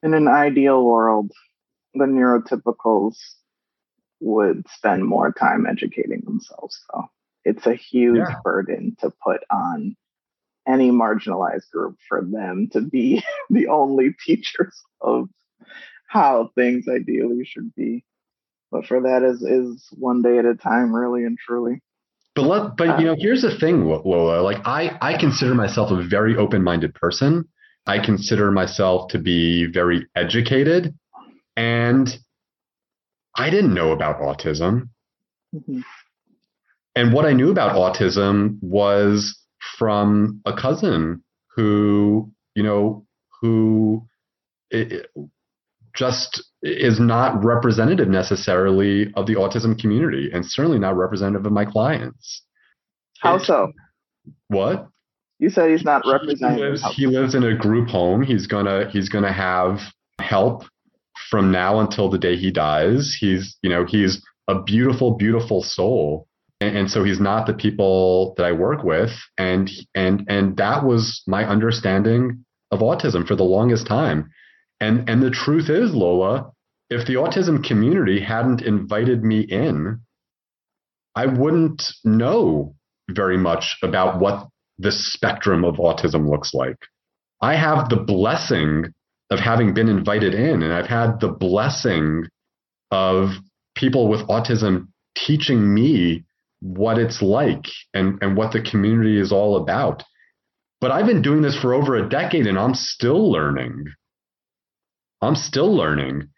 In 0.03 0.15
an 0.15 0.29
ideal 0.29 0.85
world, 0.85 1.33
the 1.95 2.05
neurotypicals 2.05 3.17
would 4.21 4.67
spend 4.71 5.05
more 5.05 5.33
time 5.33 5.67
educating 5.67 6.23
themselves, 6.25 6.81
though. 6.93 7.05
It's 7.45 7.67
a 7.67 7.75
huge 7.75 8.19
yeah. 8.29 8.41
burden 8.43 8.97
to 9.01 9.13
put 9.23 9.43
on 9.51 9.97
any 10.67 10.91
marginalized 10.91 11.71
group 11.73 11.97
for 12.09 12.23
them 12.23 12.69
to 12.73 12.81
be 12.81 13.23
the 13.51 13.69
only 13.69 14.15
teachers 14.25 14.81
of 15.01 15.29
how 16.07 16.51
things 16.55 16.87
ideally 16.89 17.45
should 17.45 17.75
be. 17.75 18.05
But 18.71 18.87
for 18.87 19.01
that 19.01 19.23
is 19.23 19.43
is 19.43 19.87
one 19.93 20.23
day 20.23 20.39
at 20.39 20.45
a 20.45 20.55
time, 20.55 20.95
really 20.95 21.25
and 21.25 21.39
truly. 21.39 21.83
But 22.35 22.43
let, 22.43 22.77
but 22.77 23.01
you 23.01 23.07
know, 23.07 23.17
here's 23.19 23.43
the 23.43 23.57
thing, 23.59 23.85
Lola. 23.85 24.43
Like 24.43 24.59
I, 24.67 24.99
I 25.01 25.19
consider 25.19 25.55
myself 25.55 25.91
a 25.91 26.07
very 26.07 26.37
open-minded 26.37 26.95
person. 26.95 27.49
I 27.87 28.05
consider 28.05 28.51
myself 28.51 29.09
to 29.13 29.19
be 29.19 29.67
very 29.73 30.07
educated, 30.15 30.95
and 31.57 32.09
I 33.37 33.49
didn't 33.51 33.73
know 33.73 33.93
about 33.93 34.21
autism. 34.21 34.91
Mm-hmm. 35.55 35.81
And 36.95 37.13
what 37.13 37.25
I 37.25 37.33
knew 37.33 37.51
about 37.51 37.77
autism 37.77 38.59
was 38.61 39.39
from 39.79 40.41
a 40.45 40.53
cousin 40.53 41.23
who, 41.55 42.33
you 42.55 42.63
know, 42.63 43.07
who 43.41 44.07
it, 44.71 45.11
just 45.97 46.43
is 46.63 47.01
not 47.01 47.43
representative 47.45 48.09
necessarily 48.09 49.13
of 49.15 49.27
the 49.27 49.35
autism 49.35 49.79
community 49.79 50.31
and 50.33 50.45
certainly 50.45 50.79
not 50.79 50.97
representative 50.97 51.47
of 51.47 51.53
my 51.53 51.65
clients. 51.65 52.43
How 53.21 53.39
so? 53.39 53.73
What? 54.49 54.89
You 55.39 55.51
said 55.51 55.71
he's 55.71 55.85
not 55.85 56.03
representative. 56.07 56.59
He 56.59 56.63
lives, 56.63 56.97
he 56.97 57.07
lives 57.07 57.35
in 57.35 57.45
a 57.45 57.57
group 57.57 57.89
home. 57.89 58.23
He's 58.23 58.47
gonna 58.47 58.91
he's 58.91 59.09
gonna 59.09 59.33
have 59.33 59.81
help 60.21 60.65
from 61.31 61.51
now 61.51 61.81
until 61.81 62.09
the 62.09 62.19
day 62.19 62.37
he 62.37 62.51
dies. 62.51 63.17
He's 63.19 63.57
you 63.63 63.71
know 63.71 63.85
he's 63.85 64.25
a 64.49 64.63
beautiful 64.63 65.17
beautiful 65.17 65.63
soul, 65.63 66.27
and, 66.61 66.77
and 66.77 66.91
so 66.91 67.05
he's 67.05 67.21
not 67.21 67.47
the 67.47 67.55
people 67.55 68.35
that 68.37 68.45
I 68.45 68.53
work 68.53 68.83
with. 68.83 69.13
And 69.37 69.71
and 69.95 70.25
and 70.29 70.57
that 70.57 70.85
was 70.85 71.23
my 71.27 71.45
understanding 71.45 72.45
of 72.71 72.81
autism 72.81 73.27
for 73.27 73.37
the 73.37 73.45
longest 73.45 73.87
time. 73.87 74.31
And 74.81 75.09
and 75.09 75.23
the 75.23 75.31
truth 75.31 75.71
is, 75.71 75.95
Lola, 75.95 76.53
if 76.91 77.07
the 77.07 77.15
autism 77.15 77.65
community 77.67 78.21
hadn't 78.21 78.63
invited 78.63 79.25
me 79.25 79.41
in, 79.41 80.01
I 81.15 81.27
wouldn't 81.27 81.83
know 82.05 82.75
very 83.11 83.39
much 83.39 83.77
about 83.83 84.21
what 84.21 84.49
the 84.79 84.93
spectrum 84.93 85.65
of 85.65 85.77
autism 85.77 86.29
looks 86.29 86.53
like. 86.53 86.77
I 87.41 87.55
have 87.55 87.89
the 87.89 87.97
blessing 87.97 88.93
of 89.31 89.41
having 89.41 89.75
been 89.75 89.89
invited 89.89 90.35
in, 90.35 90.63
and 90.63 90.73
I've 90.73 90.87
had 90.87 91.21
the 91.21 91.29
blessing 91.29 92.27
of 92.91 93.31
people 93.75 94.09
with 94.09 94.21
autism 94.29 94.89
teaching 95.17 95.73
me 95.73 96.25
what 96.61 96.99
it's 96.99 97.23
like 97.23 97.67
and, 97.95 98.19
and 98.23 98.37
what 98.37 98.53
the 98.53 98.63
community 98.63 99.19
is 99.19 99.33
all 99.33 99.57
about. 99.57 100.03
But 100.81 100.91
I've 100.91 101.07
been 101.07 101.23
doing 101.23 101.43
this 101.43 101.59
for 101.59 101.75
over 101.75 101.97
a 101.97 102.09
decade 102.09 102.47
and 102.47 102.59
I'm 102.59 102.75
still 102.75 103.31
learning. 103.31 103.87
I'm 105.23 105.37
still 105.37 105.75
learning. 105.75 106.29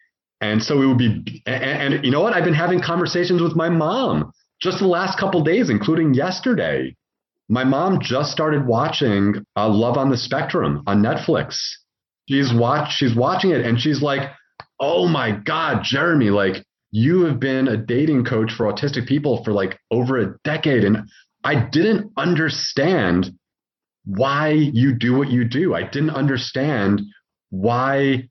And 0.40 0.62
so 0.62 0.82
it 0.82 0.86
would 0.86 0.98
be, 0.98 1.42
and, 1.46 1.94
and, 1.94 2.04
you 2.04 2.10
know 2.10 2.20
what? 2.20 2.32
I've 2.32 2.44
been 2.44 2.54
having 2.54 2.80
conversations 2.80 3.42
with 3.42 3.56
my 3.56 3.68
mom 3.68 4.32
just 4.60 4.78
the 4.78 4.86
last 4.86 5.18
couple 5.18 5.42
days, 5.42 5.70
including 5.70 6.14
yesterday. 6.14 6.94
My 7.48 7.64
mom 7.64 8.00
just 8.00 8.30
started 8.30 8.66
watching 8.66 9.44
uh, 9.56 9.68
Love 9.68 9.96
on 9.96 10.10
the 10.10 10.16
Spectrum 10.16 10.82
on 10.86 11.02
Netflix. 11.02 11.58
She's 12.28 12.52
watch, 12.52 12.92
she's 12.92 13.16
watching 13.16 13.50
it, 13.50 13.64
and 13.64 13.80
she's 13.80 14.02
like, 14.02 14.30
"Oh 14.78 15.08
my 15.08 15.32
God, 15.32 15.82
Jeremy! 15.82 16.28
Like 16.28 16.62
you 16.90 17.22
have 17.22 17.40
been 17.40 17.66
a 17.68 17.76
dating 17.78 18.26
coach 18.26 18.52
for 18.52 18.70
autistic 18.70 19.06
people 19.06 19.42
for 19.44 19.52
like 19.52 19.78
over 19.90 20.18
a 20.18 20.34
decade, 20.44 20.84
and 20.84 21.08
I 21.42 21.54
didn't 21.54 22.12
understand 22.18 23.32
why 24.04 24.50
you 24.50 24.94
do 24.94 25.16
what 25.16 25.30
you 25.30 25.44
do. 25.44 25.74
I 25.74 25.84
didn't 25.84 26.10
understand 26.10 27.00
why 27.48 28.28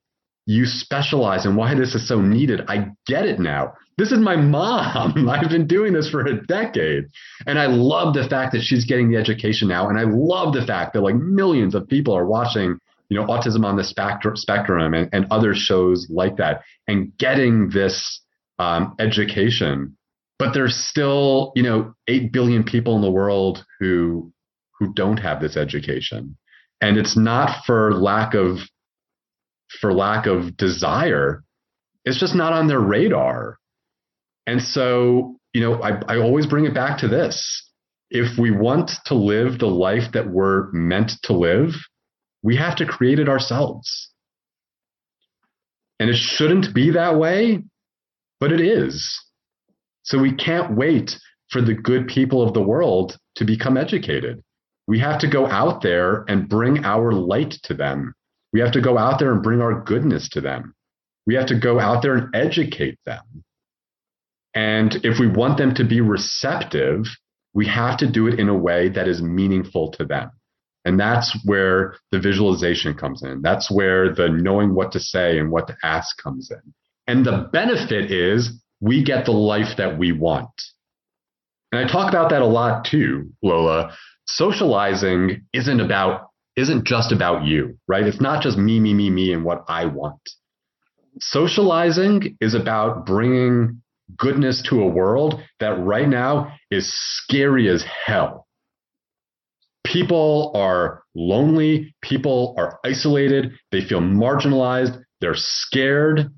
you 0.47 0.65
specialize 0.65 1.45
and 1.45 1.57
why 1.57 1.75
this 1.75 1.93
is 1.93 2.07
so 2.07 2.21
needed. 2.21 2.61
I 2.69 2.87
get 3.05 3.25
it 3.25 3.37
now. 3.37 3.73
This 3.97 4.13
is 4.13 4.19
my 4.19 4.37
mom. 4.37 5.27
I've 5.29 5.49
been 5.49 5.67
doing 5.67 5.91
this 5.91 6.09
for 6.09 6.21
a 6.25 6.41
decade. 6.47 7.03
And 7.45 7.59
I 7.59 7.65
love 7.65 8.13
the 8.13 8.27
fact 8.27 8.53
that 8.53 8.61
she's 8.61 8.85
getting 8.85 9.11
the 9.11 9.17
education 9.17 9.67
now. 9.67 9.89
And 9.89 9.99
I 9.99 10.05
love 10.07 10.53
the 10.53 10.65
fact 10.65 10.93
that 10.93 11.01
like 11.01 11.15
millions 11.15 11.75
of 11.75 11.87
people 11.89 12.15
are 12.15 12.25
watching, 12.25 12.79
you 13.09 13.19
know, 13.19 13.27
Autism 13.27 13.65
on 13.65 13.75
the 13.75 13.83
Spectrum 13.83 14.93
and, 14.93 15.09
and 15.11 15.27
other 15.31 15.53
shows 15.53 16.07
like 16.09 16.37
that 16.37 16.61
and 16.87 17.11
getting 17.17 17.69
this 17.69 18.21
um, 18.57 18.95
education. 18.99 19.97
But 20.39 20.53
there's 20.53 20.77
still, 20.77 21.51
you 21.55 21.63
know, 21.63 21.93
8 22.07 22.31
billion 22.31 22.63
people 22.63 22.95
in 22.95 23.01
the 23.01 23.11
world 23.11 23.65
who 23.79 24.31
who 24.79 24.93
don't 24.93 25.17
have 25.17 25.41
this 25.41 25.57
education. 25.57 26.37
And 26.81 26.97
it's 26.97 27.17
not 27.17 27.65
for 27.65 27.95
lack 27.95 28.35
of 28.35 28.59
for 29.69 29.93
lack 29.93 30.25
of 30.25 30.57
desire, 30.57 31.43
it's 32.05 32.19
just 32.19 32.35
not 32.35 32.53
on 32.53 32.67
their 32.67 32.79
radar. 32.79 33.57
And 34.45 34.61
so, 34.61 35.35
you 35.53 35.61
know, 35.61 35.81
I, 35.81 35.99
I 36.07 36.17
always 36.19 36.45
bring 36.45 36.65
it 36.65 36.73
back 36.73 36.99
to 36.99 37.07
this. 37.07 37.69
If 38.09 38.37
we 38.37 38.51
want 38.51 38.91
to 39.05 39.15
live 39.15 39.59
the 39.59 39.67
life 39.67 40.13
that 40.13 40.29
we're 40.29 40.71
meant 40.71 41.11
to 41.23 41.33
live, 41.33 41.75
we 42.41 42.55
have 42.55 42.77
to 42.77 42.85
create 42.85 43.19
it 43.19 43.27
ourselves. 43.27 44.09
And 45.99 46.09
it 46.09 46.15
shouldn't 46.15 46.73
be 46.73 46.91
that 46.91 47.17
way, 47.17 47.63
but 48.39 48.51
it 48.51 48.61
is. 48.61 49.19
So 50.03 50.19
we 50.19 50.33
can't 50.33 50.77
wait 50.77 51.17
for 51.49 51.61
the 51.61 51.73
good 51.73 52.07
people 52.07 52.41
of 52.41 52.53
the 52.53 52.61
world 52.61 53.17
to 53.35 53.45
become 53.45 53.75
educated. 53.77 54.41
We 54.87 54.99
have 54.99 55.19
to 55.19 55.27
go 55.27 55.47
out 55.47 55.81
there 55.81 56.23
and 56.29 56.47
bring 56.47 56.85
our 56.85 57.11
light 57.11 57.51
to 57.63 57.73
them. 57.73 58.13
We 58.53 58.59
have 58.61 58.71
to 58.73 58.81
go 58.81 58.97
out 58.97 59.19
there 59.19 59.31
and 59.31 59.43
bring 59.43 59.61
our 59.61 59.81
goodness 59.81 60.29
to 60.29 60.41
them. 60.41 60.73
We 61.25 61.35
have 61.35 61.47
to 61.47 61.59
go 61.59 61.79
out 61.79 62.01
there 62.01 62.15
and 62.15 62.35
educate 62.35 62.97
them. 63.05 63.43
And 64.53 64.95
if 65.03 65.19
we 65.19 65.27
want 65.27 65.57
them 65.57 65.75
to 65.75 65.83
be 65.83 66.01
receptive, 66.01 67.05
we 67.53 67.67
have 67.67 67.97
to 67.97 68.09
do 68.09 68.27
it 68.27 68.39
in 68.39 68.49
a 68.49 68.57
way 68.57 68.89
that 68.89 69.07
is 69.07 69.21
meaningful 69.21 69.91
to 69.91 70.05
them. 70.05 70.31
And 70.85 70.99
that's 70.99 71.37
where 71.43 71.95
the 72.11 72.19
visualization 72.19 72.93
comes 72.93 73.21
in. 73.21 73.41
That's 73.41 73.69
where 73.69 74.13
the 74.13 74.29
knowing 74.29 74.73
what 74.73 74.93
to 74.93 74.99
say 74.99 75.37
and 75.37 75.51
what 75.51 75.67
to 75.67 75.77
ask 75.83 76.21
comes 76.21 76.49
in. 76.49 76.73
And 77.07 77.25
the 77.25 77.49
benefit 77.51 78.11
is 78.11 78.51
we 78.79 79.03
get 79.03 79.25
the 79.25 79.31
life 79.31 79.77
that 79.77 79.97
we 79.97 80.11
want. 80.11 80.49
And 81.71 81.83
I 81.83 81.91
talk 81.91 82.09
about 82.09 82.29
that 82.29 82.41
a 82.41 82.45
lot 82.45 82.85
too, 82.85 83.31
Lola. 83.43 83.95
Socializing 84.27 85.45
isn't 85.53 85.81
about 85.81 86.26
isn't 86.57 86.85
just 86.85 87.11
about 87.11 87.45
you, 87.45 87.77
right? 87.87 88.05
It's 88.05 88.19
not 88.19 88.41
just 88.41 88.57
me, 88.57 88.79
me, 88.79 88.93
me, 88.93 89.09
me, 89.09 89.31
and 89.31 89.45
what 89.45 89.63
I 89.69 89.85
want. 89.85 90.19
Socializing 91.19 92.35
is 92.41 92.55
about 92.55 93.05
bringing 93.05 93.81
goodness 94.17 94.63
to 94.69 94.81
a 94.81 94.87
world 94.87 95.41
that 95.59 95.79
right 95.79 96.07
now 96.07 96.53
is 96.71 96.91
scary 96.91 97.69
as 97.69 97.83
hell. 98.05 98.47
People 99.85 100.51
are 100.55 101.03
lonely, 101.15 101.95
people 102.01 102.55
are 102.57 102.79
isolated, 102.83 103.53
they 103.71 103.81
feel 103.81 104.01
marginalized, 104.01 105.01
they're 105.21 105.35
scared, 105.35 106.31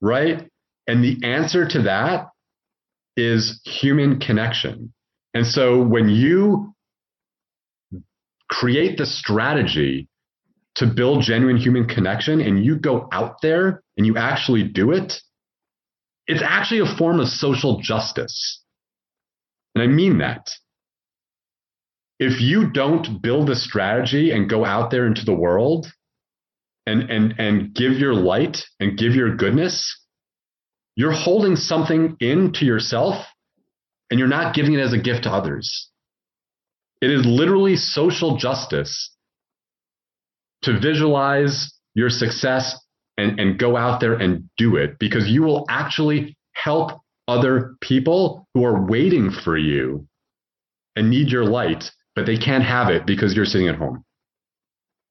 right? 0.00 0.48
And 0.86 1.02
the 1.02 1.26
answer 1.26 1.66
to 1.68 1.82
that 1.82 2.28
is 3.16 3.60
human 3.64 4.20
connection. 4.20 4.92
And 5.34 5.46
so 5.46 5.82
when 5.82 6.08
you 6.08 6.71
create 8.52 8.98
the 8.98 9.06
strategy 9.06 10.08
to 10.74 10.86
build 10.86 11.22
genuine 11.22 11.56
human 11.56 11.86
connection 11.86 12.40
and 12.40 12.64
you 12.64 12.76
go 12.76 13.08
out 13.10 13.40
there 13.40 13.82
and 13.96 14.06
you 14.06 14.16
actually 14.16 14.62
do 14.62 14.92
it, 14.92 15.14
it's 16.26 16.42
actually 16.42 16.80
a 16.80 16.96
form 16.96 17.18
of 17.18 17.28
social 17.28 17.80
justice. 17.80 18.62
And 19.74 19.82
I 19.82 19.86
mean 19.86 20.18
that. 20.18 20.50
If 22.18 22.40
you 22.40 22.70
don't 22.70 23.22
build 23.22 23.50
a 23.50 23.56
strategy 23.56 24.30
and 24.30 24.48
go 24.48 24.64
out 24.64 24.90
there 24.90 25.06
into 25.06 25.24
the 25.24 25.34
world 25.34 25.86
and, 26.86 27.10
and, 27.10 27.34
and 27.38 27.74
give 27.74 27.92
your 27.92 28.14
light 28.14 28.64
and 28.78 28.98
give 28.98 29.14
your 29.14 29.34
goodness, 29.34 29.98
you're 30.94 31.10
holding 31.12 31.56
something 31.56 32.16
in 32.20 32.52
to 32.52 32.64
yourself 32.66 33.24
and 34.10 34.18
you're 34.18 34.28
not 34.28 34.54
giving 34.54 34.74
it 34.74 34.80
as 34.80 34.92
a 34.92 34.98
gift 34.98 35.24
to 35.24 35.32
others. 35.32 35.88
It 37.02 37.10
is 37.10 37.26
literally 37.26 37.74
social 37.74 38.36
justice 38.36 39.14
to 40.62 40.78
visualize 40.78 41.74
your 41.94 42.08
success 42.08 42.78
and, 43.18 43.40
and 43.40 43.58
go 43.58 43.76
out 43.76 44.00
there 44.00 44.14
and 44.14 44.48
do 44.56 44.76
it 44.76 45.00
because 45.00 45.28
you 45.28 45.42
will 45.42 45.66
actually 45.68 46.36
help 46.52 47.00
other 47.26 47.74
people 47.80 48.46
who 48.54 48.64
are 48.64 48.86
waiting 48.86 49.32
for 49.32 49.58
you 49.58 50.06
and 50.94 51.10
need 51.10 51.28
your 51.28 51.44
light, 51.44 51.90
but 52.14 52.24
they 52.24 52.36
can't 52.36 52.64
have 52.64 52.88
it 52.88 53.04
because 53.04 53.34
you're 53.34 53.44
sitting 53.44 53.68
at 53.68 53.74
home, 53.74 54.04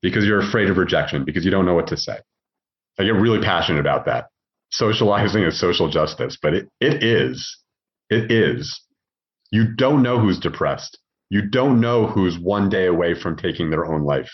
because 0.01 0.23
you're 0.23 0.39
afraid 0.39 0.69
of 0.69 0.77
rejection, 0.77 1.25
because 1.25 1.43
you 1.43 1.51
don't 1.51 1.65
know 1.65 1.73
what 1.73 1.87
to 1.87 1.97
say. 1.97 2.17
I 2.97 3.03
get 3.03 3.15
really 3.15 3.43
passionate 3.43 3.81
about 3.81 4.05
that. 4.05 4.27
Socializing 4.71 5.43
is 5.43 5.59
social 5.59 5.89
justice, 5.89 6.37
but 6.41 6.53
it, 6.53 6.69
it 6.79 7.03
is. 7.03 7.57
It 8.09 8.31
is. 8.31 8.81
You 9.51 9.75
don't 9.75 10.03
know 10.03 10.19
who's 10.19 10.39
depressed. 10.39 10.97
You 11.31 11.41
don't 11.41 11.79
know 11.79 12.07
who's 12.07 12.37
one 12.37 12.67
day 12.67 12.87
away 12.87 13.13
from 13.13 13.37
taking 13.37 13.69
their 13.69 13.85
own 13.85 14.03
life. 14.03 14.29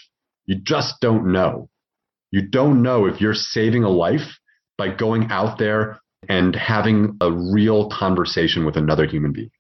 You 0.48 0.56
just 0.56 1.00
don't 1.00 1.32
know. 1.32 1.70
You 2.32 2.42
don't 2.42 2.82
know 2.82 3.06
if 3.06 3.22
you're 3.22 3.36
saving 3.36 3.84
a 3.84 3.90
life 3.90 4.40
by 4.80 4.88
going 4.90 5.30
out 5.30 5.60
there 5.60 6.00
and 6.28 6.56
having 6.56 7.16
a 7.22 7.32
real 7.32 7.88
conversation 7.92 8.66
with 8.66 8.78
another 8.78 9.06
human 9.06 9.32
being. 9.32 9.52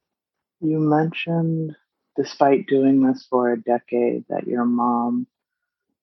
You 0.61 0.79
mentioned, 0.79 1.75
despite 2.15 2.65
doing 2.65 3.03
this 3.03 3.27
for 3.29 3.53
a 3.53 3.61
decade, 3.61 4.25
that 4.29 4.47
your 4.47 4.65
mom, 4.65 5.27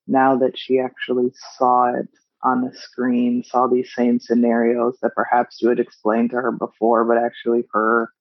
now 0.07 0.37
that 0.39 0.57
she 0.57 0.79
actually 0.79 1.33
saw 1.59 1.99
it 1.99 2.11
on 2.45 2.61
the 2.61 2.73
screen, 2.73 3.43
saw 3.43 3.67
these 3.67 3.93
same 3.93 4.21
scenarios 4.21 4.99
that 5.03 5.17
perhaps 5.17 5.61
you 5.61 5.69
had 5.69 5.81
explained 5.81 6.31
to 6.31 6.37
her 6.37 6.53
before, 6.53 7.05
but 7.05 7.19
actually 7.19 7.65
her 7.73 8.13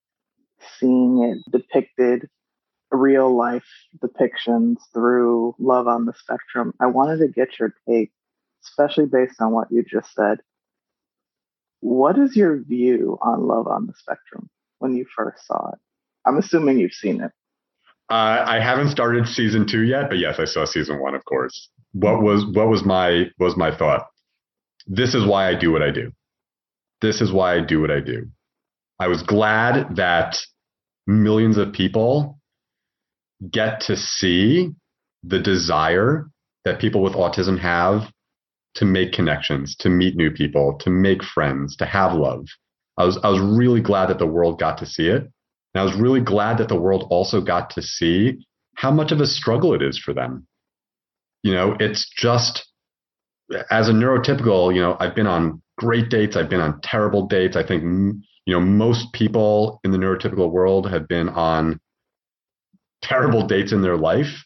seeing 0.79 1.21
it 1.21 1.51
depicted 1.51 2.27
real 2.93 3.35
life 3.35 3.65
depictions 4.03 4.77
through 4.93 5.55
Love 5.59 5.87
on 5.87 6.05
the 6.05 6.13
Spectrum. 6.13 6.73
I 6.79 6.87
wanted 6.87 7.19
to 7.19 7.27
get 7.27 7.59
your 7.59 7.73
take, 7.87 8.11
especially 8.65 9.05
based 9.05 9.41
on 9.41 9.51
what 9.51 9.71
you 9.71 9.83
just 9.83 10.13
said. 10.13 10.39
What 11.81 12.17
is 12.17 12.35
your 12.35 12.63
view 12.63 13.17
on 13.21 13.47
Love 13.47 13.67
on 13.67 13.87
the 13.87 13.93
Spectrum 13.97 14.49
when 14.79 14.95
you 14.95 15.05
first 15.15 15.45
saw 15.45 15.71
it? 15.71 15.79
I'm 16.25 16.37
assuming 16.37 16.79
you've 16.79 16.93
seen 16.93 17.21
it. 17.21 17.31
Uh, 18.09 18.43
I 18.45 18.59
haven't 18.59 18.89
started 18.89 19.27
season 19.27 19.67
two 19.67 19.83
yet, 19.83 20.09
but 20.09 20.17
yes, 20.17 20.39
I 20.39 20.45
saw 20.45 20.65
season 20.65 21.01
one, 21.01 21.15
of 21.15 21.25
course. 21.25 21.69
What 21.93 22.21
was 22.21 22.45
what 22.53 22.67
was 22.67 22.83
my 22.85 23.25
was 23.39 23.57
my 23.57 23.75
thought? 23.75 24.07
This 24.87 25.15
is 25.15 25.25
why 25.25 25.49
I 25.49 25.55
do 25.55 25.71
what 25.71 25.81
I 25.81 25.91
do. 25.91 26.11
This 27.01 27.21
is 27.21 27.31
why 27.31 27.55
I 27.55 27.61
do 27.61 27.81
what 27.81 27.91
I 27.91 27.99
do. 27.99 28.27
I 28.99 29.07
was 29.07 29.23
glad 29.23 29.95
that 29.95 30.37
millions 31.07 31.57
of 31.57 31.73
people 31.73 32.39
get 33.51 33.81
to 33.81 33.97
see 33.97 34.71
the 35.23 35.39
desire 35.39 36.27
that 36.65 36.79
people 36.79 37.01
with 37.01 37.13
autism 37.13 37.59
have 37.59 38.11
to 38.75 38.85
make 38.85 39.13
connections, 39.13 39.75
to 39.77 39.89
meet 39.89 40.15
new 40.15 40.31
people, 40.31 40.77
to 40.79 40.89
make 40.89 41.23
friends, 41.23 41.75
to 41.77 41.85
have 41.85 42.13
love. 42.13 42.45
I 42.97 43.05
was 43.05 43.19
I 43.23 43.29
was 43.29 43.39
really 43.39 43.81
glad 43.81 44.09
that 44.09 44.19
the 44.19 44.27
world 44.27 44.59
got 44.59 44.77
to 44.79 44.85
see 44.85 45.07
it. 45.07 45.23
And 45.73 45.81
I 45.81 45.83
was 45.83 45.95
really 45.95 46.21
glad 46.21 46.57
that 46.59 46.69
the 46.69 46.79
world 46.79 47.07
also 47.09 47.41
got 47.41 47.71
to 47.71 47.81
see 47.81 48.45
how 48.75 48.91
much 48.91 49.11
of 49.11 49.19
a 49.19 49.27
struggle 49.27 49.73
it 49.73 49.81
is 49.81 49.97
for 49.97 50.13
them. 50.13 50.47
You 51.43 51.53
know, 51.53 51.75
it's 51.79 52.09
just 52.15 52.65
as 53.69 53.89
a 53.89 53.91
neurotypical, 53.91 54.73
you 54.73 54.81
know, 54.81 54.97
I've 54.99 55.15
been 55.15 55.27
on 55.27 55.61
great 55.77 56.09
dates, 56.09 56.35
I've 56.35 56.49
been 56.49 56.61
on 56.61 56.79
terrible 56.81 57.27
dates. 57.27 57.55
I 57.55 57.65
think 57.65 57.83
you 58.45 58.53
know 58.53 58.59
most 58.59 59.13
people 59.13 59.79
in 59.83 59.91
the 59.91 59.97
neurotypical 59.97 60.51
world 60.51 60.89
have 60.89 61.07
been 61.07 61.29
on 61.29 61.79
terrible 63.03 63.45
dates 63.45 63.71
in 63.71 63.81
their 63.81 63.97
life. 63.97 64.45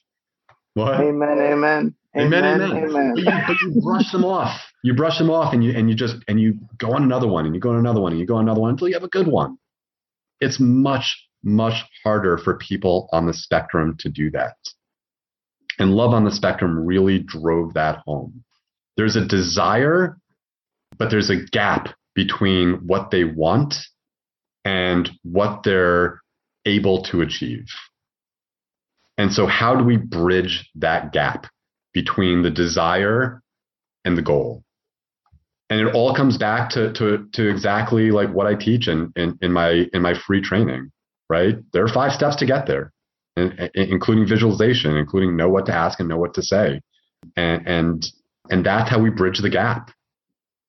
What? 0.74 1.00
Amen, 1.00 1.40
amen. 1.40 1.96
Amen, 2.16 2.44
amen. 2.44 2.72
amen. 2.72 3.14
But, 3.16 3.24
you, 3.24 3.40
but 3.48 3.56
you 3.62 3.82
brush 3.82 4.12
them 4.12 4.26
off. 4.26 4.60
You 4.84 4.94
brush 4.94 5.18
them 5.18 5.30
off 5.30 5.54
and 5.54 5.64
you 5.64 5.72
and 5.72 5.90
you 5.90 5.96
just 5.96 6.16
and 6.28 6.40
you 6.40 6.60
go 6.78 6.94
on 6.94 7.04
another 7.04 7.28
one 7.28 7.46
and 7.46 7.54
you 7.54 7.62
go 7.62 7.70
on 7.70 7.78
another 7.78 8.00
one 8.02 8.12
and 8.12 8.20
you 8.20 8.26
go 8.26 8.36
on 8.36 8.44
another 8.44 8.62
one 8.62 8.72
until 8.72 8.88
you 8.88 8.94
have 8.94 9.04
a 9.04 9.10
good 9.10 9.28
one. 9.28 9.58
It's 10.40 10.60
much, 10.60 11.28
much 11.44 11.84
harder 12.04 12.38
for 12.38 12.58
people 12.58 13.10
on 13.12 13.26
the 13.26 13.34
spectrum 13.34 13.96
to 14.00 14.10
do 14.10 14.32
that. 14.32 14.56
And 15.80 15.94
Love 15.94 16.14
on 16.14 16.24
the 16.24 16.32
Spectrum 16.32 16.86
really 16.86 17.20
drove 17.20 17.74
that 17.76 18.00
home. 18.06 18.44
There's 18.96 19.16
a 19.16 19.26
desire, 19.26 20.18
but 20.98 21.12
there's 21.12 21.30
a 21.30 21.46
gap 21.52 21.90
between 22.16 22.88
what 22.88 23.12
they 23.12 23.24
want 23.24 23.76
and 24.66 25.10
what 25.24 25.62
they're 25.64 26.22
able 26.66 27.04
to 27.04 27.22
achieve. 27.22 27.68
And 29.18 29.34
so, 29.34 29.48
how 29.48 29.76
do 29.76 29.84
we 29.84 29.98
bridge 29.98 30.70
that 30.76 31.12
gap 31.12 31.48
between 31.94 32.44
the 32.44 32.52
desire 32.52 33.42
and 34.06 34.18
the 34.18 34.22
goal? 34.22 34.64
And 35.70 35.82
it 35.82 35.94
all 35.94 36.16
comes 36.16 36.38
back 36.38 36.70
to 36.72 36.94
to 36.94 37.28
to 37.34 37.50
exactly 37.50 38.12
like 38.12 38.30
what 38.30 38.48
I 38.48 38.56
teach 38.56 38.88
in 38.88 39.12
in, 39.16 39.38
in 39.42 39.52
my 39.52 39.86
in 39.94 40.02
my 40.02 40.14
free 40.14 40.42
training, 40.42 40.92
right? 41.30 41.58
There 41.74 41.84
are 41.84 41.90
five 41.90 42.14
steps 42.14 42.36
to 42.38 42.46
get 42.46 42.68
there, 42.68 42.94
including 43.36 44.28
visualization, 44.28 44.96
including 44.96 45.36
know 45.36 45.50
what 45.50 45.66
to 45.66 45.74
ask 45.74 46.00
and 46.00 46.08
know 46.08 46.18
what 46.18 46.36
to 46.36 46.44
say, 46.44 46.82
and 47.36 47.68
and 47.68 48.06
and 48.50 48.66
that's 48.66 48.90
how 48.90 49.00
we 49.00 49.10
bridge 49.10 49.40
the 49.42 49.50
gap, 49.50 49.92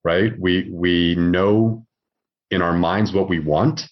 right? 0.05 0.33
We 0.39 0.69
we 0.73 1.15
know 1.17 1.87
in 2.51 2.63
our 2.63 2.73
minds 2.73 3.13
what 3.13 3.29
we 3.29 3.39
want, 3.39 3.83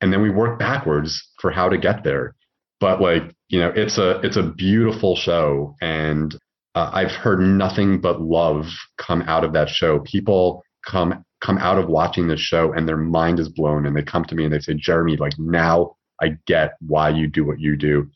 and 0.00 0.12
then 0.12 0.22
we 0.22 0.30
work 0.30 0.58
backwards 0.58 1.22
for 1.40 1.50
how 1.50 1.68
to 1.68 1.76
get 1.76 2.02
there 2.02 2.34
but 2.80 3.00
like 3.00 3.34
you 3.48 3.58
know 3.58 3.72
it's 3.74 3.98
a 3.98 4.20
it's 4.20 4.36
a 4.36 4.42
beautiful 4.42 5.16
show 5.16 5.74
and 5.80 6.34
uh, 6.74 6.90
i've 6.92 7.12
heard 7.12 7.40
nothing 7.40 8.00
but 8.00 8.20
love 8.20 8.66
come 8.96 9.22
out 9.22 9.44
of 9.44 9.52
that 9.52 9.68
show. 9.68 10.00
People 10.00 10.62
come 10.86 11.24
come 11.40 11.58
out 11.58 11.78
of 11.78 11.88
watching 11.88 12.28
this 12.28 12.40
show 12.40 12.72
and 12.72 12.88
their 12.88 12.96
mind 12.96 13.38
is 13.38 13.48
blown 13.48 13.86
and 13.86 13.96
they 13.96 14.02
come 14.02 14.24
to 14.24 14.34
me 14.34 14.44
and 14.44 14.52
they 14.52 14.58
say 14.58 14.74
jeremy 14.74 15.16
like 15.16 15.38
now 15.38 15.94
i 16.20 16.30
get 16.46 16.74
why 16.80 17.08
you 17.08 17.26
do 17.26 17.44
what 17.44 17.60
you 17.60 17.76
do. 17.76 18.08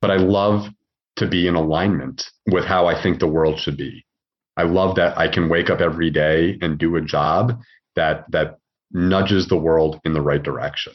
But 0.00 0.10
i 0.10 0.16
love 0.16 0.68
to 1.16 1.26
be 1.26 1.48
in 1.48 1.54
alignment 1.54 2.30
with 2.46 2.64
how 2.64 2.86
i 2.86 3.00
think 3.00 3.18
the 3.18 3.26
world 3.26 3.58
should 3.58 3.76
be. 3.76 4.04
I 4.56 4.62
love 4.62 4.96
that 4.96 5.18
i 5.18 5.28
can 5.28 5.48
wake 5.48 5.70
up 5.70 5.80
every 5.80 6.10
day 6.10 6.58
and 6.62 6.78
do 6.78 6.96
a 6.96 7.00
job 7.00 7.60
that 7.96 8.24
that 8.30 8.58
nudges 8.90 9.48
the 9.48 9.56
world 9.56 10.00
in 10.04 10.14
the 10.14 10.22
right 10.22 10.42
direction. 10.42 10.94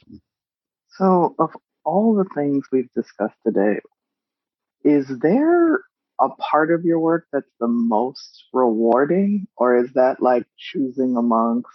So 0.98 1.36
of 1.38 1.52
all 1.86 2.16
the 2.16 2.26
things 2.36 2.66
we've 2.72 2.92
discussed 2.96 3.38
today, 3.46 3.80
is 4.84 5.12
there 5.22 5.76
a 6.20 6.30
part 6.40 6.72
of 6.72 6.84
your 6.84 7.00
work 7.00 7.26
that's 7.32 7.52
the 7.60 7.68
most 7.68 8.46
rewarding, 8.54 9.48
or 9.58 9.78
is 9.78 9.92
that 9.94 10.22
like 10.22 10.46
choosing 10.58 11.16
amongst 11.18 11.68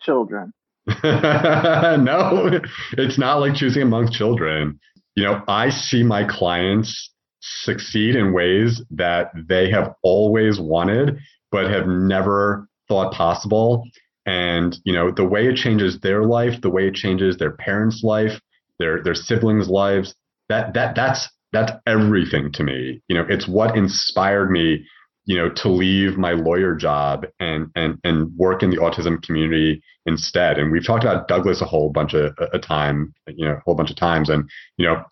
children? 0.00 0.52
no, 1.04 2.60
it's 2.92 3.18
not 3.18 3.40
like 3.40 3.54
choosing 3.54 3.82
amongst 3.82 4.12
children. 4.12 4.78
You 5.14 5.24
know, 5.24 5.42
I 5.46 5.70
see 5.70 6.02
my 6.02 6.24
clients 6.24 7.10
succeed 7.40 8.16
in 8.16 8.32
ways 8.32 8.82
that 8.90 9.30
they 9.48 9.70
have 9.70 9.94
always 10.02 10.60
wanted, 10.60 11.18
but 11.50 11.70
have 11.70 11.86
never 11.86 12.68
thought 12.88 13.12
possible 13.12 13.84
and 14.26 14.78
you 14.84 14.92
know 14.92 15.10
the 15.10 15.24
way 15.24 15.46
it 15.46 15.56
changes 15.56 15.98
their 16.00 16.24
life 16.24 16.60
the 16.60 16.70
way 16.70 16.86
it 16.86 16.94
changes 16.94 17.36
their 17.36 17.52
parents 17.52 18.02
life 18.02 18.40
their 18.78 19.02
their 19.02 19.14
siblings 19.14 19.68
lives 19.68 20.14
that 20.48 20.74
that 20.74 20.94
that's 20.94 21.28
that's 21.52 21.72
everything 21.86 22.50
to 22.52 22.64
me. 22.64 23.02
You 23.08 23.16
know 23.16 23.26
it's 23.28 23.46
what 23.48 23.76
inspired 23.76 24.50
me 24.50 24.84
you 25.24 25.36
know 25.36 25.50
to 25.50 25.68
leave 25.68 26.16
my 26.16 26.32
lawyer 26.32 26.74
job 26.74 27.26
and 27.38 27.68
and 27.76 27.98
and 28.04 28.36
work 28.36 28.62
in 28.62 28.70
the 28.70 28.78
autism 28.78 29.22
community 29.22 29.82
instead. 30.06 30.58
And 30.58 30.72
we've 30.72 30.86
talked 30.86 31.04
about 31.04 31.28
douglas 31.28 31.62
a 31.62 31.66
whole 31.66 31.90
bunch 31.90 32.14
of 32.14 32.34
a 32.52 32.58
time 32.58 33.14
you 33.26 33.46
know 33.46 33.54
a 33.54 33.60
whole 33.64 33.74
bunch 33.74 33.90
of 33.90 33.96
times. 33.96 34.28
And 34.28 34.48
you 34.76 34.86
know 34.86 35.02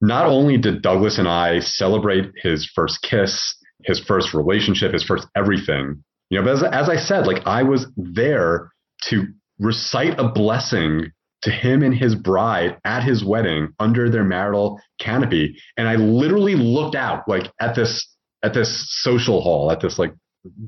not 0.00 0.26
only 0.26 0.58
did 0.58 0.82
douglas 0.82 1.18
and 1.18 1.26
i 1.26 1.58
celebrate 1.58 2.30
his 2.36 2.70
first 2.74 3.00
kiss 3.00 3.56
his 3.84 3.98
first 3.98 4.34
relationship 4.34 4.92
his 4.92 5.02
first 5.02 5.26
everything 5.34 6.04
you 6.30 6.38
know, 6.38 6.44
but 6.44 6.56
as, 6.56 6.62
as 6.62 6.88
I 6.88 6.96
said, 6.96 7.26
like 7.26 7.46
I 7.46 7.62
was 7.62 7.86
there 7.96 8.70
to 9.04 9.26
recite 9.58 10.18
a 10.18 10.28
blessing 10.28 11.12
to 11.42 11.50
him 11.50 11.82
and 11.82 11.94
his 11.94 12.14
bride 12.14 12.78
at 12.84 13.04
his 13.04 13.24
wedding 13.24 13.68
under 13.78 14.10
their 14.10 14.24
marital 14.24 14.80
canopy. 15.00 15.56
And 15.76 15.88
I 15.88 15.96
literally 15.96 16.54
looked 16.54 16.96
out 16.96 17.28
like 17.28 17.50
at 17.60 17.74
this 17.74 18.06
at 18.42 18.54
this 18.54 18.86
social 19.02 19.40
hall, 19.40 19.70
at 19.70 19.80
this 19.80 19.98
like 19.98 20.12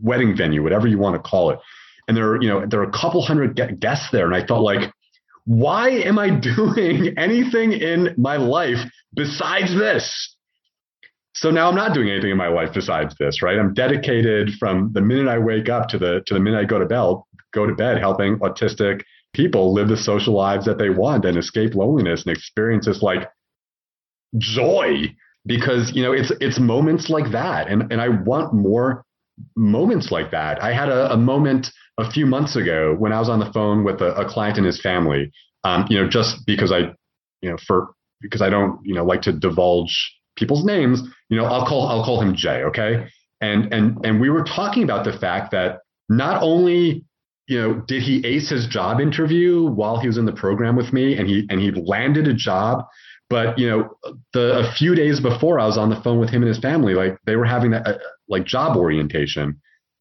wedding 0.02 0.36
venue, 0.36 0.62
whatever 0.62 0.86
you 0.86 0.98
want 0.98 1.22
to 1.22 1.28
call 1.28 1.50
it. 1.50 1.58
And 2.06 2.16
there 2.16 2.28
are, 2.30 2.42
you 2.42 2.48
know, 2.48 2.66
there 2.66 2.80
are 2.80 2.88
a 2.88 2.92
couple 2.92 3.22
hundred 3.22 3.54
guests 3.80 4.08
there. 4.10 4.26
And 4.26 4.34
I 4.34 4.44
thought 4.44 4.62
like, 4.62 4.90
why 5.44 5.90
am 5.90 6.18
I 6.18 6.30
doing 6.56 7.14
anything 7.18 7.72
in 7.72 8.14
my 8.16 8.36
life 8.36 8.78
besides 9.14 9.74
this? 9.74 10.36
So 11.38 11.52
now 11.52 11.68
I'm 11.68 11.76
not 11.76 11.94
doing 11.94 12.10
anything 12.10 12.32
in 12.32 12.36
my 12.36 12.48
life 12.48 12.72
besides 12.74 13.14
this, 13.20 13.42
right? 13.42 13.58
I'm 13.60 13.72
dedicated 13.72 14.54
from 14.54 14.90
the 14.92 15.00
minute 15.00 15.28
I 15.28 15.38
wake 15.38 15.68
up 15.68 15.88
to 15.90 15.98
the 15.98 16.20
to 16.26 16.34
the 16.34 16.40
minute 16.40 16.58
I 16.58 16.64
go 16.64 16.80
to 16.80 16.84
bed, 16.86 17.14
go 17.54 17.64
to 17.64 17.74
bed, 17.74 17.98
helping 17.98 18.38
autistic 18.40 19.02
people 19.34 19.72
live 19.72 19.86
the 19.86 19.96
social 19.96 20.34
lives 20.34 20.64
that 20.64 20.78
they 20.78 20.90
want 20.90 21.24
and 21.24 21.38
escape 21.38 21.76
loneliness 21.76 22.24
and 22.26 22.36
experience 22.36 22.86
this 22.86 23.02
like 23.02 23.30
joy 24.36 25.14
because 25.46 25.92
you 25.94 26.02
know 26.02 26.12
it's 26.12 26.32
it's 26.40 26.58
moments 26.58 27.08
like 27.08 27.30
that 27.30 27.68
and 27.68 27.92
and 27.92 28.00
I 28.00 28.08
want 28.08 28.52
more 28.52 29.04
moments 29.54 30.10
like 30.10 30.32
that. 30.32 30.60
I 30.60 30.72
had 30.72 30.88
a, 30.88 31.12
a 31.12 31.16
moment 31.16 31.70
a 31.98 32.10
few 32.10 32.26
months 32.26 32.56
ago 32.56 32.96
when 32.98 33.12
I 33.12 33.20
was 33.20 33.28
on 33.28 33.38
the 33.38 33.52
phone 33.52 33.84
with 33.84 34.00
a, 34.00 34.12
a 34.16 34.28
client 34.28 34.56
and 34.56 34.66
his 34.66 34.80
family. 34.80 35.30
Um, 35.62 35.86
you 35.88 36.00
know, 36.00 36.08
just 36.08 36.46
because 36.46 36.72
I, 36.72 36.94
you 37.42 37.50
know, 37.50 37.56
for 37.64 37.94
because 38.20 38.42
I 38.42 38.50
don't, 38.50 38.80
you 38.82 38.94
know, 38.94 39.04
like 39.04 39.22
to 39.22 39.32
divulge 39.32 40.17
people's 40.38 40.64
names, 40.64 41.02
you 41.28 41.36
know, 41.36 41.44
I'll 41.44 41.66
call 41.66 41.88
I'll 41.88 42.04
call 42.04 42.20
him 42.20 42.34
Jay, 42.34 42.62
okay? 42.64 43.08
And 43.40 43.72
and 43.72 44.04
and 44.04 44.20
we 44.20 44.30
were 44.30 44.44
talking 44.44 44.82
about 44.82 45.04
the 45.04 45.12
fact 45.12 45.50
that 45.52 45.80
not 46.08 46.42
only 46.42 47.04
you 47.48 47.60
know 47.60 47.74
did 47.86 48.02
he 48.02 48.24
ace 48.24 48.48
his 48.50 48.66
job 48.66 49.00
interview 49.00 49.62
while 49.62 49.98
he 49.98 50.06
was 50.06 50.18
in 50.18 50.26
the 50.26 50.32
program 50.32 50.76
with 50.76 50.92
me 50.92 51.16
and 51.16 51.28
he 51.28 51.46
and 51.50 51.60
he 51.60 51.70
landed 51.72 52.28
a 52.28 52.34
job 52.34 52.84
but 53.30 53.58
you 53.58 53.68
know 53.68 53.90
the 54.32 54.58
a 54.58 54.72
few 54.72 54.94
days 54.94 55.20
before 55.20 55.58
i 55.58 55.66
was 55.66 55.78
on 55.78 55.88
the 55.88 56.00
phone 56.02 56.18
with 56.18 56.30
him 56.30 56.42
and 56.42 56.48
his 56.48 56.58
family 56.58 56.94
like 56.94 57.18
they 57.26 57.36
were 57.36 57.44
having 57.44 57.70
that 57.70 57.86
uh, 57.86 57.98
like 58.28 58.44
job 58.44 58.76
orientation 58.76 59.60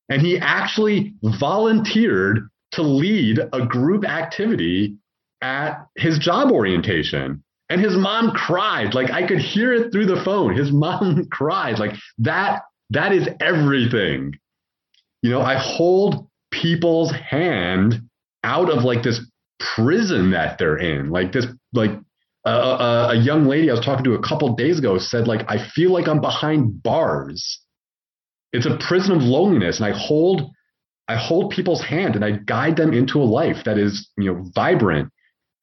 and 0.09 0.21
he 0.21 0.37
actually 0.39 1.13
volunteered 1.39 2.49
to 2.71 2.81
lead 2.81 3.39
a 3.53 3.65
group 3.65 4.05
activity 4.05 4.97
at 5.41 5.87
his 5.95 6.19
job 6.19 6.51
orientation 6.51 7.43
and 7.69 7.81
his 7.81 7.95
mom 7.95 8.31
cried. 8.31 8.93
Like 8.93 9.11
i 9.11 9.27
could 9.27 9.39
hear 9.39 9.73
it 9.73 9.91
through 9.91 10.05
the 10.05 10.21
phone. 10.23 10.55
His 10.55 10.71
mom 10.71 11.27
cried. 11.31 11.79
Like 11.79 11.93
that 12.19 12.63
that 12.91 13.11
is 13.11 13.27
everything. 13.39 14.33
You 15.21 15.31
know 15.31 15.41
i 15.41 15.55
hold 15.57 16.27
people's 16.51 17.11
hand 17.11 17.95
out 18.43 18.69
of 18.69 18.83
like 18.83 19.03
this 19.03 19.19
prison 19.75 20.31
that 20.31 20.57
they're 20.57 20.77
in. 20.77 21.09
Like 21.09 21.31
this 21.31 21.45
like 21.73 21.91
a, 22.45 22.49
a, 22.49 23.07
a 23.11 23.15
young 23.17 23.45
lady 23.45 23.69
i 23.69 23.73
was 23.73 23.83
talking 23.83 24.05
to 24.05 24.13
a 24.13 24.23
couple 24.23 24.55
days 24.55 24.79
ago 24.79 24.97
said 24.97 25.27
like 25.27 25.41
i 25.49 25.57
feel 25.75 25.91
like 25.91 26.07
i'm 26.07 26.21
behind 26.21 26.81
bars. 26.81 27.61
It's 28.53 28.65
a 28.65 28.77
prison 28.87 29.17
of 29.17 29.21
loneliness 29.21 29.79
and 29.79 29.93
i 29.93 29.97
hold 29.97 30.49
i 31.09 31.17
hold 31.17 31.51
people's 31.51 31.83
hand 31.83 32.15
and 32.15 32.23
i 32.23 32.31
guide 32.31 32.77
them 32.77 32.93
into 32.93 33.19
a 33.19 33.25
life 33.25 33.65
that 33.65 33.77
is 33.77 34.09
you 34.17 34.33
know 34.33 34.45
vibrant 34.55 35.11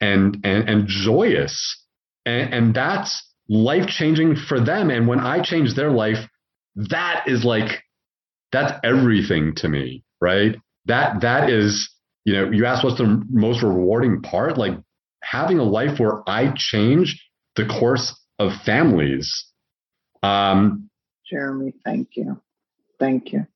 and 0.01 0.37
and, 0.45 0.69
and 0.69 0.87
joyous 0.87 1.84
and, 2.27 2.55
and 2.55 2.75
that's 2.75 3.23
life 3.49 3.87
changing 3.87 4.37
for 4.37 4.61
them. 4.61 4.91
And 4.91 5.07
when 5.07 5.21
i 5.21 5.43
change 5.43 5.75
their 5.75 5.91
life 5.91 6.19
that 6.77 7.25
is 7.27 7.45
like 7.45 7.83
that's 8.53 8.73
everything 8.83 9.55
to 9.57 9.69
me 9.69 10.05
right? 10.25 10.57
That 10.87 11.21
that 11.21 11.51
is 11.51 11.91
you 12.25 12.35
know 12.35 12.51
you 12.51 12.65
ask 12.65 12.83
what's 12.83 12.99
the 12.99 13.23
most 13.31 13.63
rewarding 13.63 14.23
part? 14.23 14.57
Like 14.57 14.73
having 15.23 15.59
a 15.59 15.65
life 15.65 15.99
where 15.99 16.29
i 16.29 16.53
change 16.57 17.23
the 17.57 17.67
course 17.67 18.19
of 18.39 18.53
families. 18.65 19.47
Um 20.23 20.91
jeremy 21.31 21.75
thank 21.85 22.17
you. 22.17 22.41
Thank 22.99 23.33
you. 23.33 23.47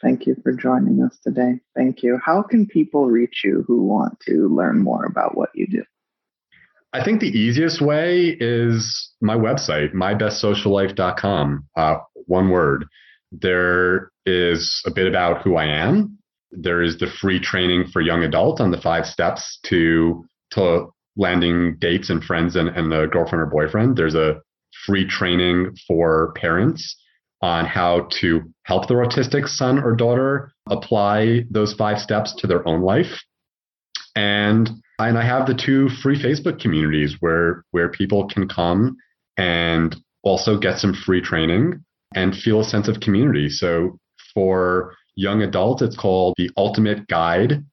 Thank 0.00 0.26
you 0.26 0.36
for 0.44 0.52
joining 0.52 1.02
us 1.02 1.18
today. 1.24 1.60
Thank 1.74 2.04
you. 2.04 2.20
How 2.24 2.42
can 2.42 2.66
people 2.66 3.06
reach 3.06 3.42
you 3.42 3.64
who 3.66 3.82
want 3.82 4.20
to 4.28 4.48
learn 4.48 4.78
more 4.78 5.04
about 5.04 5.36
what 5.36 5.50
you 5.54 5.66
do 5.66 5.82
I 6.92 7.04
think 7.04 7.20
the 7.20 7.26
easiest 7.26 7.80
way 7.80 8.36
is 8.40 9.12
my 9.20 9.36
website, 9.36 9.92
mybestsociallife.com. 9.92 11.66
Uh, 11.76 11.96
one 12.26 12.48
word. 12.50 12.86
There 13.30 14.10
is 14.24 14.82
a 14.86 14.90
bit 14.90 15.06
about 15.06 15.42
who 15.42 15.56
I 15.56 15.66
am. 15.66 16.18
There 16.50 16.82
is 16.82 16.98
the 16.98 17.10
free 17.20 17.40
training 17.40 17.88
for 17.92 18.00
young 18.00 18.22
adult 18.22 18.60
on 18.60 18.70
the 18.70 18.80
five 18.80 19.04
steps 19.04 19.58
to 19.64 20.24
to 20.52 20.86
landing 21.16 21.76
dates 21.78 22.08
and 22.08 22.24
friends 22.24 22.56
and, 22.56 22.68
and 22.68 22.90
the 22.90 23.06
girlfriend 23.06 23.42
or 23.42 23.46
boyfriend. 23.46 23.96
There's 23.96 24.14
a 24.14 24.40
free 24.86 25.06
training 25.06 25.76
for 25.86 26.32
parents 26.36 26.96
on 27.42 27.66
how 27.66 28.08
to 28.20 28.42
help 28.62 28.88
their 28.88 28.98
autistic 28.98 29.46
son 29.46 29.78
or 29.78 29.94
daughter 29.94 30.52
apply 30.70 31.44
those 31.50 31.74
five 31.74 31.98
steps 31.98 32.34
to 32.36 32.46
their 32.46 32.66
own 32.66 32.80
life. 32.80 33.22
And 34.16 34.70
and 34.98 35.16
I 35.16 35.24
have 35.24 35.46
the 35.46 35.54
two 35.54 35.88
free 35.88 36.20
Facebook 36.20 36.60
communities 36.60 37.16
where 37.20 37.64
where 37.70 37.88
people 37.88 38.28
can 38.28 38.48
come 38.48 38.96
and 39.36 39.96
also 40.22 40.58
get 40.58 40.78
some 40.78 40.92
free 40.92 41.20
training 41.20 41.84
and 42.14 42.34
feel 42.34 42.60
a 42.60 42.64
sense 42.64 42.88
of 42.88 43.00
community. 43.00 43.48
So 43.48 43.98
for 44.34 44.94
young 45.14 45.42
adults, 45.42 45.82
it's 45.82 45.96
called 45.96 46.34
the 46.36 46.50
Ultimate 46.56 47.06
Guide 47.06 47.64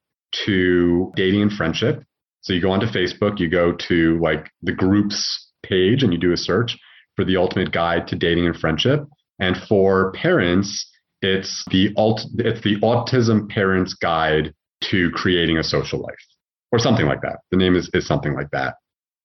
to 0.46 1.12
Dating 1.16 1.42
and 1.42 1.52
Friendship. 1.52 2.04
So 2.42 2.54
you 2.54 2.62
go 2.62 2.72
onto 2.72 2.86
Facebook, 2.86 3.40
you 3.40 3.50
go 3.50 3.74
to 3.88 4.20
like 4.22 4.52
the 4.62 4.72
groups 4.72 5.52
page 5.64 6.04
and 6.04 6.14
you 6.14 6.20
do 6.20 6.32
a 6.32 6.38
search 6.38 6.78
for 7.16 7.26
the 7.26 7.38
Ultimate 7.38 7.72
Guide 7.72 8.08
to 8.10 8.16
Dating 8.16 8.46
and 8.46 8.56
Friendship. 8.56 9.04
And 9.40 9.58
for 9.68 10.12
parents, 10.12 10.88
it's 11.22 11.64
the 11.72 11.92
alt 11.98 12.22
it's 12.38 12.62
the 12.62 12.80
Autism 12.82 13.50
Parents 13.50 13.96
Guide 13.96 14.54
to 14.84 15.10
Creating 15.12 15.58
a 15.58 15.64
Social 15.64 16.00
Life 16.00 16.35
or 16.72 16.80
something 16.80 17.06
like 17.06 17.22
that. 17.22 17.40
The 17.52 17.58
name 17.58 17.76
is, 17.76 17.90
is 17.94 18.08
something 18.08 18.34
like 18.34 18.52
that. 18.52 18.76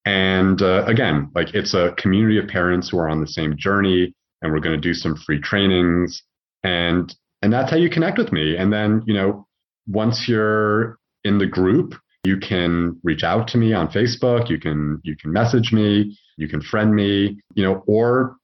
And 0.04 0.62
uh, 0.62 0.84
again, 0.86 1.30
like 1.34 1.54
it's 1.54 1.74
a 1.74 1.94
community 1.98 2.38
of 2.38 2.48
parents 2.48 2.88
who 2.90 2.98
are 2.98 3.08
on 3.08 3.20
the 3.20 3.26
same 3.26 3.54
journey, 3.58 4.14
and 4.40 4.52
we're 4.52 4.60
going 4.60 4.80
to 4.80 4.80
do 4.80 4.94
some 4.94 5.14
free 5.14 5.40
trainings, 5.40 6.22
and 6.64 7.14
and 7.42 7.52
that's 7.52 7.70
how 7.70 7.76
you 7.76 7.90
connect 7.90 8.16
with 8.16 8.32
me. 8.32 8.56
And 8.56 8.72
then 8.72 9.02
you 9.06 9.12
know, 9.12 9.46
once 9.86 10.26
you're 10.26 10.98
in 11.24 11.38
the 11.38 11.46
group, 11.46 11.94
you 12.24 12.38
can 12.38 12.98
reach 13.02 13.22
out 13.22 13.48
to 13.48 13.58
me 13.58 13.74
on 13.74 13.88
Facebook. 13.88 14.48
You 14.48 14.58
can 14.58 15.00
you 15.04 15.16
can 15.16 15.32
message 15.32 15.70
me. 15.70 16.16
You 16.38 16.48
can 16.48 16.62
friend 16.62 16.94
me. 16.94 17.38
You 17.54 17.64
know, 17.64 17.82
or 17.86 18.36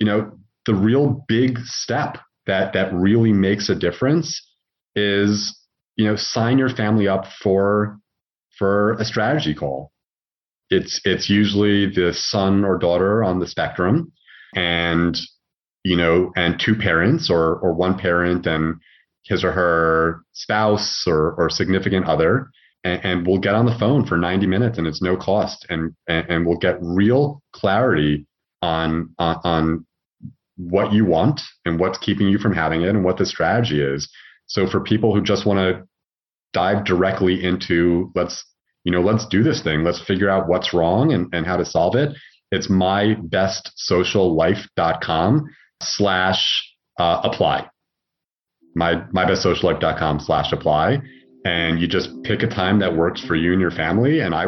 you 0.00 0.06
know, 0.06 0.32
the 0.66 0.74
real 0.74 1.24
big 1.28 1.58
step 1.60 2.18
that 2.46 2.74
that 2.74 2.92
really 2.92 3.32
makes 3.32 3.70
a 3.70 3.74
difference 3.74 4.46
is 4.94 5.58
you 5.96 6.04
know 6.04 6.16
sign 6.16 6.58
your 6.58 6.68
family 6.68 7.08
up 7.08 7.24
for 7.42 7.98
for 8.60 8.92
a 8.92 9.04
strategy 9.06 9.54
call. 9.54 9.90
It's 10.68 11.00
it's 11.04 11.28
usually 11.28 11.86
the 11.86 12.12
son 12.14 12.64
or 12.64 12.78
daughter 12.78 13.24
on 13.24 13.40
the 13.40 13.48
spectrum, 13.48 14.12
and 14.54 15.18
you 15.82 15.96
know, 15.96 16.30
and 16.36 16.60
two 16.60 16.76
parents 16.76 17.30
or 17.30 17.56
or 17.56 17.72
one 17.72 17.98
parent 17.98 18.46
and 18.46 18.76
his 19.24 19.42
or 19.42 19.50
her 19.50 20.20
spouse 20.32 21.04
or 21.08 21.32
or 21.32 21.50
significant 21.50 22.06
other, 22.06 22.50
and, 22.84 23.04
and 23.04 23.26
we'll 23.26 23.38
get 23.38 23.54
on 23.54 23.66
the 23.66 23.78
phone 23.78 24.06
for 24.06 24.16
90 24.16 24.46
minutes 24.46 24.78
and 24.78 24.86
it's 24.86 25.02
no 25.02 25.16
cost, 25.16 25.66
and 25.70 25.96
and, 26.06 26.30
and 26.30 26.46
we'll 26.46 26.58
get 26.58 26.78
real 26.80 27.42
clarity 27.52 28.26
on, 28.62 29.12
on 29.18 29.40
on 29.42 29.86
what 30.56 30.92
you 30.92 31.06
want 31.06 31.40
and 31.64 31.80
what's 31.80 31.98
keeping 31.98 32.28
you 32.28 32.38
from 32.38 32.52
having 32.52 32.82
it 32.82 32.90
and 32.90 33.02
what 33.02 33.16
the 33.16 33.24
strategy 33.24 33.80
is. 33.80 34.08
So 34.46 34.68
for 34.68 34.80
people 34.80 35.14
who 35.14 35.22
just 35.22 35.46
want 35.46 35.58
to 35.58 35.88
dive 36.52 36.84
directly 36.84 37.42
into 37.42 38.10
let's 38.14 38.44
you 38.84 38.92
know 38.92 39.00
let's 39.00 39.26
do 39.26 39.42
this 39.42 39.62
thing. 39.62 39.82
Let's 39.84 40.02
figure 40.04 40.30
out 40.30 40.48
what's 40.48 40.74
wrong 40.74 41.12
and, 41.12 41.32
and 41.32 41.46
how 41.46 41.56
to 41.56 41.64
solve 41.64 41.96
it. 41.96 42.10
It's 42.50 42.68
mybestsociallife.com 42.68 45.48
slash 45.82 46.74
uh, 46.98 47.20
apply. 47.24 47.66
My 48.74 48.96
mybestsociallife.com 49.14 50.20
slash 50.20 50.52
apply. 50.52 51.00
And 51.44 51.80
you 51.80 51.88
just 51.88 52.10
pick 52.24 52.42
a 52.42 52.46
time 52.46 52.78
that 52.80 52.94
works 52.94 53.24
for 53.24 53.34
you 53.34 53.52
and 53.52 53.60
your 53.60 53.70
family. 53.70 54.20
And 54.20 54.34
i 54.34 54.46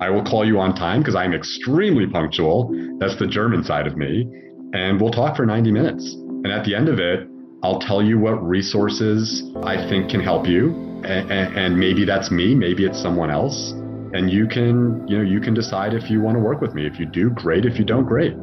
i 0.00 0.10
will 0.10 0.24
call 0.24 0.44
you 0.44 0.58
on 0.58 0.74
time 0.74 1.00
because 1.00 1.14
i'm 1.14 1.32
extremely 1.32 2.06
punctual. 2.06 2.70
That's 2.98 3.16
the 3.18 3.26
german 3.26 3.64
side 3.64 3.86
of 3.86 3.96
me. 3.96 4.28
And 4.72 5.00
we'll 5.00 5.12
talk 5.12 5.36
for 5.36 5.46
90 5.46 5.70
minutes. 5.70 6.14
And 6.14 6.48
at 6.48 6.64
the 6.64 6.74
end 6.74 6.88
of 6.88 6.98
it 6.98 7.28
I'll 7.62 7.78
tell 7.78 8.02
you 8.02 8.18
what 8.18 8.44
resources 8.44 9.42
I 9.62 9.88
think 9.88 10.10
can 10.10 10.20
help 10.20 10.46
you. 10.46 10.93
And, 11.04 11.78
maybe 11.78 12.04
that's 12.04 12.30
me, 12.30 12.54
maybe 12.54 12.84
it's 12.84 13.00
someone 13.00 13.30
else. 13.30 13.72
And 14.12 14.30
you 14.30 14.46
can, 14.46 15.06
you 15.08 15.18
know, 15.18 15.24
you 15.24 15.40
can 15.40 15.54
decide 15.54 15.92
if 15.92 16.08
you 16.08 16.20
want 16.20 16.36
to 16.36 16.40
work 16.40 16.60
with 16.60 16.74
me. 16.74 16.86
If 16.86 17.00
you 17.00 17.06
do, 17.06 17.30
great. 17.30 17.64
If 17.64 17.78
you 17.78 17.84
don't, 17.84 18.04
great. 18.04 18.34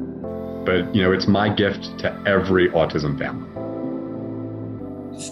But, 0.66 0.94
you 0.94 1.02
know, 1.02 1.12
it's 1.12 1.28
my 1.28 1.50
gift 1.54 2.00
to 2.00 2.24
every 2.28 2.70
autism 2.70 3.18
family. 3.18 3.48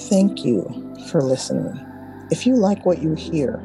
Thank 0.10 0.46
you 0.46 0.96
for 1.10 1.22
listening. 1.22 1.86
If 2.32 2.48
you 2.48 2.56
like 2.56 2.86
what 2.86 3.02
you 3.02 3.16
hear, 3.16 3.62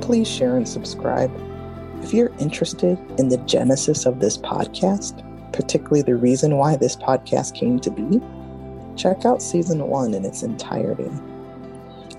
please 0.00 0.28
share 0.28 0.56
and 0.56 0.68
subscribe. 0.68 1.30
If 2.02 2.12
you're 2.12 2.32
interested 2.38 2.98
in 3.18 3.28
the 3.28 3.38
genesis 3.38 4.04
of 4.04 4.20
this 4.20 4.36
podcast, 4.36 5.22
particularly 5.52 6.02
the 6.02 6.16
reason 6.16 6.58
why 6.58 6.76
this 6.76 6.96
podcast 6.96 7.54
came 7.54 7.78
to 7.80 7.90
be, 7.90 8.20
check 8.96 9.24
out 9.24 9.40
season 9.40 9.86
one 9.86 10.12
in 10.12 10.24
its 10.24 10.42
entirety. 10.42 11.10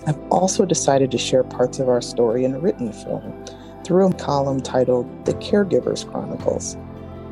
I've 0.07 0.21
also 0.29 0.65
decided 0.65 1.11
to 1.11 1.17
share 1.17 1.43
parts 1.43 1.79
of 1.79 1.89
our 1.89 2.01
story 2.01 2.45
in 2.45 2.61
written 2.61 2.93
form 2.93 3.45
through 3.83 4.07
a 4.07 4.13
column 4.13 4.61
titled 4.61 5.25
The 5.25 5.33
Caregivers 5.35 6.09
Chronicles. 6.09 6.77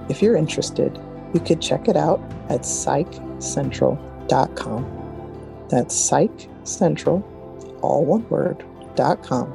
If 0.09 0.21
you're 0.21 0.36
interested, 0.36 0.99
you 1.34 1.39
could 1.39 1.61
check 1.61 1.88
it 1.88 1.95
out 1.95 2.19
at 2.49 2.61
psychcentral.com. 2.61 4.99
That's 5.69 6.09
psychcentral, 6.09 7.24
all 7.82 8.03
one 8.05 8.28
word, 8.30 8.65
dot 8.95 9.24
com, 9.24 9.51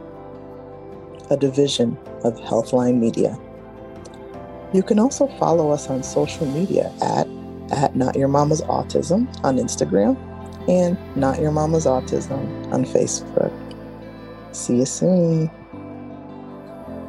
a 1.30 1.36
division 1.36 1.96
of 2.24 2.34
Healthline 2.36 2.98
Media. 2.98 3.38
You 4.72 4.82
can 4.82 4.98
also 4.98 5.28
follow 5.38 5.70
us 5.70 5.88
on 5.88 6.02
social 6.02 6.46
media 6.46 6.92
at 7.02 7.28
at 7.70 7.94
Not 7.94 8.16
Your 8.16 8.28
Mama's 8.28 8.62
Autism 8.62 9.28
on 9.44 9.58
Instagram 9.58 10.16
and 10.68 10.98
Not 11.16 11.40
Your 11.40 11.50
Mama's 11.50 11.86
Autism 11.86 12.72
on 12.72 12.84
Facebook. 12.84 13.52
See 14.52 14.76
you 14.76 14.86
soon. 14.86 15.50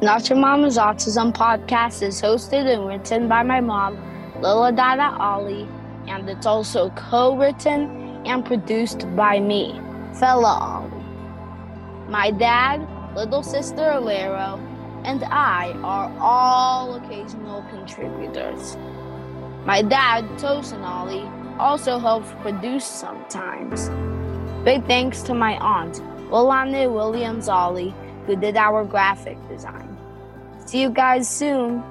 Not 0.02 0.28
Your 0.30 0.38
Mama's 0.38 0.78
Autism 0.78 1.32
podcast 1.32 2.02
is 2.02 2.22
hosted 2.22 2.66
and 2.72 2.86
written 2.86 3.28
by 3.28 3.42
my 3.42 3.60
mom, 3.60 3.98
Lola 4.40 4.72
Dada 4.72 5.14
Ali, 5.20 5.68
and 6.08 6.28
it's 6.28 6.46
also 6.46 6.88
co 6.90 7.36
written 7.36 8.24
and 8.26 8.44
produced 8.44 9.04
by 9.14 9.38
me, 9.40 9.78
Fella 10.18 10.58
Ali. 10.58 11.04
My 12.08 12.30
dad, 12.30 12.86
little 13.14 13.42
sister 13.42 13.82
Alero, 13.82 14.58
and 15.04 15.22
I 15.24 15.72
are 15.84 16.12
all 16.18 16.94
occasional 16.94 17.62
contributors. 17.70 18.76
My 19.66 19.82
dad, 19.82 20.24
Tosin 20.38 20.82
Ali, 20.82 21.28
also 21.60 21.98
helps 21.98 22.30
produce 22.40 22.86
sometimes. 22.86 23.90
Big 24.64 24.84
thanks 24.86 25.22
to 25.22 25.34
my 25.34 25.58
aunt, 25.58 26.00
Wilane 26.30 26.92
Williams 26.92 27.48
Ali, 27.48 27.94
who 28.26 28.34
did 28.34 28.56
our 28.56 28.84
graphic 28.84 29.36
design. 29.48 29.96
See 30.64 30.80
you 30.80 30.90
guys 30.90 31.28
soon. 31.28 31.82